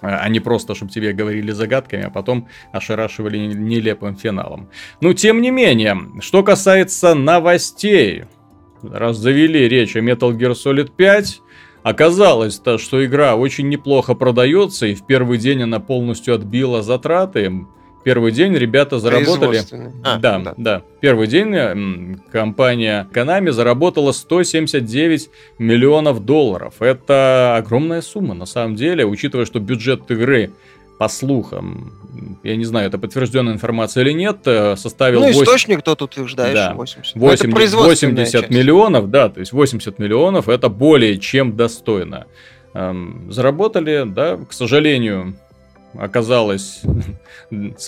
А 0.06 0.28
не 0.28 0.42
просто, 0.42 0.76
чтобы 0.76 0.92
тебе 0.92 1.14
говорили 1.14 1.52
загадками, 1.52 2.04
а 2.04 2.10
потом 2.10 2.50
ошарашивали 2.74 3.38
нелепым 3.38 4.18
финалом. 4.18 4.70
Ну, 5.00 5.14
тем 5.14 5.42
не 5.42 5.50
менее, 5.50 5.98
что 6.20 6.44
касается 6.44 7.16
новостей. 7.16 8.26
Раз 8.82 9.18
завели 9.18 9.70
речь 9.70 9.96
о 9.96 10.00
Metal 10.00 10.38
Gear 10.38 10.54
Solid 10.54 10.92
5, 10.96 11.42
Оказалось 11.84 12.60
то, 12.60 12.78
что 12.78 13.06
игра 13.06 13.36
очень 13.36 13.68
неплохо 13.68 14.14
продается, 14.14 14.88
и 14.88 14.96
в 14.96 15.06
первый 15.06 15.38
день 15.38 15.64
она 15.64 15.82
полностью 15.82 16.34
отбила 16.34 16.82
затраты. 16.82 17.66
Первый 18.04 18.32
день 18.32 18.54
ребята 18.54 19.00
заработали... 19.00 19.62
А, 20.04 20.18
да, 20.18 20.40
да, 20.40 20.54
да. 20.58 20.82
Первый 21.00 21.28
день 21.28 22.20
компания 22.32 23.08
Konami 23.14 23.52
заработала 23.52 24.12
179 24.12 25.30
миллионов 25.58 26.26
долларов. 26.26 26.76
Это 26.82 27.56
огромная 27.58 28.02
сумма, 28.02 28.34
на 28.34 28.46
самом 28.46 28.76
деле, 28.76 29.06
учитывая, 29.06 29.46
что 29.46 29.60
бюджет 29.60 30.10
игры 30.12 30.52
по 31.00 31.08
слухам, 31.08 32.40
я 32.44 32.56
не 32.56 32.66
знаю, 32.66 32.88
это 32.88 32.98
подтвержденная 32.98 33.54
информация 33.54 34.04
или 34.04 34.12
нет, 34.12 34.40
э, 34.46 34.76
составил... 34.76 35.22
Ну, 35.22 35.28
8... 35.28 35.44
источник 35.44 35.82
тот 35.82 36.02
утверждает, 36.02 36.54
да, 36.54 36.74
80. 36.74 37.16
80, 37.16 37.74
80 37.74 38.50
миллионов, 38.50 39.10
да, 39.10 39.30
то 39.30 39.40
есть 39.40 39.52
80 39.52 39.98
миллионов, 39.98 40.50
это 40.50 40.70
более 40.70 41.18
чем 41.18 41.56
достойно. 41.56 42.28
Эм, 42.76 43.32
заработали, 43.32 44.04
да, 44.06 44.38
к 44.38 44.54
сожалению, 44.54 45.36
оказалось, 45.94 46.82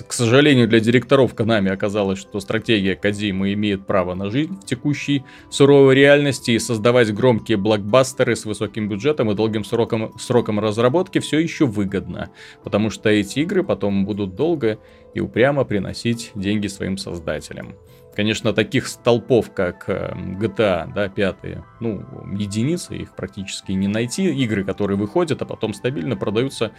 к 0.08 0.14
сожалению 0.14 0.68
для 0.68 0.80
директоров 0.80 1.34
Konami 1.34 1.70
оказалось, 1.70 2.20
что 2.20 2.40
стратегия 2.40 2.96
Кадзимы 2.96 3.54
имеет 3.54 3.86
право 3.86 4.14
на 4.14 4.30
жизнь 4.30 4.58
в 4.60 4.66
текущей 4.66 5.24
суровой 5.50 5.96
реальности 5.96 6.52
и 6.52 6.60
создавать 6.60 7.14
громкие 7.14 7.58
блокбастеры 7.58 8.36
с 8.36 8.46
высоким 8.46 8.90
бюджетом 8.90 9.32
и 9.32 9.36
долгим 9.36 9.64
сроком, 9.64 10.18
сроком 10.20 10.60
разработки 10.60 11.20
все 11.20 11.40
еще 11.40 11.66
выгодно, 11.66 12.30
потому 12.64 12.90
что 12.90 13.10
эти 13.10 13.40
игры 13.40 13.64
потом 13.64 14.06
будут 14.06 14.36
долго 14.36 14.80
и 15.14 15.20
упрямо 15.20 15.64
приносить 15.64 16.32
деньги 16.36 16.68
своим 16.68 16.98
создателям. 16.98 17.76
Конечно, 18.16 18.54
таких 18.54 18.88
столпов, 18.88 19.54
как 19.54 19.90
GTA, 19.90 20.92
да, 20.94 21.10
пятые, 21.10 21.66
ну, 21.80 22.06
единицы, 22.34 22.96
их 22.96 23.16
практически 23.16 23.74
не 23.74 23.88
найти. 23.88 24.34
Игры, 24.34 24.64
которые 24.64 24.98
выходят, 24.98 25.42
а 25.42 25.46
потом 25.46 25.74
стабильно 25.74 26.16
продаются 26.16 26.72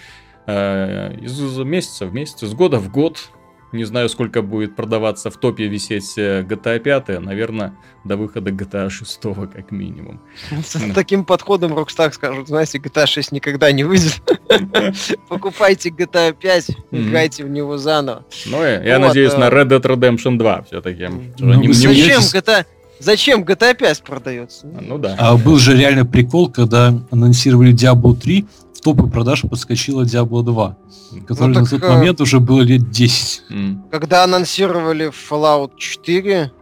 Э, 0.47 1.13
из 1.21 1.59
месяца 1.59 2.07
в 2.07 2.15
месяц, 2.15 2.43
из 2.43 2.55
года 2.55 2.79
в 2.79 2.91
год. 2.91 3.31
Не 3.73 3.85
знаю, 3.85 4.09
сколько 4.09 4.43
будет 4.43 4.77
продаваться 4.77 5.31
в 5.31 5.37
топе 5.37 5.67
висеть 5.67 6.17
э, 6.17 6.43
GTA 6.43 6.79
5, 6.79 7.21
наверное, 7.21 7.77
до 8.05 8.17
выхода 8.17 8.51
GTA 8.51 8.89
6 8.91 9.21
как 9.53 9.73
минимум. 9.73 10.21
С 10.65 10.79
таким 10.95 11.25
подходом 11.25 11.73
Rockstar 11.75 12.13
скажут, 12.13 12.49
знаете, 12.49 12.79
GTA 12.79 13.07
6 13.07 13.33
никогда 13.33 13.73
не 13.73 13.85
выйдет. 13.85 14.23
Покупайте 15.29 15.91
GTA 15.91 16.33
5, 16.33 16.71
играйте 16.93 17.45
в 17.45 17.51
него 17.51 17.77
заново. 17.77 18.25
Ну, 18.47 18.63
я 18.63 18.99
надеюсь 18.99 19.37
на 19.37 19.49
Red 19.49 19.69
Dead 19.69 19.83
Redemption 19.83 20.39
2 20.39 20.63
все-таки. 20.63 21.09
Ну, 21.39 21.73
зачем 21.73 22.21
GTA 22.21 22.67
Зачем 22.99 23.45
GTA 23.45 23.75
5 23.75 24.03
продается? 24.03 24.67
Ну 24.67 24.99
да. 24.99 25.17
А 25.19 25.37
был 25.37 25.59
же 25.59 25.77
реально 25.77 26.07
прикол, 26.07 26.51
когда 26.51 26.95
анонсировали 27.11 27.75
Diablo 27.75 28.17
3, 28.17 28.47
топы 28.83 29.07
продаж 29.09 29.43
подскочила 29.43 30.03
Diablo 30.03 30.43
2, 30.43 30.77
который 31.27 31.55
ну, 31.55 31.61
на 31.61 31.67
тот 31.67 31.83
а... 31.83 31.89
момент 31.95 32.21
уже 32.21 32.41
было 32.41 32.61
лет 32.63 32.91
10. 32.91 33.43
Когда 33.91 34.25
анонсировали 34.25 35.11
Fallout 35.11 35.73
4, 35.77 36.53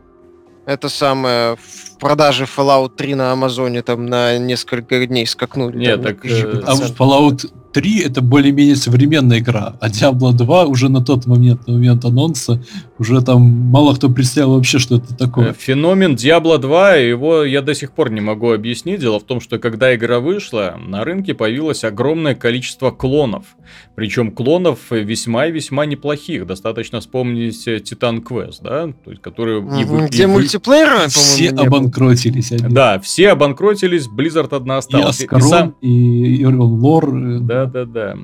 это 0.67 0.89
самое, 0.89 1.57
в 1.57 1.99
продаже 1.99 2.45
Fallout 2.45 2.97
3 2.97 3.15
на 3.15 3.33
Амазоне 3.33 3.83
там 3.83 4.07
на 4.07 4.39
несколько 4.39 5.07
дней 5.07 5.27
скакнули. 5.27 5.77
Нет, 5.77 6.03
так... 6.03 6.25
Э, 6.25 6.63
а 6.67 6.75
Fallout 6.75 7.51
3 7.75 8.03
это 8.03 8.23
более-менее 8.23 8.77
современная 8.77 9.41
игра, 9.41 9.77
а 9.81 9.89
Diablo 9.89 10.33
2 10.33 10.67
уже 10.67 10.89
на 10.89 11.05
тот 11.05 11.27
момент, 11.27 11.67
на 11.67 11.75
момент 11.75 12.05
анонса, 12.05 12.63
уже 12.99 13.21
там 13.21 13.43
мало 13.43 13.95
кто 13.95 14.09
представил 14.09 14.55
вообще, 14.55 14.79
что 14.79 14.97
это 14.97 15.15
такое. 15.17 15.51
Э, 15.51 15.55
феномен 15.59 16.15
Diablo 16.15 16.59
2, 16.59 16.95
его 16.95 17.43
я 17.43 17.63
до 17.63 17.75
сих 17.75 17.93
пор 17.93 18.11
не 18.11 18.21
могу 18.21 18.53
объяснить. 18.53 19.01
Дело 19.01 19.19
в 19.19 19.25
том, 19.25 19.41
что 19.41 19.59
когда 19.59 19.95
игра 19.95 20.21
вышла, 20.21 20.79
на 20.79 21.05
рынке 21.05 21.35
появилось 21.35 21.83
огромное 21.83 22.37
количество 22.37 22.93
клонов. 22.93 23.57
Причем 23.97 24.31
клонов 24.31 24.79
весьма 24.91 25.47
и 25.47 25.53
весьма 25.53 25.87
неплохих. 25.87 26.47
Достаточно 26.47 27.01
вспомнить 27.01 27.67
Titan 27.67 28.23
Quest, 28.23 28.59
да, 28.63 28.93
то 29.05 29.11
есть, 29.11 29.23
которые... 29.23 29.59
Угу, 29.59 30.07
где 30.07 30.25
и 30.25 30.27
мультиплеера, 30.27 31.09
Все 31.09 31.51
обанкротились. 31.51 32.53
Они. 32.53 32.73
Да, 32.73 33.01
все 33.01 33.31
обанкротились, 33.31 34.07
Blizzard 34.09 34.55
одна 34.55 34.79
осталась. 34.79 35.21
И 35.21 35.25
Аскарон, 35.25 35.45
и, 35.45 35.51
сам... 35.51 35.75
и 35.81 36.45
Лор. 36.45 37.17
Э, 37.17 37.39
да, 37.67 37.85
да, 37.85 38.15
да, 38.15 38.17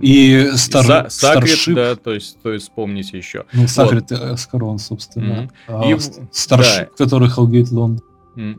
И 0.00 0.50
Стар... 0.54 0.84
За, 0.84 1.06
Сакрит, 1.08 1.74
да, 1.74 1.96
то 1.96 2.12
есть, 2.12 2.40
то 2.42 2.52
есть 2.52 2.66
вспомнить 2.66 3.12
еще. 3.12 3.44
Ну, 3.52 3.66
Сакрит 3.68 4.10
вот. 4.10 4.20
Аскарон, 4.20 4.78
собственно. 4.78 5.50
Mm-hmm. 5.68 5.96
И, 5.96 6.28
Старшип, 6.32 6.90
да. 6.90 7.04
который 7.04 7.28
Hellgate 7.28 7.68
Лондон. 7.70 8.04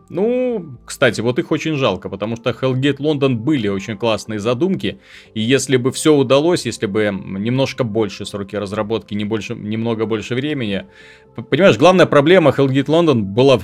Ну, 0.10 0.78
кстати, 0.86 1.22
вот 1.22 1.40
их 1.40 1.52
очень 1.52 1.76
жалко, 1.76 2.10
потому 2.10 2.36
что 2.36 2.52
Hellgate 2.52 2.98
London 2.98 3.36
были 3.36 3.68
очень 3.68 3.98
классные 3.98 4.40
задумки, 4.40 5.00
и 5.34 5.42
если 5.42 5.78
бы 5.78 5.92
все 5.92 6.14
удалось, 6.14 6.66
если 6.66 6.88
бы 6.88 7.06
немножко 7.06 7.84
больше 7.84 8.26
сроки 8.26 8.56
разработки, 8.56 9.14
не 9.14 9.26
больше, 9.26 9.56
немного 9.56 10.06
больше 10.06 10.36
времени, 10.36 10.86
понимаешь, 11.50 11.78
главная 11.78 12.06
проблема 12.06 12.52
Hellgate 12.52 12.86
London 12.86 13.22
была, 13.22 13.60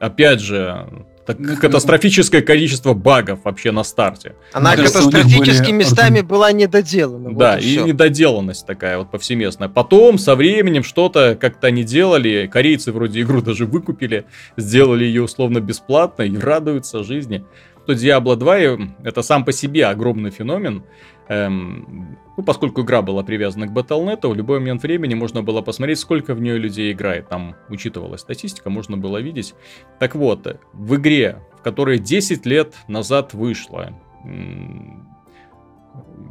опять 0.00 0.40
же, 0.40 0.86
так, 1.26 1.38
ну, 1.38 1.56
катастрофическое 1.56 2.42
количество 2.42 2.94
багов 2.94 3.40
вообще 3.44 3.70
на 3.70 3.84
старте. 3.84 4.34
Она 4.52 4.74
ну, 4.76 4.84
катастрофически 4.84 5.66
были... 5.66 5.72
местами 5.72 6.20
была 6.20 6.50
недоделана. 6.50 7.32
Да, 7.34 7.54
вот 7.54 7.62
и, 7.62 7.76
и 7.76 7.82
недоделанность 7.82 8.66
такая 8.66 8.98
вот 8.98 9.10
повсеместная. 9.10 9.68
Потом, 9.68 10.18
со 10.18 10.34
временем, 10.34 10.82
что-то 10.82 11.36
как-то 11.40 11.68
они 11.68 11.84
делали. 11.84 12.50
Корейцы 12.52 12.90
вроде 12.90 13.20
игру 13.22 13.40
даже 13.40 13.66
выкупили, 13.66 14.24
сделали 14.56 15.04
ее 15.04 15.22
условно 15.22 15.60
бесплатно 15.60 16.22
и 16.22 16.36
радуются 16.36 17.04
жизни. 17.04 17.44
То 17.86 17.92
Diablo 17.94 18.36
2 18.36 18.58
это 19.04 19.22
сам 19.22 19.44
по 19.44 19.52
себе 19.52 19.86
огромный 19.86 20.30
феномен. 20.30 20.84
Эм, 21.28 22.18
ну, 22.36 22.42
поскольку 22.42 22.82
игра 22.82 23.02
была 23.02 23.22
привязана 23.22 23.66
к 23.66 23.72
Battle.net, 23.72 24.28
в 24.28 24.34
любой 24.34 24.60
момент 24.60 24.82
времени 24.82 25.14
можно 25.14 25.42
было 25.42 25.62
посмотреть, 25.62 25.98
сколько 25.98 26.34
в 26.34 26.40
нее 26.40 26.58
людей 26.58 26.92
играет. 26.92 27.28
Там 27.28 27.56
учитывалась 27.68 28.20
статистика, 28.20 28.70
можно 28.70 28.96
было 28.96 29.18
видеть. 29.18 29.54
Так 29.98 30.14
вот, 30.14 30.60
в 30.72 30.96
игре, 30.96 31.38
в 31.58 31.62
которой 31.62 31.98
10 31.98 32.46
лет 32.46 32.74
назад 32.86 33.34
вышла, 33.34 33.92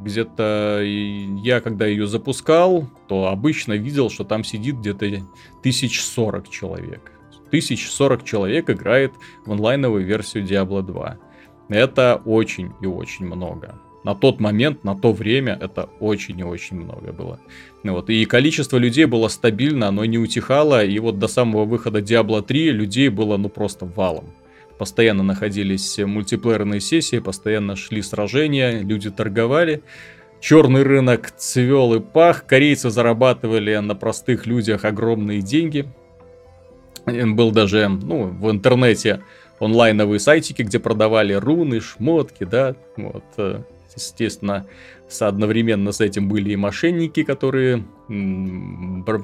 где-то 0.04 0.82
я, 0.82 1.62
когда 1.62 1.86
ее 1.86 2.08
запускал, 2.08 2.88
то 3.08 3.28
обычно 3.28 3.74
видел, 3.74 4.10
что 4.10 4.24
там 4.24 4.44
сидит 4.44 4.78
где-то 4.78 5.06
1040 5.60 6.50
человек. 6.50 7.12
1040 7.48 8.24
человек 8.24 8.70
играет 8.70 9.14
в 9.46 9.52
онлайновую 9.52 10.06
версию 10.06 10.46
Diablo 10.46 10.82
2. 10.82 11.18
Это 11.72 12.22
очень 12.26 12.72
и 12.82 12.86
очень 12.86 13.26
много 13.26 13.76
на 14.04 14.16
тот 14.16 14.40
момент, 14.40 14.84
на 14.84 14.96
то 14.96 15.14
время 15.14 15.58
это 15.60 15.90
очень 16.00 16.40
и 16.40 16.44
очень 16.44 16.78
много 16.78 17.12
было. 17.12 17.40
Вот. 17.84 18.10
И 18.10 18.26
количество 18.26 18.78
людей 18.78 19.06
было 19.06 19.28
стабильно, 19.28 19.88
оно 19.88 20.06
не 20.06 20.18
утихало, 20.18 20.84
и 20.84 20.98
вот 21.00 21.20
до 21.20 21.28
самого 21.28 21.66
выхода 21.66 22.00
Diablo 22.00 22.42
3 22.42 22.72
людей 22.72 23.10
было 23.10 23.38
ну 23.38 23.50
просто 23.50 23.86
валом. 23.86 24.34
Постоянно 24.78 25.22
находились 25.24 26.00
мультиплеерные 26.00 26.80
сессии, 26.80 27.20
постоянно 27.20 27.76
шли 27.76 28.02
сражения, 28.02 28.80
люди 28.80 29.12
торговали. 29.12 29.84
Черный 30.40 30.82
рынок 30.82 31.30
цвел 31.38 31.94
и 31.94 32.00
пах, 32.00 32.48
корейцы 32.48 32.90
зарабатывали 32.90 33.76
на 33.76 33.94
простых 33.94 34.48
людях 34.48 34.86
огромные 34.86 35.42
деньги. 35.42 35.86
Был 37.06 37.52
даже, 37.52 37.88
ну, 37.90 38.26
в 38.26 38.50
интернете 38.50 39.22
онлайновые 39.62 40.20
сайтики, 40.20 40.64
где 40.64 40.80
продавали 40.80 41.34
руны, 41.34 41.80
шмотки, 41.80 42.44
да, 42.44 42.76
вот, 42.98 43.24
э, 43.38 43.62
естественно, 43.96 44.66
одновременно 45.20 45.92
с 45.92 46.00
этим 46.00 46.30
были 46.30 46.52
и 46.52 46.56
мошенники, 46.56 47.24
которые 47.24 47.84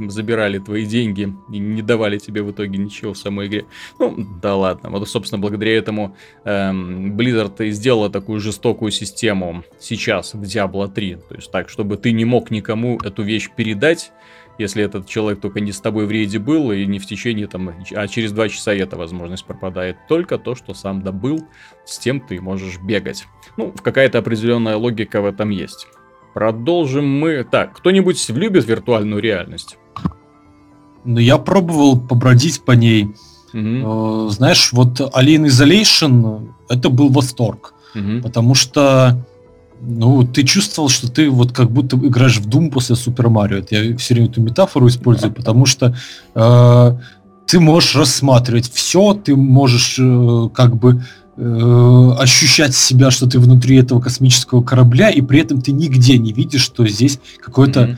забирали 0.09 0.59
твои 0.59 0.85
деньги 0.85 1.33
и 1.51 1.57
не 1.59 1.81
давали 1.81 2.17
тебе 2.17 2.41
в 2.41 2.51
итоге 2.51 2.77
ничего 2.77 3.13
в 3.13 3.17
самой 3.17 3.47
игре. 3.47 3.65
Ну, 3.99 4.15
да 4.41 4.55
ладно. 4.55 4.89
Вот, 4.89 5.07
собственно, 5.07 5.39
благодаря 5.39 5.77
этому 5.77 6.15
эм, 6.43 7.17
Blizzard 7.17 7.65
и 7.65 7.71
сделала 7.71 8.09
такую 8.09 8.39
жестокую 8.39 8.91
систему 8.91 9.63
сейчас 9.79 10.33
в 10.33 10.41
Diablo 10.41 10.91
3. 10.91 11.15
То 11.15 11.35
есть 11.35 11.51
так, 11.51 11.69
чтобы 11.69 11.97
ты 11.97 12.11
не 12.11 12.25
мог 12.25 12.51
никому 12.51 12.97
эту 12.97 13.23
вещь 13.23 13.49
передать, 13.55 14.11
если 14.57 14.83
этот 14.83 15.07
человек 15.07 15.39
только 15.41 15.59
не 15.59 15.71
с 15.71 15.79
тобой 15.79 16.05
в 16.05 16.11
рейде 16.11 16.39
был, 16.39 16.71
и 16.71 16.85
не 16.85 16.99
в 16.99 17.05
течение 17.05 17.47
там, 17.47 17.73
а 17.95 18.07
через 18.07 18.31
два 18.31 18.49
часа 18.49 18.73
эта 18.73 18.97
возможность 18.97 19.45
пропадает. 19.45 19.97
Только 20.07 20.37
то, 20.37 20.55
что 20.55 20.73
сам 20.73 21.01
добыл, 21.01 21.45
с 21.85 21.99
тем 21.99 22.19
ты 22.19 22.41
можешь 22.41 22.79
бегать. 22.79 23.25
Ну, 23.57 23.71
какая-то 23.71 24.19
определенная 24.19 24.75
логика 24.75 25.21
в 25.21 25.25
этом 25.25 25.49
есть. 25.49 25.87
Продолжим 26.33 27.07
мы. 27.07 27.43
Так, 27.43 27.77
кто-нибудь 27.77 28.29
любит 28.29 28.67
виртуальную 28.67 29.21
реальность? 29.21 29.77
Ну, 31.03 31.19
я 31.19 31.37
пробовал 31.37 31.99
побродить 31.99 32.61
по 32.63 32.73
ней. 32.73 33.15
Угу. 33.53 34.29
Знаешь, 34.29 34.71
вот 34.73 34.99
Alien 34.99 35.45
Isolation 35.45 36.49
это 36.69 36.89
был 36.89 37.09
восторг. 37.09 37.73
Угу. 37.95 38.21
Потому 38.23 38.53
что 38.53 39.25
ну, 39.81 40.23
ты 40.23 40.43
чувствовал, 40.43 40.89
что 40.89 41.11
ты 41.11 41.29
вот 41.29 41.51
как 41.51 41.71
будто 41.71 41.97
играешь 41.97 42.37
в 42.37 42.47
Doom 42.47 42.71
после 42.71 42.95
Супер 42.95 43.29
Марио. 43.29 43.57
Это 43.57 43.75
я 43.75 43.97
все 43.97 44.13
время 44.13 44.29
эту 44.29 44.41
метафору 44.41 44.87
использую, 44.87 45.33
потому 45.33 45.65
что 45.65 45.95
э, 46.35 46.97
ты 47.45 47.59
можешь 47.59 47.95
рассматривать 47.95 48.71
все, 48.71 49.13
ты 49.13 49.35
можешь 49.35 49.97
э, 49.99 50.49
как 50.53 50.75
бы 50.75 51.01
Э, 51.39 52.15
ощущать 52.17 52.75
себя, 52.75 53.11
что 53.11 53.27
ты 53.27 53.37
внутри 53.37 53.77
этого 53.77 54.01
космического 54.01 54.63
корабля, 54.63 55.11
и 55.11 55.21
при 55.21 55.39
этом 55.39 55.61
ты 55.61 55.71
нигде 55.71 56.17
не 56.17 56.33
видишь, 56.33 56.63
что 56.63 56.87
здесь 56.87 57.19
какой-то 57.39 57.81
mm-hmm. 57.81 57.97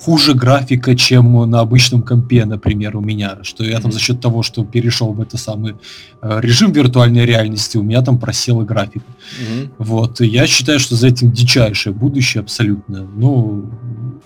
Хуже 0.00 0.34
графика, 0.34 0.94
чем 0.94 1.50
на 1.50 1.60
обычном 1.60 2.02
компе, 2.02 2.44
например, 2.44 2.96
у 2.96 3.00
меня. 3.00 3.38
Что 3.42 3.64
я 3.64 3.80
там 3.80 3.92
за 3.92 3.98
счет 3.98 4.20
того, 4.20 4.42
что 4.42 4.64
перешел 4.64 5.12
в 5.12 5.20
это 5.20 5.36
самый 5.36 5.74
э, 6.22 6.40
режим 6.40 6.72
виртуальной 6.72 7.26
реальности, 7.26 7.76
у 7.76 7.82
меня 7.82 8.02
там 8.02 8.18
просела 8.18 8.64
графика. 8.64 9.06
Mm-hmm. 9.06 9.70
Вот. 9.78 10.20
И 10.20 10.26
я 10.26 10.46
считаю, 10.46 10.78
что 10.78 10.94
за 10.94 11.08
этим 11.08 11.32
дичайшее 11.32 11.92
будущее 11.92 12.42
абсолютно. 12.42 13.02
Ну, 13.02 13.70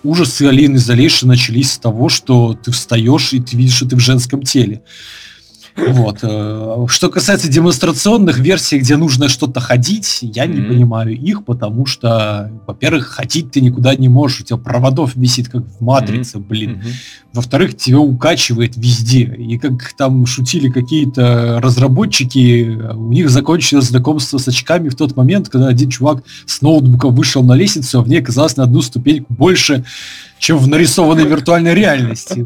ужасы 0.03 0.43
Alien 0.43 0.75
Isolation 0.75 1.27
начались 1.27 1.73
с 1.73 1.77
того, 1.79 2.09
что 2.09 2.53
ты 2.53 2.71
встаешь 2.71 3.33
и 3.33 3.39
ты 3.39 3.57
видишь, 3.57 3.75
что 3.75 3.87
ты 3.87 3.95
в 3.95 3.99
женском 3.99 4.43
теле. 4.43 4.83
Вот. 5.75 6.19
Э, 6.21 6.85
что 6.87 7.09
касается 7.09 7.47
демонстрационных 7.49 8.37
версий, 8.39 8.77
где 8.77 8.95
нужно 8.95 9.27
что-то 9.27 9.59
ходить, 9.59 10.19
я 10.21 10.45
не 10.45 10.61
понимаю 10.61 11.17
их, 11.17 11.45
потому 11.45 11.85
что, 11.85 12.51
во-первых, 12.67 13.07
ходить 13.07 13.51
ты 13.51 13.61
никуда 13.61 13.95
не 13.95 14.07
можешь, 14.07 14.41
у 14.41 14.43
тебя 14.43 14.57
проводов 14.57 15.15
висит, 15.15 15.49
как 15.49 15.63
в 15.63 15.81
матрице, 15.81 16.37
блин. 16.37 16.83
Во-вторых, 17.33 17.75
тебя 17.75 17.99
укачивает 17.99 18.77
везде. 18.77 19.23
И 19.23 19.57
как 19.57 19.93
там 19.97 20.25
шутили 20.25 20.69
какие-то 20.69 21.59
разработчики, 21.61 22.79
у 22.93 23.11
них 23.11 23.29
закончилось 23.29 23.85
знакомство 23.85 24.37
с 24.37 24.47
очками 24.47 24.89
в 24.89 24.95
тот 24.95 25.15
момент, 25.15 25.49
когда 25.49 25.67
один 25.67 25.89
чувак 25.89 26.23
с 26.45 26.61
ноутбуком 26.61 27.15
вышел 27.15 27.43
на 27.43 27.53
лестницу, 27.53 27.99
а 27.99 28.03
в 28.03 28.07
ней 28.07 28.19
оказалось 28.19 28.55
на 28.57 28.63
одну 28.63 28.81
ступеньку 28.81 29.33
больше, 29.33 29.83
чем 30.37 30.57
в 30.57 30.67
нарисованной 30.67 31.25
виртуальной 31.25 31.73
реальности. 31.73 32.45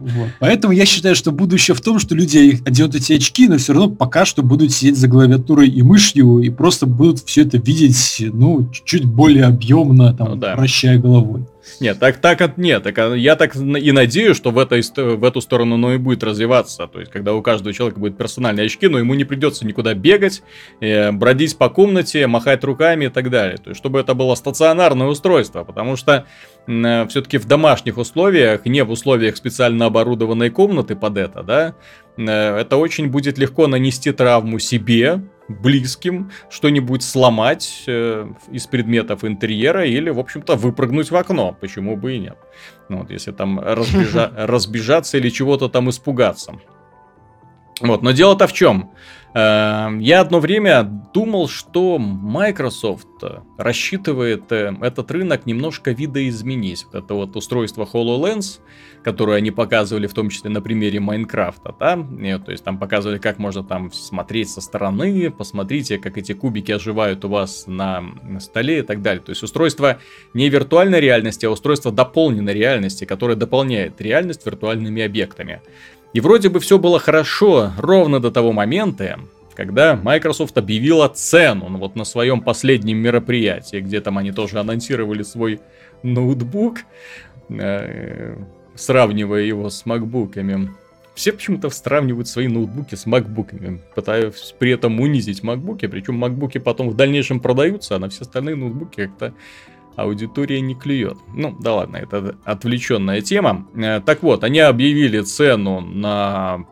Вот. 0.00 0.30
Поэтому 0.38 0.72
я 0.72 0.86
считаю, 0.86 1.14
что 1.14 1.30
будущее 1.30 1.74
в 1.74 1.80
том, 1.82 1.98
что 1.98 2.14
люди 2.14 2.60
оденут 2.64 2.94
эти 2.94 3.12
очки, 3.12 3.46
но 3.48 3.58
все 3.58 3.74
равно 3.74 3.90
пока 3.90 4.24
что 4.24 4.42
будут 4.42 4.72
сидеть 4.72 4.96
за 4.96 5.08
клавиатурой 5.08 5.68
и 5.68 5.82
мышью 5.82 6.38
и 6.38 6.48
просто 6.48 6.86
будут 6.86 7.20
все 7.20 7.42
это 7.42 7.58
видеть, 7.58 8.16
ну, 8.32 8.68
чуть 8.84 9.04
более 9.04 9.44
объемно, 9.44 10.14
там, 10.14 10.30
ну, 10.30 10.36
да. 10.36 10.56
вращая 10.56 10.98
головой. 10.98 11.44
Нет, 11.80 11.98
так, 11.98 12.18
так, 12.18 12.56
нет, 12.56 12.82
так, 12.82 13.16
я 13.16 13.36
так 13.36 13.54
и 13.56 13.92
надеюсь, 13.92 14.36
что 14.36 14.50
в, 14.50 14.58
этой, 14.58 14.82
в 14.82 15.24
эту 15.24 15.40
сторону 15.40 15.74
оно 15.74 15.94
и 15.94 15.98
будет 15.98 16.22
развиваться. 16.22 16.86
То 16.86 17.00
есть, 17.00 17.12
когда 17.12 17.34
у 17.34 17.42
каждого 17.42 17.72
человека 17.72 18.00
будет 18.00 18.16
персональные 18.16 18.66
очки, 18.66 18.88
но 18.88 18.98
ему 18.98 19.14
не 19.14 19.24
придется 19.24 19.66
никуда 19.66 19.94
бегать, 19.94 20.42
э, 20.80 21.12
бродить 21.12 21.56
по 21.58 21.68
комнате, 21.68 22.26
махать 22.26 22.64
руками 22.64 23.06
и 23.06 23.08
так 23.08 23.30
далее. 23.30 23.58
То 23.58 23.70
есть, 23.70 23.78
чтобы 23.78 24.00
это 24.00 24.14
было 24.14 24.34
стационарное 24.34 25.08
устройство, 25.08 25.64
потому 25.64 25.96
что 25.96 26.26
э, 26.66 27.06
все-таки 27.08 27.38
в 27.38 27.46
домашних 27.46 27.98
условиях, 27.98 28.64
не 28.64 28.82
в 28.82 28.90
условиях 28.90 29.36
специально 29.36 29.86
оборудованной 29.86 30.50
комнаты 30.50 30.96
под 30.96 31.18
это, 31.18 31.42
да, 31.42 31.74
э, 32.16 32.24
это 32.60 32.76
очень 32.76 33.08
будет 33.08 33.38
легко 33.38 33.66
нанести 33.66 34.12
травму 34.12 34.58
себе, 34.58 35.20
близким, 35.50 36.30
что-нибудь 36.48 37.02
сломать 37.02 37.84
э, 37.86 38.28
из 38.50 38.66
предметов 38.66 39.24
интерьера 39.24 39.84
или, 39.84 40.10
в 40.10 40.18
общем-то, 40.18 40.56
выпрыгнуть 40.56 41.10
в 41.10 41.16
окно. 41.16 41.56
Почему 41.60 41.96
бы 41.96 42.14
и 42.16 42.18
нет? 42.18 42.38
Ну, 42.88 42.98
вот, 42.98 43.10
если 43.10 43.32
там 43.32 43.60
разбежа- 43.60 44.32
разбежаться 44.46 45.18
или 45.18 45.28
чего-то 45.28 45.68
там 45.68 45.90
испугаться. 45.90 46.54
Вот, 47.80 48.02
но 48.02 48.12
дело-то 48.12 48.46
в 48.46 48.52
чем? 48.52 48.90
Эм, 49.32 50.00
я 50.00 50.20
одно 50.20 50.40
время 50.40 50.82
думал, 50.82 51.48
что 51.48 51.98
Microsoft 51.98 53.06
рассчитывает 53.58 54.50
э, 54.50 54.74
этот 54.80 55.10
рынок 55.12 55.46
немножко 55.46 55.92
видоизменить. 55.92 56.84
Вот 56.86 57.04
это 57.04 57.14
вот 57.14 57.36
устройство 57.36 57.88
HoloLens, 57.90 58.58
которое 59.04 59.36
они 59.36 59.52
показывали 59.52 60.08
в 60.08 60.14
том 60.14 60.30
числе 60.30 60.50
на 60.50 60.60
примере 60.60 60.98
Майнкрафта, 60.98 61.74
да, 61.78 61.94
и, 61.94 62.38
то 62.44 62.50
есть 62.50 62.64
там 62.64 62.78
показывали, 62.78 63.18
как 63.18 63.38
можно 63.38 63.62
там 63.62 63.92
смотреть 63.92 64.50
со 64.50 64.60
стороны, 64.60 65.30
посмотрите, 65.30 65.98
как 65.98 66.18
эти 66.18 66.32
кубики 66.32 66.72
оживают 66.72 67.24
у 67.24 67.28
вас 67.28 67.68
на 67.68 68.02
столе 68.40 68.80
и 68.80 68.82
так 68.82 69.00
далее. 69.00 69.22
То 69.22 69.30
есть 69.30 69.44
устройство 69.44 69.98
не 70.34 70.48
виртуальной 70.48 71.00
реальности, 71.00 71.46
а 71.46 71.50
устройство 71.50 71.92
дополненной 71.92 72.52
реальности, 72.52 73.04
которое 73.04 73.36
дополняет 73.36 74.00
реальность 74.00 74.44
виртуальными 74.44 75.02
объектами. 75.02 75.62
И 76.12 76.20
вроде 76.20 76.48
бы 76.48 76.60
все 76.60 76.78
было 76.78 76.98
хорошо 76.98 77.72
ровно 77.78 78.20
до 78.20 78.30
того 78.30 78.52
момента, 78.52 79.20
когда 79.54 79.94
Microsoft 79.94 80.56
объявила 80.58 81.08
цену 81.08 81.68
ну, 81.68 81.78
вот 81.78 81.94
на 81.94 82.04
своем 82.04 82.40
последнем 82.40 82.98
мероприятии, 82.98 83.80
где 83.80 84.00
там 84.00 84.18
они 84.18 84.32
тоже 84.32 84.58
анонсировали 84.58 85.22
свой 85.22 85.60
ноутбук, 86.02 86.78
э, 87.48 88.36
сравнивая 88.74 89.42
его 89.42 89.70
с 89.70 89.86
макбуками. 89.86 90.70
Все 91.14 91.32
почему-то 91.32 91.68
сравнивают 91.70 92.28
свои 92.28 92.48
ноутбуки 92.48 92.94
с 92.94 93.04
макбуками, 93.04 93.80
пытаясь 93.94 94.54
при 94.58 94.72
этом 94.72 94.98
унизить 95.00 95.42
макбуки, 95.42 95.86
причем 95.86 96.14
макбуки 96.14 96.58
потом 96.58 96.88
в 96.88 96.96
дальнейшем 96.96 97.40
продаются, 97.40 97.96
а 97.96 97.98
на 97.98 98.08
все 98.08 98.22
остальные 98.22 98.56
ноутбуки 98.56 99.06
как-то 99.06 99.34
аудитория 99.96 100.60
не 100.60 100.74
клюет. 100.74 101.18
Ну, 101.34 101.56
да 101.58 101.74
ладно, 101.74 101.96
это 101.96 102.36
отвлеченная 102.44 103.20
тема. 103.20 103.66
Э, 103.74 104.00
так 104.00 104.22
вот, 104.22 104.44
они 104.44 104.60
объявили 104.60 105.20
цену 105.20 105.80
на 105.80 106.64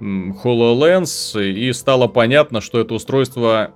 HoloLens, 0.00 1.42
и 1.42 1.72
стало 1.72 2.08
понятно, 2.08 2.60
что 2.60 2.80
это 2.80 2.94
устройство, 2.94 3.74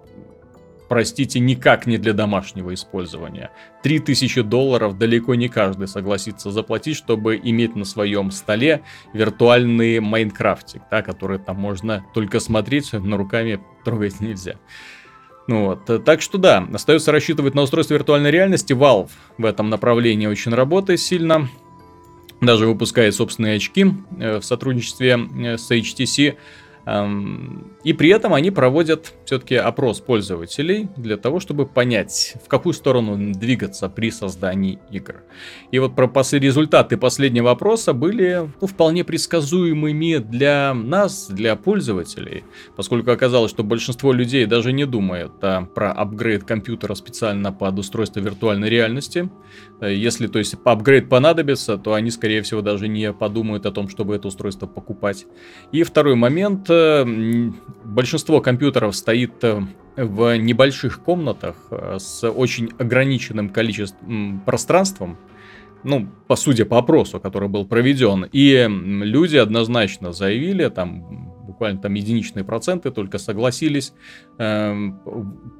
простите, 0.89 1.39
никак 1.39 1.87
не 1.87 1.97
для 1.97 2.13
домашнего 2.13 2.75
использования. 2.75 3.51
3000 3.83 4.43
долларов 4.43 4.99
далеко 4.99 5.35
не 5.35 5.49
каждый 5.49 5.87
согласится 5.87 6.51
заплатить, 6.51 6.97
чтобы 6.97 7.41
иметь 7.43 7.77
на 7.77 7.85
своем 7.85 8.31
столе 8.31 8.83
виртуальный 9.13 10.01
Майнкрафтик, 10.01 10.83
да, 10.91 11.03
который 11.03 11.39
там 11.39 11.57
можно 11.57 12.05
только 12.15 12.41
смотреть, 12.41 12.93
но 12.93 13.17
руками 13.17 13.61
трогать 13.85 14.21
нельзя. 14.21 14.57
Ну 15.49 15.65
вот, 15.65 16.05
так 16.05 16.21
что 16.21 16.37
да, 16.37 16.69
остается 16.75 17.11
рассчитывать 17.11 17.55
на 17.55 17.63
устройство 17.63 17.95
виртуальной 17.95 18.31
реальности. 18.31 18.75
Valve 18.75 19.09
в 19.39 19.47
этом 19.47 19.71
направлении 19.71 20.27
очень 20.27 20.55
работает 20.55 21.01
сильно. 21.01 21.49
Даже 22.43 22.67
выпускает 22.67 23.15
собственные 23.15 23.57
очки 23.57 23.87
э, 24.21 24.39
в 24.39 24.45
сотрудничестве 24.45 25.19
э, 25.19 25.57
с 25.57 25.71
HTC. 25.71 26.37
И 27.85 27.93
при 27.93 28.09
этом 28.09 28.33
они 28.33 28.51
проводят 28.51 29.13
все-таки 29.25 29.57
опрос 29.57 30.01
пользователей 30.01 30.89
для 30.97 31.17
того, 31.17 31.39
чтобы 31.39 31.67
понять, 31.67 32.35
в 32.45 32.49
какую 32.49 32.73
сторону 32.73 33.35
двигаться 33.35 33.89
при 33.89 34.11
создании 34.11 34.79
игр. 34.91 35.17
И 35.71 35.79
вот 35.79 35.95
про 35.95 36.09
результаты 36.33 36.97
последнего 36.97 37.51
опроса 37.51 37.93
были 37.93 38.51
ну, 38.61 38.67
вполне 38.67 39.05
предсказуемыми 39.05 40.17
для 40.19 40.73
нас, 40.75 41.29
для 41.29 41.57
пользователей, 41.57 42.45
поскольку 42.77 43.11
оказалось, 43.11 43.51
что 43.51 43.65
большинство 43.65 44.13
людей 44.13 44.47
даже 44.47 44.73
не 44.73 44.87
думает 44.87 45.33
а, 45.43 45.67
про 45.67 45.93
апгрейд 45.93 46.45
компьютера 46.45 46.95
специально 46.95 47.53
под 47.53 47.79
устройство 47.79 48.21
виртуальной 48.21 48.71
реальности. 48.71 49.29
Э, 49.81 49.95
если, 49.95 50.27
то 50.27 50.39
есть, 50.39 50.55
апгрейд 50.65 51.09
понадобится, 51.09 51.79
то 51.79 51.95
они, 51.95 52.11
скорее 52.11 52.43
всего, 52.43 52.63
даже 52.63 52.89
не 52.89 53.13
подумают 53.13 53.67
о 53.67 53.73
том, 53.73 53.89
чтобы 53.89 54.15
это 54.17 54.29
устройство 54.29 54.67
покупать. 54.67 55.27
И 55.73 55.83
второй 55.83 56.15
момент 56.15 56.69
большинство 57.85 58.41
компьютеров 58.41 58.97
стоит 58.97 59.43
э, 59.43 59.63
в 59.97 60.37
небольших 60.37 61.03
комнатах 61.03 61.57
э, 61.71 61.97
с 61.99 62.29
очень 62.29 62.71
ограниченным 62.79 63.49
количеством 63.49 64.43
пространством, 64.45 65.19
ну, 65.85 66.09
по 66.27 66.35
сути, 66.35 66.65
по 66.65 66.79
опросу, 66.79 67.21
который 67.21 67.49
был 67.49 67.65
проведен, 67.65 68.27
и 68.33 68.67
люди 68.69 69.37
однозначно 69.37 70.13
заявили, 70.13 70.69
там 70.69 71.33
буквально 71.47 71.81
там 71.81 71.95
единичные 71.95 72.45
проценты 72.45 72.91
только 72.91 73.19
согласились 73.19 73.93
эм, 74.39 75.01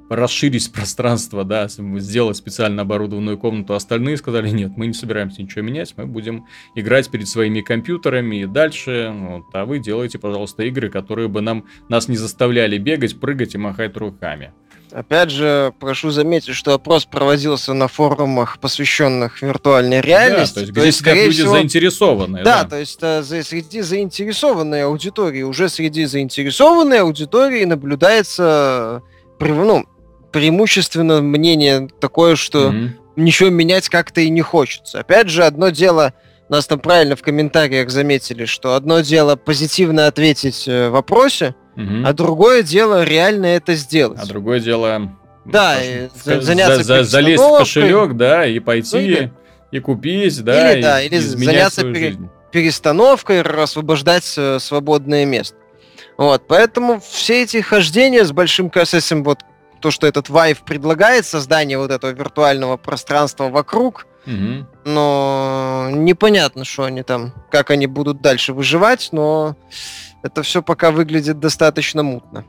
расширить 0.09 0.71
пространство, 0.71 1.43
да, 1.43 1.67
сделать 1.67 2.37
специально 2.37 2.81
оборудованную 2.81 3.37
комнату. 3.37 3.73
Остальные 3.73 4.17
сказали, 4.17 4.49
нет, 4.49 4.71
мы 4.75 4.87
не 4.87 4.93
собираемся 4.93 5.41
ничего 5.41 5.61
менять, 5.61 5.93
мы 5.97 6.05
будем 6.05 6.45
играть 6.75 7.09
перед 7.09 7.27
своими 7.27 7.61
компьютерами 7.61 8.37
и 8.37 8.45
дальше, 8.45 9.13
вот, 9.13 9.45
а 9.53 9.65
вы 9.65 9.79
делаете, 9.79 10.17
пожалуйста, 10.17 10.63
игры, 10.63 10.89
которые 10.89 11.27
бы 11.27 11.41
нам, 11.41 11.65
нас 11.89 12.07
не 12.07 12.17
заставляли 12.17 12.77
бегать, 12.77 13.19
прыгать 13.19 13.55
и 13.55 13.57
махать 13.57 13.95
руками. 13.97 14.51
Опять 14.91 15.29
же, 15.29 15.71
прошу 15.79 16.09
заметить, 16.09 16.55
что 16.55 16.73
опрос 16.73 17.05
проводился 17.05 17.73
на 17.73 17.87
форумах, 17.87 18.59
посвященных 18.59 19.41
виртуальной 19.41 20.01
реальности. 20.01 20.65
Да, 20.65 20.73
то 20.73 20.85
есть, 20.85 21.03
то 21.03 21.11
где 21.11 21.19
есть, 21.19 21.27
люди 21.27 21.41
всего... 21.41 21.53
заинтересованные. 21.53 22.43
Да, 22.43 22.63
да, 22.63 22.69
то 22.69 22.79
есть 22.79 22.97
э, 23.01 23.23
среди 23.23 23.81
заинтересованной 23.81 24.85
аудитории, 24.85 25.43
уже 25.43 25.69
среди 25.69 26.05
заинтересованной 26.05 27.01
аудитории 27.01 27.65
наблюдается 27.65 28.68
ну, 29.39 29.85
преимущественно 30.31 31.21
мнение 31.21 31.87
такое, 31.99 32.35
что 32.35 32.69
mm-hmm. 32.69 32.89
ничего 33.15 33.49
менять 33.49 33.89
как-то 33.89 34.21
и 34.21 34.29
не 34.29 34.41
хочется. 34.41 34.99
Опять 34.99 35.29
же, 35.29 35.43
одно 35.43 35.69
дело, 35.69 36.13
нас 36.49 36.67
там 36.67 36.79
правильно 36.79 37.15
в 37.15 37.21
комментариях 37.21 37.89
заметили, 37.89 38.45
что 38.45 38.75
одно 38.75 39.01
дело 39.01 39.35
позитивно 39.35 40.07
ответить 40.07 40.67
э, 40.67 40.89
в 40.89 40.93
вопросе, 40.93 41.55
Угу. 41.79 42.05
А 42.05 42.13
другое 42.13 42.61
дело 42.61 43.05
реально 43.05 43.45
это 43.45 43.75
сделать. 43.75 44.19
А 44.21 44.25
другое 44.25 44.59
дело... 44.59 45.15
Да, 45.45 45.77
за, 46.25 46.41
заняться 46.41 46.83
за, 46.83 47.03
за, 47.03 47.03
залезть 47.03 47.41
в 47.41 47.57
кошелек, 47.57 48.13
да, 48.15 48.45
и 48.45 48.59
пойти, 48.59 48.95
ну, 48.95 49.01
или, 49.01 49.33
и 49.71 49.79
купить, 49.79 50.43
да, 50.43 50.73
или, 50.73 50.81
да, 50.81 51.01
или 51.01 51.17
заняться 51.17 51.81
пере, 51.81 52.17
перестановкой, 52.51 53.41
освобождать 53.41 54.31
э, 54.37 54.59
свободное 54.59 55.25
место. 55.25 55.57
Вот, 56.19 56.47
поэтому 56.49 56.99
все 56.99 57.43
эти 57.43 57.61
хождения 57.61 58.25
с 58.25 58.33
большим 58.33 58.69
косесом, 58.69 59.23
вот 59.23 59.39
то, 59.79 59.89
что 59.89 60.05
этот 60.05 60.27
Vive 60.27 60.57
предлагает, 60.65 61.25
создание 61.25 61.77
вот 61.77 61.91
этого 61.91 62.11
виртуального 62.11 62.75
пространства 62.75 63.47
вокруг, 63.47 64.05
угу. 64.27 64.67
но 64.83 65.87
непонятно, 65.93 66.65
что 66.65 66.83
они 66.83 67.03
там, 67.03 67.33
как 67.49 67.71
они 67.71 67.87
будут 67.87 68.19
дальше 68.19 68.51
выживать, 68.51 69.07
но 69.13 69.55
это 70.21 70.43
все 70.43 70.61
пока 70.61 70.91
выглядит 70.91 71.39
достаточно 71.39 72.03
мутно. 72.03 72.43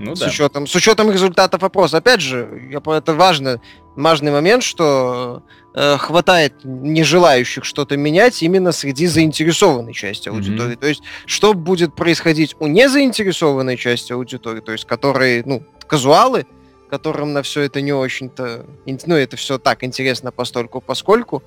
Ну, 0.00 0.16
с, 0.16 0.20
да. 0.20 0.26
учетом, 0.26 0.66
с 0.66 0.74
учетом 0.74 1.10
результатов 1.10 1.62
опроса. 1.62 1.98
Опять 1.98 2.22
же, 2.22 2.48
я, 2.70 2.80
это 2.96 3.14
важно, 3.14 3.60
важный 3.96 4.32
момент, 4.32 4.62
что 4.62 5.42
э, 5.74 5.96
хватает 5.98 6.54
нежелающих 6.64 7.64
что-то 7.64 7.96
менять 7.96 8.42
именно 8.42 8.72
среди 8.72 9.06
заинтересованной 9.06 9.92
части 9.92 10.30
аудитории. 10.30 10.72
Mm-hmm. 10.72 10.80
То 10.80 10.86
есть, 10.86 11.02
что 11.26 11.52
будет 11.52 11.94
происходить 11.94 12.56
у 12.58 12.66
незаинтересованной 12.66 13.76
части 13.76 14.12
аудитории, 14.12 14.60
то 14.60 14.72
есть, 14.72 14.86
которые, 14.86 15.42
ну, 15.44 15.62
казуалы, 15.86 16.46
которым 16.88 17.34
на 17.34 17.42
все 17.42 17.60
это 17.62 17.82
не 17.82 17.92
очень-то, 17.92 18.64
ну, 18.86 19.14
это 19.14 19.36
все 19.36 19.58
так 19.58 19.84
интересно 19.84 20.32
постольку 20.32 20.80
поскольку, 20.80 21.42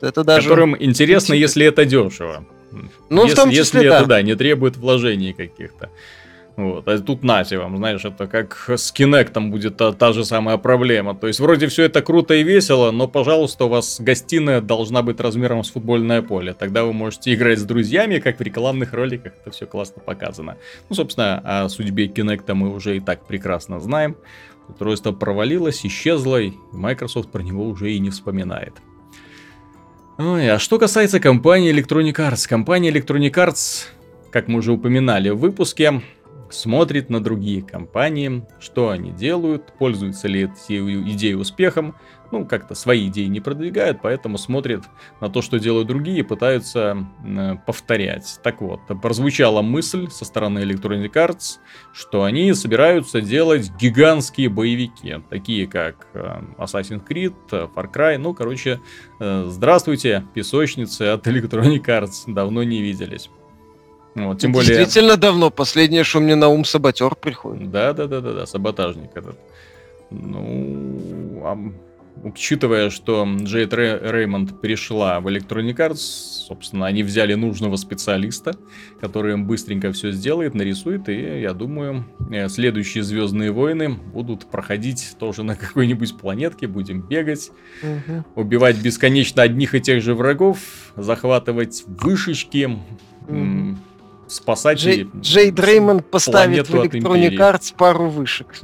это 0.00 0.24
даже... 0.24 0.48
Которым 0.48 0.82
интересно, 0.82 1.34
если 1.34 1.66
это 1.66 1.84
дешево. 1.84 2.46
Ну, 3.10 3.24
если, 3.24 3.34
в 3.34 3.36
том 3.36 3.50
числе, 3.50 3.58
если 3.58 3.88
да. 3.88 3.98
это, 3.98 4.06
да, 4.06 4.22
не 4.22 4.34
требует 4.36 4.76
вложений 4.76 5.34
каких-то. 5.34 5.90
Вот. 6.56 6.88
А 6.88 6.98
тут 6.98 7.22
нате 7.24 7.58
вам, 7.58 7.76
знаешь, 7.76 8.04
это 8.04 8.26
как 8.26 8.68
с 8.68 8.92
Кинектом 8.92 9.50
будет 9.50 9.76
та, 9.76 9.92
та 9.92 10.12
же 10.12 10.24
самая 10.24 10.58
проблема. 10.58 11.14
То 11.14 11.26
есть 11.26 11.40
вроде 11.40 11.68
все 11.68 11.84
это 11.84 12.02
круто 12.02 12.34
и 12.34 12.42
весело, 12.42 12.90
но, 12.90 13.08
пожалуйста, 13.08 13.64
у 13.64 13.68
вас 13.68 14.00
гостиная 14.00 14.60
должна 14.60 15.02
быть 15.02 15.20
размером 15.20 15.64
с 15.64 15.70
футбольное 15.70 16.22
поле. 16.22 16.52
Тогда 16.52 16.84
вы 16.84 16.92
можете 16.92 17.32
играть 17.32 17.58
с 17.58 17.64
друзьями, 17.64 18.18
как 18.18 18.38
в 18.38 18.42
рекламных 18.42 18.92
роликах, 18.92 19.32
это 19.40 19.50
все 19.50 19.66
классно 19.66 20.02
показано. 20.02 20.56
Ну, 20.88 20.96
собственно, 20.96 21.64
о 21.64 21.68
судьбе 21.68 22.08
Кинекта 22.08 22.54
мы 22.54 22.74
уже 22.74 22.96
и 22.96 23.00
так 23.00 23.26
прекрасно 23.26 23.80
знаем. 23.80 24.16
Устройство 24.68 25.12
провалилось, 25.12 25.84
исчезло, 25.84 26.40
и 26.40 26.52
Microsoft 26.72 27.30
про 27.30 27.42
него 27.42 27.64
уже 27.64 27.92
и 27.92 27.98
не 27.98 28.10
вспоминает. 28.10 28.74
Ой, 30.18 30.50
а 30.50 30.58
что 30.58 30.78
касается 30.78 31.18
компании 31.18 31.72
Electronic 31.72 32.14
Arts. 32.16 32.46
Компания 32.46 32.90
Electronic 32.90 33.32
Arts, 33.32 33.86
как 34.30 34.48
мы 34.48 34.58
уже 34.58 34.72
упоминали 34.72 35.30
в 35.30 35.38
выпуске, 35.38 36.02
смотрит 36.50 37.10
на 37.10 37.22
другие 37.22 37.62
компании, 37.62 38.46
что 38.58 38.90
они 38.90 39.10
делают, 39.10 39.72
пользуются 39.78 40.28
ли 40.28 40.44
эти 40.44 40.78
идеи 41.12 41.34
успехом, 41.34 41.94
ну, 42.32 42.46
как-то 42.46 42.74
свои 42.74 43.08
идеи 43.08 43.26
не 43.26 43.40
продвигают, 43.40 44.00
поэтому 44.02 44.38
смотрят 44.38 44.84
на 45.20 45.28
то, 45.28 45.42
что 45.42 45.58
делают 45.58 45.88
другие, 45.88 46.22
пытаются 46.24 47.06
э, 47.24 47.56
повторять. 47.66 48.38
Так 48.42 48.60
вот, 48.60 48.80
прозвучала 49.02 49.62
мысль 49.62 50.08
со 50.10 50.24
стороны 50.24 50.60
Electronic 50.60 51.12
Arts, 51.12 51.58
что 51.92 52.22
они 52.22 52.52
собираются 52.54 53.20
делать 53.20 53.72
гигантские 53.80 54.48
боевики, 54.48 55.16
такие 55.28 55.66
как 55.66 56.06
э, 56.14 56.40
Assassin's 56.58 57.06
Creed, 57.06 57.34
Far 57.50 57.92
Cry, 57.92 58.18
ну, 58.18 58.34
короче, 58.34 58.80
э, 59.18 59.44
здравствуйте, 59.48 60.24
песочницы 60.34 61.02
от 61.02 61.26
Electronic 61.26 61.84
Arts, 61.84 62.32
давно 62.32 62.62
не 62.62 62.80
виделись. 62.80 63.28
Вот, 64.14 64.40
тем 64.40 64.52
более... 64.52 64.76
Действительно 64.76 65.16
давно. 65.16 65.50
Последнее, 65.50 66.04
что 66.04 66.20
мне 66.20 66.34
на 66.34 66.48
ум 66.48 66.64
саботер 66.64 67.14
приходит. 67.14 67.70
Да, 67.70 67.92
да, 67.92 68.06
да, 68.06 68.20
да, 68.20 68.32
да, 68.32 68.46
саботажник 68.46 69.10
этот. 69.14 69.38
Ну, 70.10 71.42
а, 71.44 71.56
учитывая, 72.22 72.90
что 72.90 73.26
Джейд 73.42 73.72
Реймонд 73.72 74.60
перешла 74.60 75.20
в 75.20 75.28
Electronic 75.28 75.76
Arts, 75.76 76.46
собственно, 76.48 76.86
они 76.86 77.02
взяли 77.02 77.34
нужного 77.34 77.76
специалиста, 77.76 78.56
который 79.00 79.34
им 79.34 79.46
быстренько 79.46 79.92
все 79.92 80.10
сделает, 80.10 80.54
нарисует, 80.54 81.08
и 81.08 81.40
я 81.40 81.52
думаю, 81.52 82.04
э, 82.30 82.48
следующие 82.48 83.04
Звездные 83.04 83.52
войны 83.52 83.90
будут 83.90 84.46
проходить 84.50 85.16
тоже 85.18 85.42
на 85.42 85.56
какой-нибудь 85.56 86.18
планетке, 86.18 86.66
будем 86.66 87.02
бегать, 87.02 87.50
угу. 87.82 88.24
убивать 88.34 88.82
бесконечно 88.82 89.42
одних 89.42 89.74
и 89.74 89.80
тех 89.80 90.02
же 90.02 90.14
врагов, 90.14 90.58
захватывать 90.96 91.84
вышечки. 91.86 92.78
Угу 93.28 93.76
спасать 94.30 94.78
Джей, 94.78 95.08
Джей 95.16 95.50
Дреймонд 95.50 96.10
поставит 96.10 96.68
в 96.68 96.74
Electronic 96.74 97.36
Arts 97.36 97.74
пару 97.76 98.08
вышек. 98.08 98.60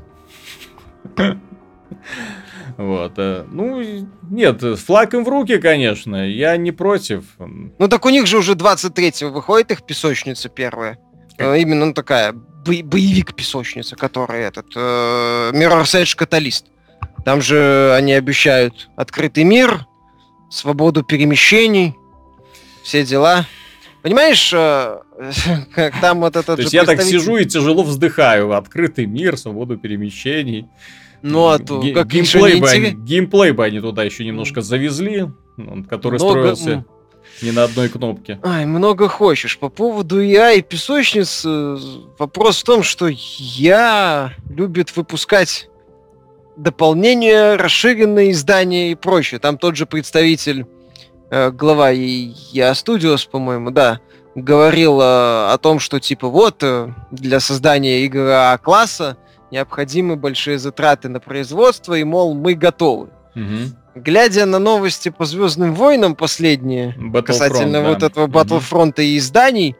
Вот. 2.77 3.14
Э, 3.17 3.47
ну, 3.51 4.07
нет, 4.31 4.61
флаг 4.79 5.14
им 5.14 5.25
в 5.25 5.29
руки, 5.29 5.59
конечно, 5.59 6.29
я 6.29 6.57
не 6.59 6.73
против. 6.73 7.25
Ну 7.39 7.89
так 7.89 8.05
у 8.05 8.11
них 8.11 8.27
же 8.27 8.39
уже 8.39 8.53
23-го 8.53 9.31
выходит 9.31 9.71
их 9.71 9.87
песочница 9.87 10.49
первая. 10.51 10.99
Как? 11.39 11.47
Э, 11.49 11.61
именно 11.61 11.87
ну, 11.87 11.95
такая 11.95 12.33
бо- 12.33 12.83
боевик-песочница, 12.83 13.97
который 13.97 14.43
этот 14.43 14.67
э, 14.77 15.53
Mirror's 15.55 15.95
Edge 16.03 16.19
Catalyst. 16.19 16.64
Там 17.25 17.41
же 17.41 17.95
они 17.95 18.12
обещают 18.12 18.91
открытый 18.97 19.45
мир, 19.45 19.87
свободу 20.51 21.03
перемещений, 21.03 21.97
все 22.85 23.05
дела. 23.05 23.47
Понимаешь, 24.07 24.53
э, 24.55 25.01
как 25.75 26.01
там 26.01 26.21
вот 26.21 26.37
этот... 26.37 26.55
То 26.55 26.63
есть 26.63 26.73
я 26.73 26.85
так 26.85 27.03
сижу 27.03 27.39
и 27.39 27.45
тяжело 27.45 27.83
вздыхаю. 27.83 28.53
Открытый 28.53 29.07
мир, 29.07 29.37
свободу 29.37 29.79
перемещений. 29.79 30.69
Ну, 31.23 31.49
а 31.49 31.59
то 31.59 31.83
как 31.93 32.07
геймплей, 32.07 32.61
бы 32.61 32.71
они, 32.71 32.91
геймплей 32.93 33.51
бы 33.51 33.65
они 33.65 33.81
туда 33.81 34.05
еще 34.05 34.25
немножко 34.25 34.61
завезли, 34.61 35.27
который 35.91 36.21
строился 36.21 36.85
не 37.43 37.51
на 37.51 37.65
одной 37.65 37.89
кнопке. 37.89 38.39
Ай, 38.45 38.65
много 38.65 39.09
хочешь. 39.09 39.59
По 39.59 39.71
поводу 39.71 40.21
я 40.21 40.53
и 40.53 40.63
песочниц, 40.63 41.43
э, 41.45 41.77
вопрос 42.17 42.61
в 42.61 42.65
том, 42.65 42.85
что 42.85 43.09
я 43.11 44.35
любит 44.49 44.97
выпускать 44.97 45.69
дополнения, 46.57 47.57
расширенные 47.57 48.31
издания 48.31 48.93
и 48.93 48.95
прочее. 48.95 49.41
Там 49.41 49.59
тот 49.59 49.75
же 49.75 49.85
представитель 49.85 50.65
глава 51.31 51.91
я 51.91 52.70
Studios, 52.72 53.29
по-моему, 53.31 53.70
да, 53.70 54.01
говорил 54.37 55.01
э, 55.01 55.05
о 55.53 55.59
том, 55.61 55.81
что 55.81 55.99
типа 55.99 56.29
вот 56.29 56.62
э, 56.62 56.93
для 57.11 57.41
создания 57.41 58.05
игры 58.05 58.31
А-класса 58.31 59.16
необходимы 59.51 60.16
большие 60.16 60.59
затраты 60.59 61.09
на 61.09 61.20
производство, 61.20 61.95
и 61.95 62.05
мол, 62.05 62.35
мы 62.35 62.55
готовы. 62.55 63.09
Угу. 63.35 64.03
Глядя 64.03 64.45
на 64.45 64.59
новости 64.59 65.09
по 65.09 65.24
Звездным 65.24 65.74
войнам 65.74 66.14
последние, 66.14 66.95
касательно 67.24 67.83
да. 67.83 67.89
вот 67.89 68.03
этого 68.03 68.27
Battlefront 68.27 68.93
угу. 68.93 69.03
и 69.03 69.16
изданий, 69.16 69.74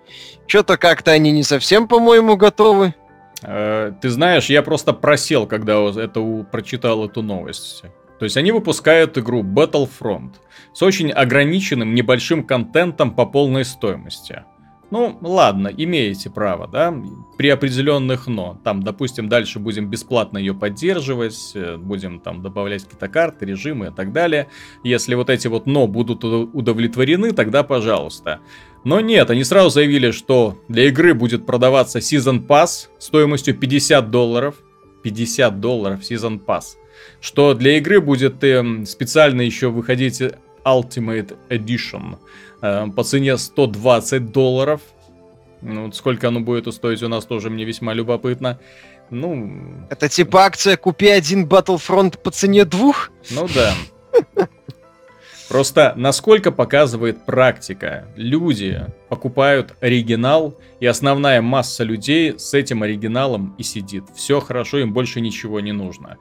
что-то 0.47 0.79
как-то 0.79 1.11
они 1.11 1.33
не 1.33 1.43
совсем, 1.43 1.87
по-моему, 1.87 2.37
готовы. 2.37 2.95
ты 3.43 4.09
знаешь, 4.09 4.47
я 4.49 4.63
просто 4.63 4.95
просел, 4.95 5.47
когда 5.47 5.85
это 5.91 6.47
прочитал 6.51 7.05
эту 7.05 7.21
новость. 7.21 7.83
То 8.19 8.25
есть 8.25 8.37
они 8.37 8.53
выпускают 8.53 9.19
игру 9.19 9.43
Battlefront 9.43 10.35
с 10.73 10.83
очень 10.83 11.11
ограниченным 11.11 11.95
небольшим 11.95 12.45
контентом 12.45 13.15
по 13.15 13.27
полной 13.27 13.65
стоимости. 13.65 14.45
Ну, 14.91 15.19
ладно, 15.21 15.67
имеете 15.77 16.31
право, 16.31 16.69
да, 16.69 16.95
при 17.37 17.49
определенных 17.49 18.29
но. 18.29 18.61
Там, 18.63 18.85
допустим, 18.85 19.29
дальше 19.29 19.59
будем 19.59 19.91
бесплатно 19.91 20.39
ее 20.39 20.55
поддерживать, 20.55 21.53
э, 21.55 21.77
будем 21.77 22.21
там 22.21 22.41
добавлять 22.41 22.85
какие-то 22.85 23.09
карты, 23.09 23.47
режимы 23.47 23.89
и 23.89 23.91
так 23.91 24.13
далее. 24.13 24.47
Если 24.85 25.17
вот 25.17 25.29
эти 25.29 25.49
вот 25.49 25.67
но 25.67 25.89
будут 25.89 26.23
удовлетворены, 26.23 27.33
тогда 27.33 27.65
пожалуйста. 27.65 28.39
Но 28.85 29.01
нет, 29.01 29.29
они 29.31 29.43
сразу 29.43 29.71
заявили, 29.71 30.13
что 30.13 30.63
для 30.69 30.85
игры 30.87 31.15
будет 31.15 31.47
продаваться 31.47 31.99
Season 31.99 32.47
Pass 32.47 32.87
стоимостью 33.01 33.57
50 33.57 34.13
долларов. 34.13 34.55
50 35.03 35.61
долларов 35.61 36.01
Season 36.01 36.41
Pass. 36.45 36.77
Что 37.21 37.55
для 37.55 37.79
игры 37.79 38.01
будет 38.01 38.43
э, 38.45 38.85
специально 38.87 39.41
еще 39.41 39.69
выходить 39.69 40.23
Ultimate 40.65 41.37
Edition 41.49 42.19
э, 42.63 42.87
по 42.95 43.05
цене 43.05 43.37
120 43.37 44.33
долларов. 44.33 44.81
Ну, 45.63 45.91
сколько 45.93 46.29
оно 46.29 46.41
будет 46.41 46.73
стоить 46.75 47.03
у 47.03 47.09
нас 47.09 47.25
тоже 47.25 47.51
мне 47.51 47.65
весьма 47.65 47.95
любопытно. 47.95 48.59
Ну... 49.11 49.87
Это 49.89 50.09
типа 50.09 50.45
акция 50.45 50.77
«Купи 50.77 51.09
один 51.09 51.47
Battlefront 51.47 52.19
по 52.19 52.31
цене 52.31 52.65
двух»? 52.65 53.11
Ну 53.31 53.49
да. 53.55 53.75
Просто 55.49 55.93
насколько 55.97 56.51
показывает 56.51 57.25
практика, 57.25 58.09
люди 58.17 58.85
покупают 59.09 59.75
оригинал, 59.81 60.59
и 60.81 60.87
основная 60.87 61.41
масса 61.41 61.85
людей 61.85 62.37
с 62.37 62.53
этим 62.53 62.83
оригиналом 62.83 63.55
и 63.57 63.63
сидит. 63.63 64.05
Все 64.15 64.41
хорошо, 64.41 64.79
им 64.79 64.93
больше 64.93 65.21
ничего 65.21 65.61
не 65.61 65.71
нужно. 65.71 66.19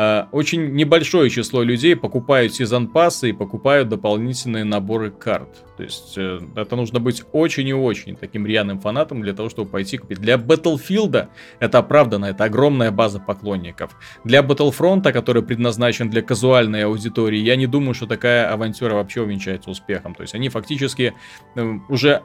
А, 0.00 0.28
очень 0.30 0.74
небольшое 0.74 1.28
число 1.28 1.64
людей 1.64 1.96
покупают 1.96 2.54
сезон 2.54 2.86
пассы 2.86 3.30
и 3.30 3.32
покупают 3.32 3.88
дополнительные 3.88 4.62
наборы 4.62 5.10
карт. 5.10 5.48
То 5.76 5.82
есть 5.82 6.16
э, 6.16 6.38
это 6.54 6.76
нужно 6.76 7.00
быть 7.00 7.24
очень 7.32 7.66
и 7.66 7.74
очень 7.74 8.14
таким 8.14 8.46
рьяным 8.46 8.78
фанатом 8.78 9.22
для 9.22 9.32
того, 9.32 9.48
чтобы 9.48 9.68
пойти 9.68 9.98
купить. 9.98 10.20
Для 10.20 10.36
Battlefield 10.36 11.26
это 11.58 11.78
оправданно, 11.78 12.26
это 12.26 12.44
огромная 12.44 12.92
база 12.92 13.18
поклонников. 13.18 13.90
Для 14.22 14.42
Battlefront, 14.42 15.10
который 15.10 15.42
предназначен 15.42 16.08
для 16.10 16.22
казуальной 16.22 16.84
аудитории, 16.84 17.40
я 17.40 17.56
не 17.56 17.66
думаю, 17.66 17.94
что 17.94 18.06
такая 18.06 18.52
авантюра 18.52 18.94
вообще 18.94 19.22
увенчается 19.22 19.68
успехом. 19.68 20.14
То 20.14 20.22
есть 20.22 20.32
они 20.32 20.48
фактически 20.48 21.12
э, 21.56 21.78
уже 21.88 22.22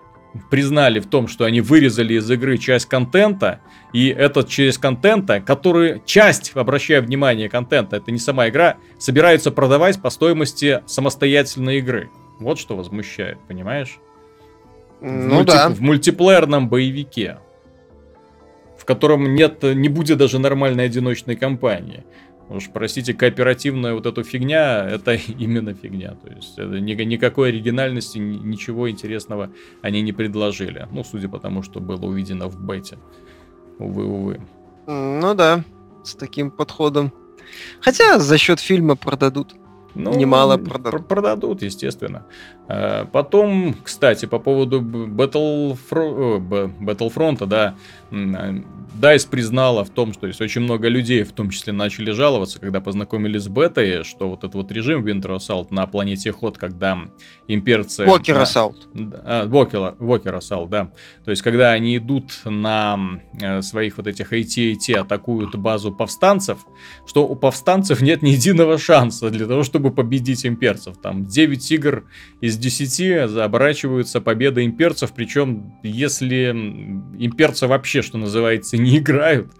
признали 0.49 0.99
в 0.99 1.07
том, 1.07 1.27
что 1.27 1.45
они 1.45 1.61
вырезали 1.61 2.15
из 2.15 2.29
игры 2.29 2.57
часть 2.57 2.87
контента, 2.87 3.59
и 3.91 4.07
этот 4.07 4.47
часть 4.49 4.79
контента, 4.79 5.39
который, 5.41 6.01
часть, 6.05 6.51
обращаю 6.55 7.03
внимание, 7.03 7.49
контента, 7.49 7.97
это 7.97 8.11
не 8.11 8.19
сама 8.19 8.49
игра, 8.49 8.77
собираются 8.97 9.51
продавать 9.51 10.01
по 10.01 10.09
стоимости 10.09 10.81
самостоятельной 10.87 11.77
игры. 11.77 12.09
Вот 12.39 12.59
что 12.59 12.75
возмущает, 12.75 13.37
понимаешь? 13.47 13.99
Ну 15.01 15.09
в 15.09 15.41
мульти- 15.41 15.45
да. 15.45 15.69
В 15.69 15.81
мультиплеерном 15.81 16.69
боевике, 16.69 17.37
в 18.77 18.85
котором 18.85 19.35
нет, 19.35 19.61
не 19.61 19.89
будет 19.89 20.17
даже 20.17 20.39
нормальной 20.39 20.85
одиночной 20.85 21.35
кампании. 21.35 22.03
Уж 22.53 22.69
простите, 22.69 23.15
кооперативная 23.15 23.95
вот 23.95 24.05
эта 24.05 24.23
фигня, 24.23 24.87
это 24.87 25.13
именно 25.39 25.73
фигня. 25.73 26.15
То 26.23 26.31
есть 26.31 26.57
это 26.57 26.79
ни, 26.79 26.93
никакой 26.93 27.49
оригинальности, 27.49 28.19
ничего 28.19 28.89
интересного 28.89 29.51
они 29.81 30.01
не 30.01 30.13
предложили. 30.13 30.87
Ну, 30.91 31.03
судя 31.03 31.29
по 31.29 31.39
тому, 31.39 31.63
что 31.63 31.79
было 31.79 32.05
увидено 32.05 32.47
в 32.47 32.59
бете. 32.59 32.99
Увы, 33.79 34.05
увы. 34.05 34.41
Ну 34.85 35.33
да, 35.33 35.63
с 36.03 36.13
таким 36.13 36.51
подходом. 36.51 37.11
Хотя 37.81 38.19
за 38.19 38.37
счет 38.37 38.59
фильма 38.59 38.95
продадут. 38.95 39.55
Ну, 39.95 40.15
Немало 40.15 40.57
продадут. 40.57 41.07
Продадут, 41.07 41.61
естественно. 41.61 42.25
А, 42.67 43.05
потом, 43.05 43.75
кстати, 43.83 44.25
по 44.25 44.39
поводу 44.39 44.81
Battlefront, 44.81 46.69
Battlefront, 46.79 47.45
да, 47.45 47.75
DICE 48.11 49.27
признала 49.29 49.83
в 49.83 49.89
том, 49.89 50.13
что 50.13 50.27
есть 50.27 50.39
очень 50.39 50.61
много 50.61 50.87
людей, 50.87 51.23
в 51.23 51.31
том 51.31 51.49
числе, 51.49 51.73
начали 51.73 52.11
жаловаться, 52.11 52.59
когда 52.59 52.79
познакомились 52.79 53.43
с 53.43 53.47
бетой, 53.47 54.03
что 54.03 54.29
вот 54.29 54.39
этот 54.39 54.55
вот 54.55 54.71
режим 54.71 55.05
Winter 55.05 55.35
Assault 55.37 55.67
на 55.71 55.87
планете 55.87 56.31
Ход, 56.31 56.57
когда 56.57 56.99
имперцы... 57.47 58.05
Walker 58.05 58.43
Assault. 58.43 58.75
Да, 58.93 59.45
Walker, 59.45 59.97
Walker 59.97 60.37
Assault, 60.37 60.69
да. 60.69 60.91
То 61.25 61.31
есть, 61.31 61.41
когда 61.41 61.71
они 61.71 61.97
идут 61.97 62.41
на 62.45 63.19
э, 63.41 63.61
своих 63.61 63.97
вот 63.97 64.07
этих 64.07 64.31
AT-AT, 64.31 64.95
атакуют 64.95 65.55
базу 65.55 65.91
повстанцев, 65.91 66.59
что 67.07 67.27
у 67.27 67.35
повстанцев 67.35 68.01
нет 68.01 68.21
ни 68.21 68.29
единого 68.29 68.77
шанса 68.77 69.29
для 69.29 69.47
того, 69.47 69.63
чтобы 69.63 69.82
победить 69.91 70.45
имперцев. 70.45 70.97
Там 71.01 71.25
9 71.25 71.71
игр 71.71 72.05
из 72.41 72.57
10 72.57 73.37
оборачиваются 73.37 74.21
победой 74.21 74.65
имперцев, 74.65 75.13
причем 75.13 75.73
если 75.83 76.51
имперцы 77.17 77.67
вообще, 77.67 78.01
что 78.01 78.17
называется, 78.17 78.77
не 78.83 78.97
играют, 78.97 79.51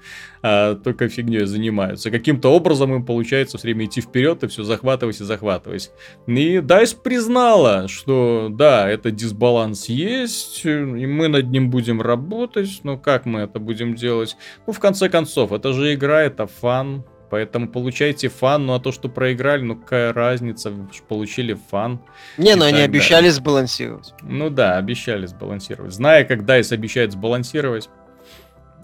а 0.45 0.75
только 0.75 1.07
фигней 1.07 1.45
занимаются. 1.45 2.11
Каким-то 2.11 2.49
образом 2.49 2.93
им 2.93 3.05
получается 3.05 3.57
все 3.57 3.67
время 3.67 3.85
идти 3.85 4.01
вперед 4.01 4.43
и 4.43 4.47
все 4.47 4.63
захватывать 4.63 5.21
и 5.21 5.23
захватывать. 5.23 5.91
И 6.27 6.59
DICE 6.59 6.93
признала, 6.93 7.87
что 7.87 8.49
да, 8.51 8.89
это 8.89 9.09
дисбаланс 9.09 9.87
есть, 9.87 10.65
и 10.65 10.69
мы 10.69 11.29
над 11.29 11.49
ним 11.49 11.69
будем 11.69 12.01
работать, 12.01 12.81
но 12.83 12.97
как 12.97 13.25
мы 13.25 13.41
это 13.41 13.59
будем 13.59 13.95
делать? 13.95 14.35
Ну, 14.67 14.73
в 14.73 14.79
конце 14.79 15.07
концов, 15.07 15.53
это 15.53 15.71
же 15.71 15.93
игра, 15.93 16.21
это 16.21 16.45
fun, 16.45 17.05
Поэтому 17.33 17.67
получайте 17.67 18.29
fun, 18.29 18.67
ну 18.67 18.75
а 18.75 18.79
то, 18.79 18.91
что 18.91 19.09
проиграли, 19.09 19.63
ну 19.63 19.75
какая 19.75 20.13
разница, 20.13 20.69
вы 20.69 20.87
получили 21.07 21.57
fun. 21.71 21.99
Не, 22.37 22.53
ну 22.53 22.63
они 22.63 22.79
обещали 22.79 23.29
сбалансировать. 23.29 24.13
Ну 24.21 24.51
да, 24.51 24.77
обещали 24.77 25.25
сбалансировать. 25.25 25.93
Зная, 25.93 26.25
как 26.25 26.41
DICE 26.41 26.71
обещает 26.73 27.13
сбалансировать. 27.13 27.89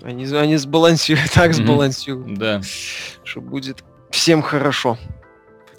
Они, 0.02 0.26
они 0.26 0.58
сбалансируют, 0.58 1.32
так 1.36 1.54
сбалансируют. 1.54 2.40
Да. 2.40 2.62
Что 3.24 3.40
будет 3.40 3.84
всем 4.10 4.42
хорошо. 4.42 4.98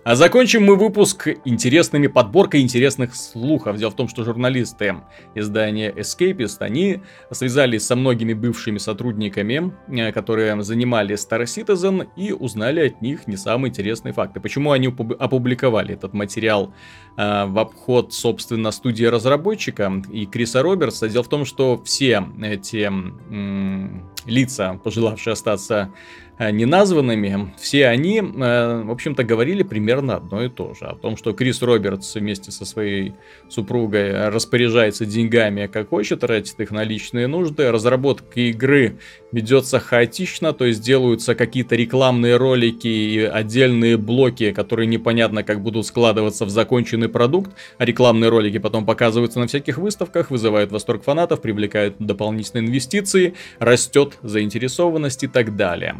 А 0.03 0.15
закончим 0.15 0.65
мы 0.65 0.77
выпуск 0.77 1.29
интересными 1.45 2.07
подборкой 2.07 2.63
интересных 2.63 3.15
слухов. 3.15 3.77
Дело 3.77 3.91
в 3.91 3.97
том, 3.97 4.09
что 4.09 4.25
журналисты 4.25 4.97
издания 5.35 5.93
Escapist, 5.93 6.57
они 6.61 7.03
связались 7.31 7.85
со 7.85 7.97
многими 7.97 8.33
бывшими 8.33 8.79
сотрудниками, 8.79 9.75
э, 9.89 10.11
которые 10.13 10.63
занимали 10.63 11.17
Star 11.17 11.43
Citizen, 11.43 12.09
и 12.17 12.33
узнали 12.33 12.87
от 12.87 13.03
них 13.03 13.27
не 13.27 13.37
самые 13.37 13.69
интересные 13.69 14.15
факты. 14.15 14.41
Почему 14.41 14.73
они 14.73 14.87
опубликовали 14.87 15.93
этот 15.93 16.15
материал 16.15 16.73
э, 17.19 17.45
в 17.45 17.59
обход, 17.59 18.15
собственно, 18.15 18.71
студии 18.71 19.05
разработчика 19.05 19.93
и 20.11 20.25
Криса 20.25 20.63
Робертса? 20.63 21.11
Дело 21.11 21.25
в 21.25 21.29
том, 21.29 21.45
что 21.45 21.77
все 21.85 22.25
эти 22.43 22.85
м- 22.85 24.11
лица, 24.25 24.81
пожелавшие 24.83 25.33
остаться 25.33 25.93
неназванными, 26.41 27.53
все 27.59 27.87
они, 27.89 28.19
э, 28.19 28.83
в 28.83 28.91
общем-то, 28.91 29.25
говорили 29.25 29.63
примерно 29.63 30.17
одно 30.17 30.43
и 30.43 30.49
то 30.49 30.73
же. 30.73 30.87
О 30.87 30.95
том, 30.95 31.19
что 31.19 31.35
Крис 31.35 31.61
Робертс 31.61 32.15
вместе 32.15 32.51
со 32.51 32.65
своей 32.65 33.13
супругой 33.51 34.31
распоряжается 34.31 35.05
деньгами, 35.05 35.67
как 35.67 35.91
хочет, 35.91 36.21
тратит 36.21 36.59
их 36.59 36.71
на 36.71 36.83
личные 36.83 37.27
нужды. 37.27 37.71
Разработка 37.71 38.41
игры 38.41 38.99
ведется 39.33 39.81
хаотично, 39.81 40.55
то 40.55 40.65
есть 40.65 40.83
делаются 40.83 41.35
какие-то 41.35 41.77
рекламные 41.77 42.37
ролики 42.37 42.89
и 42.89 43.21
отдельные 43.21 43.99
блоки, 43.99 44.53
которые 44.53 44.87
непонятно 44.87 45.43
как 45.43 45.61
будут 45.61 45.85
складываться 45.85 46.47
в 46.47 46.51
законченный 46.51 47.11
продукт, 47.11 47.51
а 47.77 47.85
рекламные 47.85 48.31
ролики 48.31 48.59
потом 48.59 48.87
показываются 48.87 49.41
на 49.41 49.47
всяких 49.47 49.77
выставках, 49.77 50.31
вызывают 50.31 50.73
восторг 50.73 51.05
фанатов, 51.05 51.43
привлекают 51.43 51.97
дополнительные 51.99 52.67
инвестиции, 52.67 53.35
растет 53.59 54.17
заинтересованность 54.23 55.23
и 55.25 55.27
так 55.27 55.55
далее. 55.57 55.97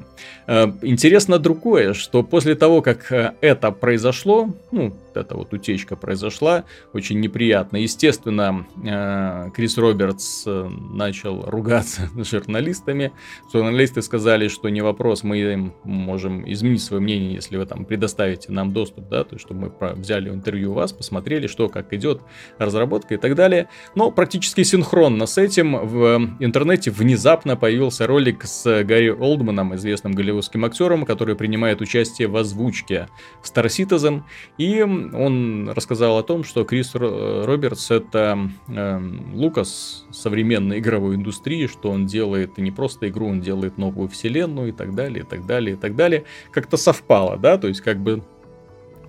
Э, 0.47 0.67
интересно 0.83 1.39
другое, 1.39 1.95
что 1.95 2.23
после 2.23 2.55
того, 2.55 2.83
как 2.83 3.13
э, 3.13 3.35
это 3.41 3.71
произошло, 3.71 4.51
ну, 4.73 4.93
эта 5.15 5.37
вот 5.37 5.53
утечка 5.53 5.97
произошла, 5.97 6.65
очень 6.93 7.21
неприятно. 7.21 7.77
Естественно, 7.77 8.67
э, 8.85 9.51
Крис 9.55 9.79
Робертс 9.79 10.47
начал 10.47 11.43
ругаться 11.47 12.09
с 12.17 12.31
журналистами. 12.31 13.13
Журналисты 13.53 14.03
сказали, 14.03 14.49
что 14.49 14.69
не 14.69 14.81
вопрос, 14.81 15.23
мы 15.23 15.73
можем 15.85 16.51
изменить 16.51 16.83
свое 16.83 17.03
мнение, 17.03 17.35
если 17.35 17.57
вы 17.57 17.67
там 17.67 17.85
предоставите 17.85 18.53
нам 18.53 18.73
доступ, 18.73 19.09
да, 19.09 19.25
то 19.25 19.35
есть, 19.35 19.45
чтобы 19.45 19.73
мы 19.81 19.93
взяли 19.95 20.31
интервью 20.31 20.73
у 20.73 20.75
вас, 20.75 20.93
посмотрели, 20.93 21.47
что, 21.47 21.69
как 21.69 21.93
идет 21.93 22.23
разработка 22.59 23.15
и 23.15 23.19
так 23.19 23.35
далее. 23.35 23.69
Но 23.95 24.11
практически 24.11 24.63
синхронно 24.63 25.27
с 25.27 25.39
этим 25.39 25.87
в 25.87 26.37
интернете 26.41 26.91
внезапно 26.91 27.57
появился 27.57 28.07
ролик 28.07 28.45
с 28.45 28.65
Гарри 28.85 29.11
Олдманом, 29.11 29.75
известным 29.77 30.13
голливудским 30.21 30.65
актером, 30.65 31.07
который 31.07 31.35
принимает 31.35 31.81
участие 31.81 32.29
в 32.29 32.37
озвучке 32.37 33.09
Star 33.43 33.67
Citizen. 33.67 34.23
И 34.59 34.83
он 34.83 35.71
рассказал 35.71 36.19
о 36.19 36.23
том, 36.23 36.45
что 36.45 36.65
Крис 36.65 36.95
Робертс 36.95 37.91
это 37.91 38.39
э, 38.69 39.01
Лукас 39.33 40.05
современной 40.13 40.79
игровой 40.79 41.15
индустрии, 41.15 41.67
что 41.67 41.91
он 41.91 42.07
делает 42.07 42.59
не 42.59 42.71
просто 42.71 43.09
игру, 43.09 43.29
он 43.29 43.41
делает 43.41 43.79
новую 43.79 44.09
вселенную 44.09 44.69
и 44.69 44.73
так 44.73 44.95
далее, 44.95 45.25
и 45.25 45.27
так 45.27 45.47
далее, 45.47 45.75
и 45.75 45.79
так 45.79 45.97
далее. 45.97 46.25
Как-то 46.53 46.77
совпало, 46.77 47.39
да, 47.39 47.57
то 47.57 47.69
есть 47.69 47.81
как 47.81 47.99
бы... 47.99 48.23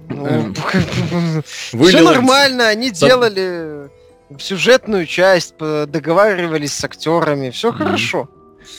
Ну, 0.10 0.26
эм, 0.26 0.54
Все 1.44 2.02
нормально, 2.02 2.68
они 2.70 2.92
делали 2.92 3.90
сюжетную 4.40 5.06
часть, 5.06 5.56
договаривались 5.58 6.74
с 6.74 6.84
актерами, 6.84 7.50
все 7.50 7.72
хорошо. 7.72 8.30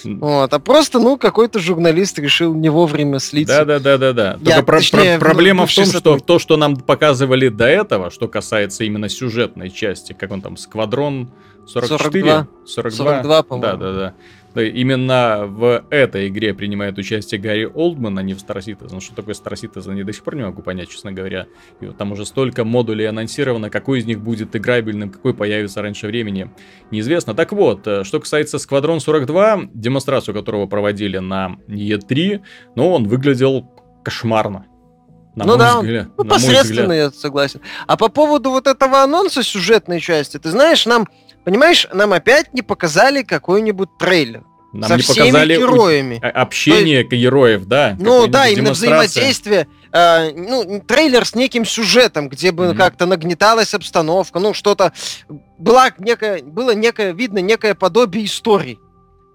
Вот, 0.05 0.53
а 0.53 0.59
просто, 0.59 0.99
ну, 0.99 1.17
какой-то 1.17 1.59
журналист 1.59 2.19
решил 2.19 2.55
не 2.55 2.69
вовремя 2.69 3.19
слиться. 3.19 3.65
Да, 3.65 3.79
да, 3.79 3.99
да, 3.99 3.99
да, 3.99 4.13
да. 4.13 4.39
Только 4.45 4.63
про- 4.63 4.79
точнее, 4.79 5.19
про- 5.19 5.27
проблема 5.31 5.67
в 5.67 5.75
том, 5.75 5.85
что 5.87 6.19
то, 6.19 6.39
что 6.39 6.57
нам 6.57 6.77
показывали 6.77 7.49
до 7.49 7.67
этого, 7.67 8.11
что 8.11 8.29
касается 8.29 8.85
именно 8.85 9.09
сюжетной 9.09 9.71
части, 9.71 10.13
как 10.13 10.31
он 10.31 10.41
там, 10.41 10.57
Сквадрон 10.57 11.31
44? 11.67 11.99
42. 12.13 12.47
42, 12.67 12.97
42 13.23 13.43
по-моему. 13.43 13.79
Да, 13.79 13.93
да, 13.93 13.93
да. 13.99 14.15
Именно 14.61 15.47
в 15.47 15.85
этой 15.91 16.29
игре 16.29 16.55
принимает 16.55 16.99
участие 16.99 17.41
Гарри 17.41 17.65
Олдман, 17.65 18.19
а 18.19 18.23
не 18.23 18.35
в 18.35 18.39
Star 18.39 18.59
Citizen. 18.59 19.01
Что 19.01 19.15
такое 19.15 19.35
Star 19.35 19.55
Citizen, 19.55 19.97
я 19.99 20.05
до 20.05 20.13
сих 20.13 20.23
пор 20.23 20.37
не 20.37 20.43
могу 20.43 20.63
понять, 20.63 20.91
честно 20.91 21.13
говоря. 21.13 21.47
И 21.81 21.87
вот 21.87 21.97
там 21.97 22.13
уже 22.13 22.27
столько 22.27 22.65
модулей 22.65 23.07
анонсировано, 23.07 23.71
какой 23.71 24.01
из 24.01 24.07
них 24.07 24.21
будет 24.21 24.55
играбельным, 24.55 25.11
какой 25.11 25.35
появится 25.35 25.83
раньше 25.83 26.07
времени, 26.07 26.51
неизвестно. 26.91 27.35
Так 27.35 27.53
вот, 27.53 27.87
э, 27.87 28.05
что 28.05 28.21
касается 28.21 28.59
Squadron 28.59 29.01
42, 29.01 29.71
демонстрацию 29.73 30.35
которого 30.35 30.67
проводили 30.67 31.19
на 31.19 31.57
E3, 31.69 32.41
ну, 32.75 32.91
он 32.91 33.09
выглядел 33.09 33.71
кошмарно. 34.05 34.67
На 35.35 35.47
ну 35.47 35.57
да, 35.57 35.81
взгляд, 35.81 36.09
ну, 36.19 36.25
посредственно, 36.25 36.93
я 36.93 37.11
согласен. 37.11 37.61
А 37.87 37.97
по 37.97 38.09
поводу 38.09 38.51
вот 38.51 38.67
этого 38.67 39.03
анонса 39.03 39.43
сюжетной 39.43 39.99
части, 39.99 40.39
ты 40.39 40.51
знаешь, 40.51 40.85
нам 40.85 41.09
Понимаешь, 41.45 41.87
нам 41.93 42.13
опять 42.13 42.53
не 42.55 42.63
показали 42.63 43.23
какой-нибудь 43.23 43.91
трейлер. 43.99 44.45
Нам 44.73 44.89
со 44.89 44.97
не 44.97 45.03
всеми 45.03 45.27
показали 45.27 45.57
героями. 45.57 46.21
У... 46.23 46.27
общение 46.41 46.99
есть... 47.01 47.11
героев, 47.11 47.67
да? 47.67 47.97
Ну 47.99 48.27
да, 48.27 48.49
именно 48.49 48.71
взаимодействие. 48.71 49.67
Э, 49.93 50.31
ну, 50.33 50.83
трейлер 50.87 51.27
с 51.27 51.35
неким 51.35 51.67
сюжетом, 51.67 52.29
где 52.31 52.53
бы 52.53 52.67
mm-hmm. 52.67 52.77
как-то 52.77 53.05
нагнеталась 53.05 53.75
обстановка, 53.75 54.39
ну, 54.39 54.55
что-то. 54.55 54.95
Была 55.59 55.91
некая, 55.99 56.43
было 56.43 56.75
некое, 56.75 57.13
видно, 57.13 57.41
некое 57.41 57.75
подобие 57.75 58.25
истории. 58.25 58.79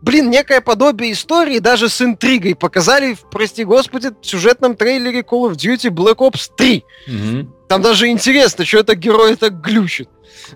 Блин, 0.01 0.29
некое 0.29 0.61
подобие 0.61 1.11
истории 1.11 1.59
даже 1.59 1.89
с 1.89 2.01
интригой 2.01 2.55
показали, 2.55 3.13
в, 3.13 3.29
прости 3.29 3.63
господи, 3.63 4.09
в 4.19 4.25
сюжетном 4.25 4.75
трейлере 4.75 5.21
Call 5.21 5.51
of 5.51 5.53
Duty 5.53 5.89
Black 5.91 6.17
Ops 6.17 6.49
3. 6.55 6.83
Mm-hmm. 7.07 7.47
Там 7.67 7.81
даже 7.81 8.07
интересно, 8.07 8.65
что 8.65 8.79
это 8.79 8.95
герой 8.95 9.35
так 9.35 9.61
глючит. 9.61 10.09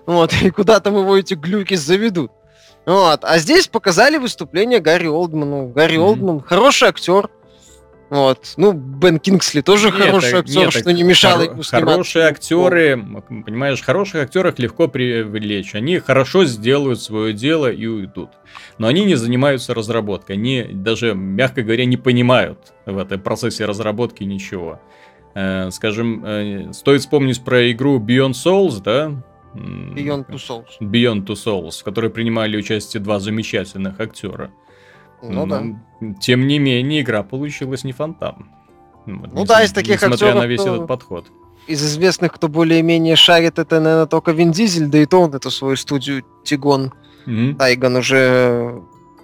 Вот, 0.06 0.32
и 0.42 0.50
куда 0.50 0.80
там 0.80 0.96
его 0.96 1.16
эти 1.16 1.34
глюки 1.34 1.74
заведут. 1.74 2.32
Вот. 2.86 3.20
А 3.22 3.38
здесь 3.38 3.68
показали 3.68 4.16
выступление 4.16 4.80
Гарри 4.80 5.06
Олдмана. 5.06 5.68
Гарри 5.68 5.96
mm-hmm. 5.96 6.00
Олдман 6.00 6.40
хороший 6.40 6.88
актер. 6.88 7.30
Вот. 8.10 8.54
Ну, 8.58 8.72
Бен 8.72 9.18
Кингсли 9.18 9.62
тоже 9.62 9.90
нет, 9.90 10.02
хороший 10.02 10.40
актер, 10.40 10.64
нет, 10.64 10.72
что 10.72 10.92
не 10.92 11.02
мешало 11.02 11.46
хор- 11.46 11.50
ему 11.50 11.62
Хорошие 11.62 12.26
актеры, 12.26 13.02
понимаешь, 13.46 13.80
хороших 13.80 14.24
актеров 14.24 14.58
легко 14.58 14.86
привлечь. 14.86 15.74
Они 15.74 15.98
хорошо 15.98 16.44
сделают 16.44 17.00
свое 17.00 17.32
дело 17.32 17.72
и 17.72 17.86
уйдут. 17.86 18.28
Но 18.76 18.88
они 18.88 19.06
не 19.06 19.14
занимаются 19.14 19.72
разработкой. 19.72 20.36
Они 20.36 20.62
даже, 20.62 21.14
мягко 21.14 21.62
говоря, 21.62 21.86
не 21.86 21.96
понимают 21.96 22.74
в 22.84 22.98
этом 22.98 23.18
процессе 23.18 23.64
разработки 23.64 24.24
ничего. 24.24 24.78
Э, 25.34 25.70
скажем, 25.70 26.24
э, 26.24 26.72
стоит 26.72 27.00
вспомнить 27.00 27.42
про 27.42 27.70
игру 27.72 27.98
Beyond 27.98 28.32
Souls, 28.32 28.82
да? 28.82 29.12
Beyond 29.54 30.26
Two 30.28 30.36
Souls. 30.36 30.64
Beyond 30.80 31.26
Two 31.26 31.34
Souls, 31.34 31.80
в 31.80 31.84
которой 31.84 32.10
принимали 32.10 32.56
участие 32.56 33.02
два 33.02 33.18
замечательных 33.18 34.00
актера. 34.00 34.50
Ну, 35.22 35.46
Но, 35.46 35.76
да. 36.00 36.14
Тем 36.20 36.46
не 36.46 36.58
менее, 36.58 37.00
игра 37.00 37.22
получилась 37.22 37.84
не 37.84 37.92
фонтан. 37.92 38.50
Вот, 39.06 39.32
ну 39.32 39.44
да, 39.44 39.62
из 39.62 39.72
таких 39.72 39.96
несмотря 40.02 40.28
актеров, 40.28 40.42
на 40.42 40.46
весь 40.46 40.60
этот 40.60 40.86
подход. 40.86 41.26
Из 41.66 41.82
известных, 41.82 42.32
кто 42.32 42.48
более-менее 42.48 43.16
шарит, 43.16 43.58
это, 43.58 43.80
наверное, 43.80 44.06
только 44.06 44.32
Вин 44.32 44.52
Дизель, 44.52 44.88
да 44.88 44.98
и 44.98 45.06
то 45.06 45.20
он 45.22 45.34
эту 45.34 45.50
свою 45.50 45.76
студию 45.76 46.24
Тигон 46.44 46.92
mm-hmm. 47.26 47.56
Тайган 47.56 47.96
уже 47.96 48.82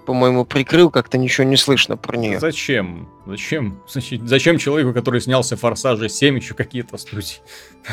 по-моему, 0.09 0.43
прикрыл, 0.43 0.89
как-то 0.89 1.19
ничего 1.19 1.45
не 1.45 1.55
слышно 1.55 1.95
про 1.95 2.17
нее. 2.17 2.39
Зачем? 2.39 3.07
Зачем? 3.27 3.79
Зачем 4.25 4.57
человеку, 4.57 4.91
который 4.91 5.21
снялся 5.21 5.55
в 5.55 5.59
Форсаже 5.59 6.09
7, 6.09 6.35
еще 6.35 6.55
какие-то 6.55 6.97
студии? 6.97 7.35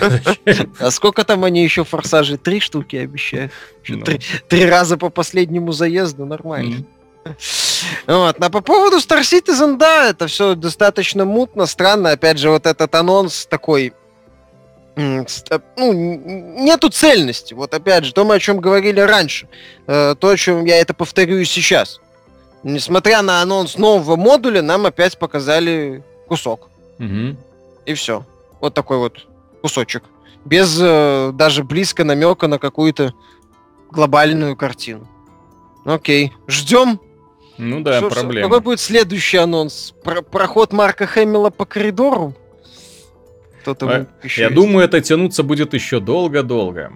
А 0.80 0.90
сколько 0.90 1.24
там 1.24 1.44
они 1.44 1.62
еще 1.62 1.84
Форсажи? 1.84 2.38
Три 2.38 2.60
штуки 2.60 2.96
обещают. 2.96 3.52
Ну. 3.86 4.02
Три 4.48 4.64
раза 4.64 4.96
по 4.96 5.10
последнему 5.10 5.72
заезду, 5.72 6.24
нормально. 6.24 6.86
Вот. 8.06 8.36
А 8.42 8.48
по 8.48 8.62
поводу 8.62 8.96
Star 8.96 9.20
Citizen, 9.20 9.76
да, 9.76 10.08
это 10.08 10.26
все 10.26 10.54
достаточно 10.54 11.26
мутно, 11.26 11.66
странно. 11.66 12.12
Опять 12.12 12.38
же, 12.38 12.48
вот 12.48 12.64
этот 12.64 12.94
анонс 12.94 13.44
такой 13.44 13.92
ну, 14.96 15.92
нету 15.92 16.88
цельности. 16.88 17.52
Вот 17.52 17.74
опять 17.74 18.06
же, 18.06 18.14
то, 18.14 18.24
мы 18.24 18.36
о 18.36 18.38
чем 18.38 18.58
говорили 18.58 19.00
раньше. 19.00 19.48
Э, 19.86 20.14
то, 20.18 20.30
о 20.30 20.36
чем 20.38 20.64
я 20.64 20.80
это 20.80 20.94
повторю 20.94 21.36
и 21.36 21.44
сейчас. 21.44 22.00
Несмотря 22.68 23.22
на 23.22 23.42
анонс 23.42 23.78
нового 23.78 24.16
модуля, 24.16 24.60
нам 24.60 24.86
опять 24.86 25.16
показали 25.16 26.02
кусок. 26.26 26.68
Угу. 26.98 27.36
И 27.86 27.94
все. 27.94 28.24
Вот 28.60 28.74
такой 28.74 28.98
вот 28.98 29.28
кусочек. 29.62 30.02
Без 30.44 30.76
э, 30.82 31.30
даже 31.32 31.62
близко 31.62 32.02
намека 32.02 32.48
на 32.48 32.58
какую-то 32.58 33.14
глобальную 33.92 34.56
картину. 34.56 35.06
Окей. 35.84 36.32
Ждем. 36.48 36.98
Ну 37.56 37.82
да, 37.82 37.98
Что, 37.98 38.10
проблема. 38.10 38.48
Какой 38.48 38.60
будет 38.60 38.80
следующий 38.80 39.36
анонс? 39.36 39.94
Про 40.02 40.22
проход 40.22 40.72
Марка 40.72 41.06
Хэмилла 41.06 41.50
по 41.50 41.66
коридору? 41.66 42.34
Кто-то 43.60 43.88
а, 43.88 44.06
еще 44.24 44.40
Я 44.40 44.48
есть. 44.48 44.56
думаю, 44.56 44.84
это 44.84 45.00
тянуться 45.00 45.44
будет 45.44 45.72
еще 45.72 46.00
долго-долго. 46.00 46.92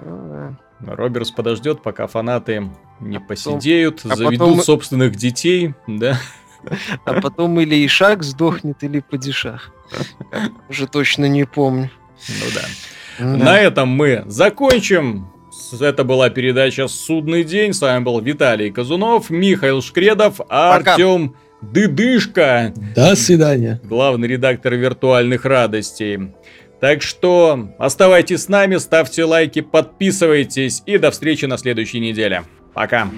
А, 0.00 0.54
Роберс 0.86 1.32
подождет, 1.32 1.82
пока 1.82 2.06
фанаты 2.06 2.70
не 3.00 3.16
а 3.16 3.20
посидеют, 3.20 4.00
а 4.04 4.16
заведут 4.16 4.38
потом... 4.38 4.62
собственных 4.62 5.16
детей, 5.16 5.74
да. 5.86 6.18
А 7.04 7.20
потом 7.20 7.58
или 7.60 7.86
Ишак 7.86 8.22
сдохнет, 8.22 8.82
или 8.82 9.00
Падишах. 9.00 9.72
Уже 10.68 10.86
точно 10.86 11.26
не 11.26 11.44
помню. 11.44 11.90
Ну 12.28 12.46
да. 12.54 12.60
да. 13.18 13.24
На 13.44 13.60
этом 13.60 13.88
мы 13.88 14.24
закончим. 14.26 15.28
Это 15.80 16.04
была 16.04 16.30
передача 16.30 16.88
«Судный 16.88 17.44
день». 17.44 17.72
С 17.72 17.80
вами 17.80 18.02
был 18.02 18.20
Виталий 18.20 18.70
Казунов, 18.70 19.30
Михаил 19.30 19.82
Шкредов, 19.82 20.40
Артем 20.48 21.34
Дыдышка. 21.60 22.72
До 22.94 23.16
свидания. 23.16 23.80
Главный 23.84 24.28
редактор 24.28 24.74
виртуальных 24.74 25.44
радостей. 25.44 26.32
Так 26.80 27.02
что 27.02 27.70
оставайтесь 27.78 28.44
с 28.44 28.48
нами, 28.48 28.76
ставьте 28.76 29.24
лайки, 29.24 29.60
подписывайтесь 29.62 30.82
и 30.86 30.96
до 30.98 31.10
встречи 31.10 31.44
на 31.46 31.58
следующей 31.58 31.98
неделе. 31.98 32.44
Пока. 32.78 33.10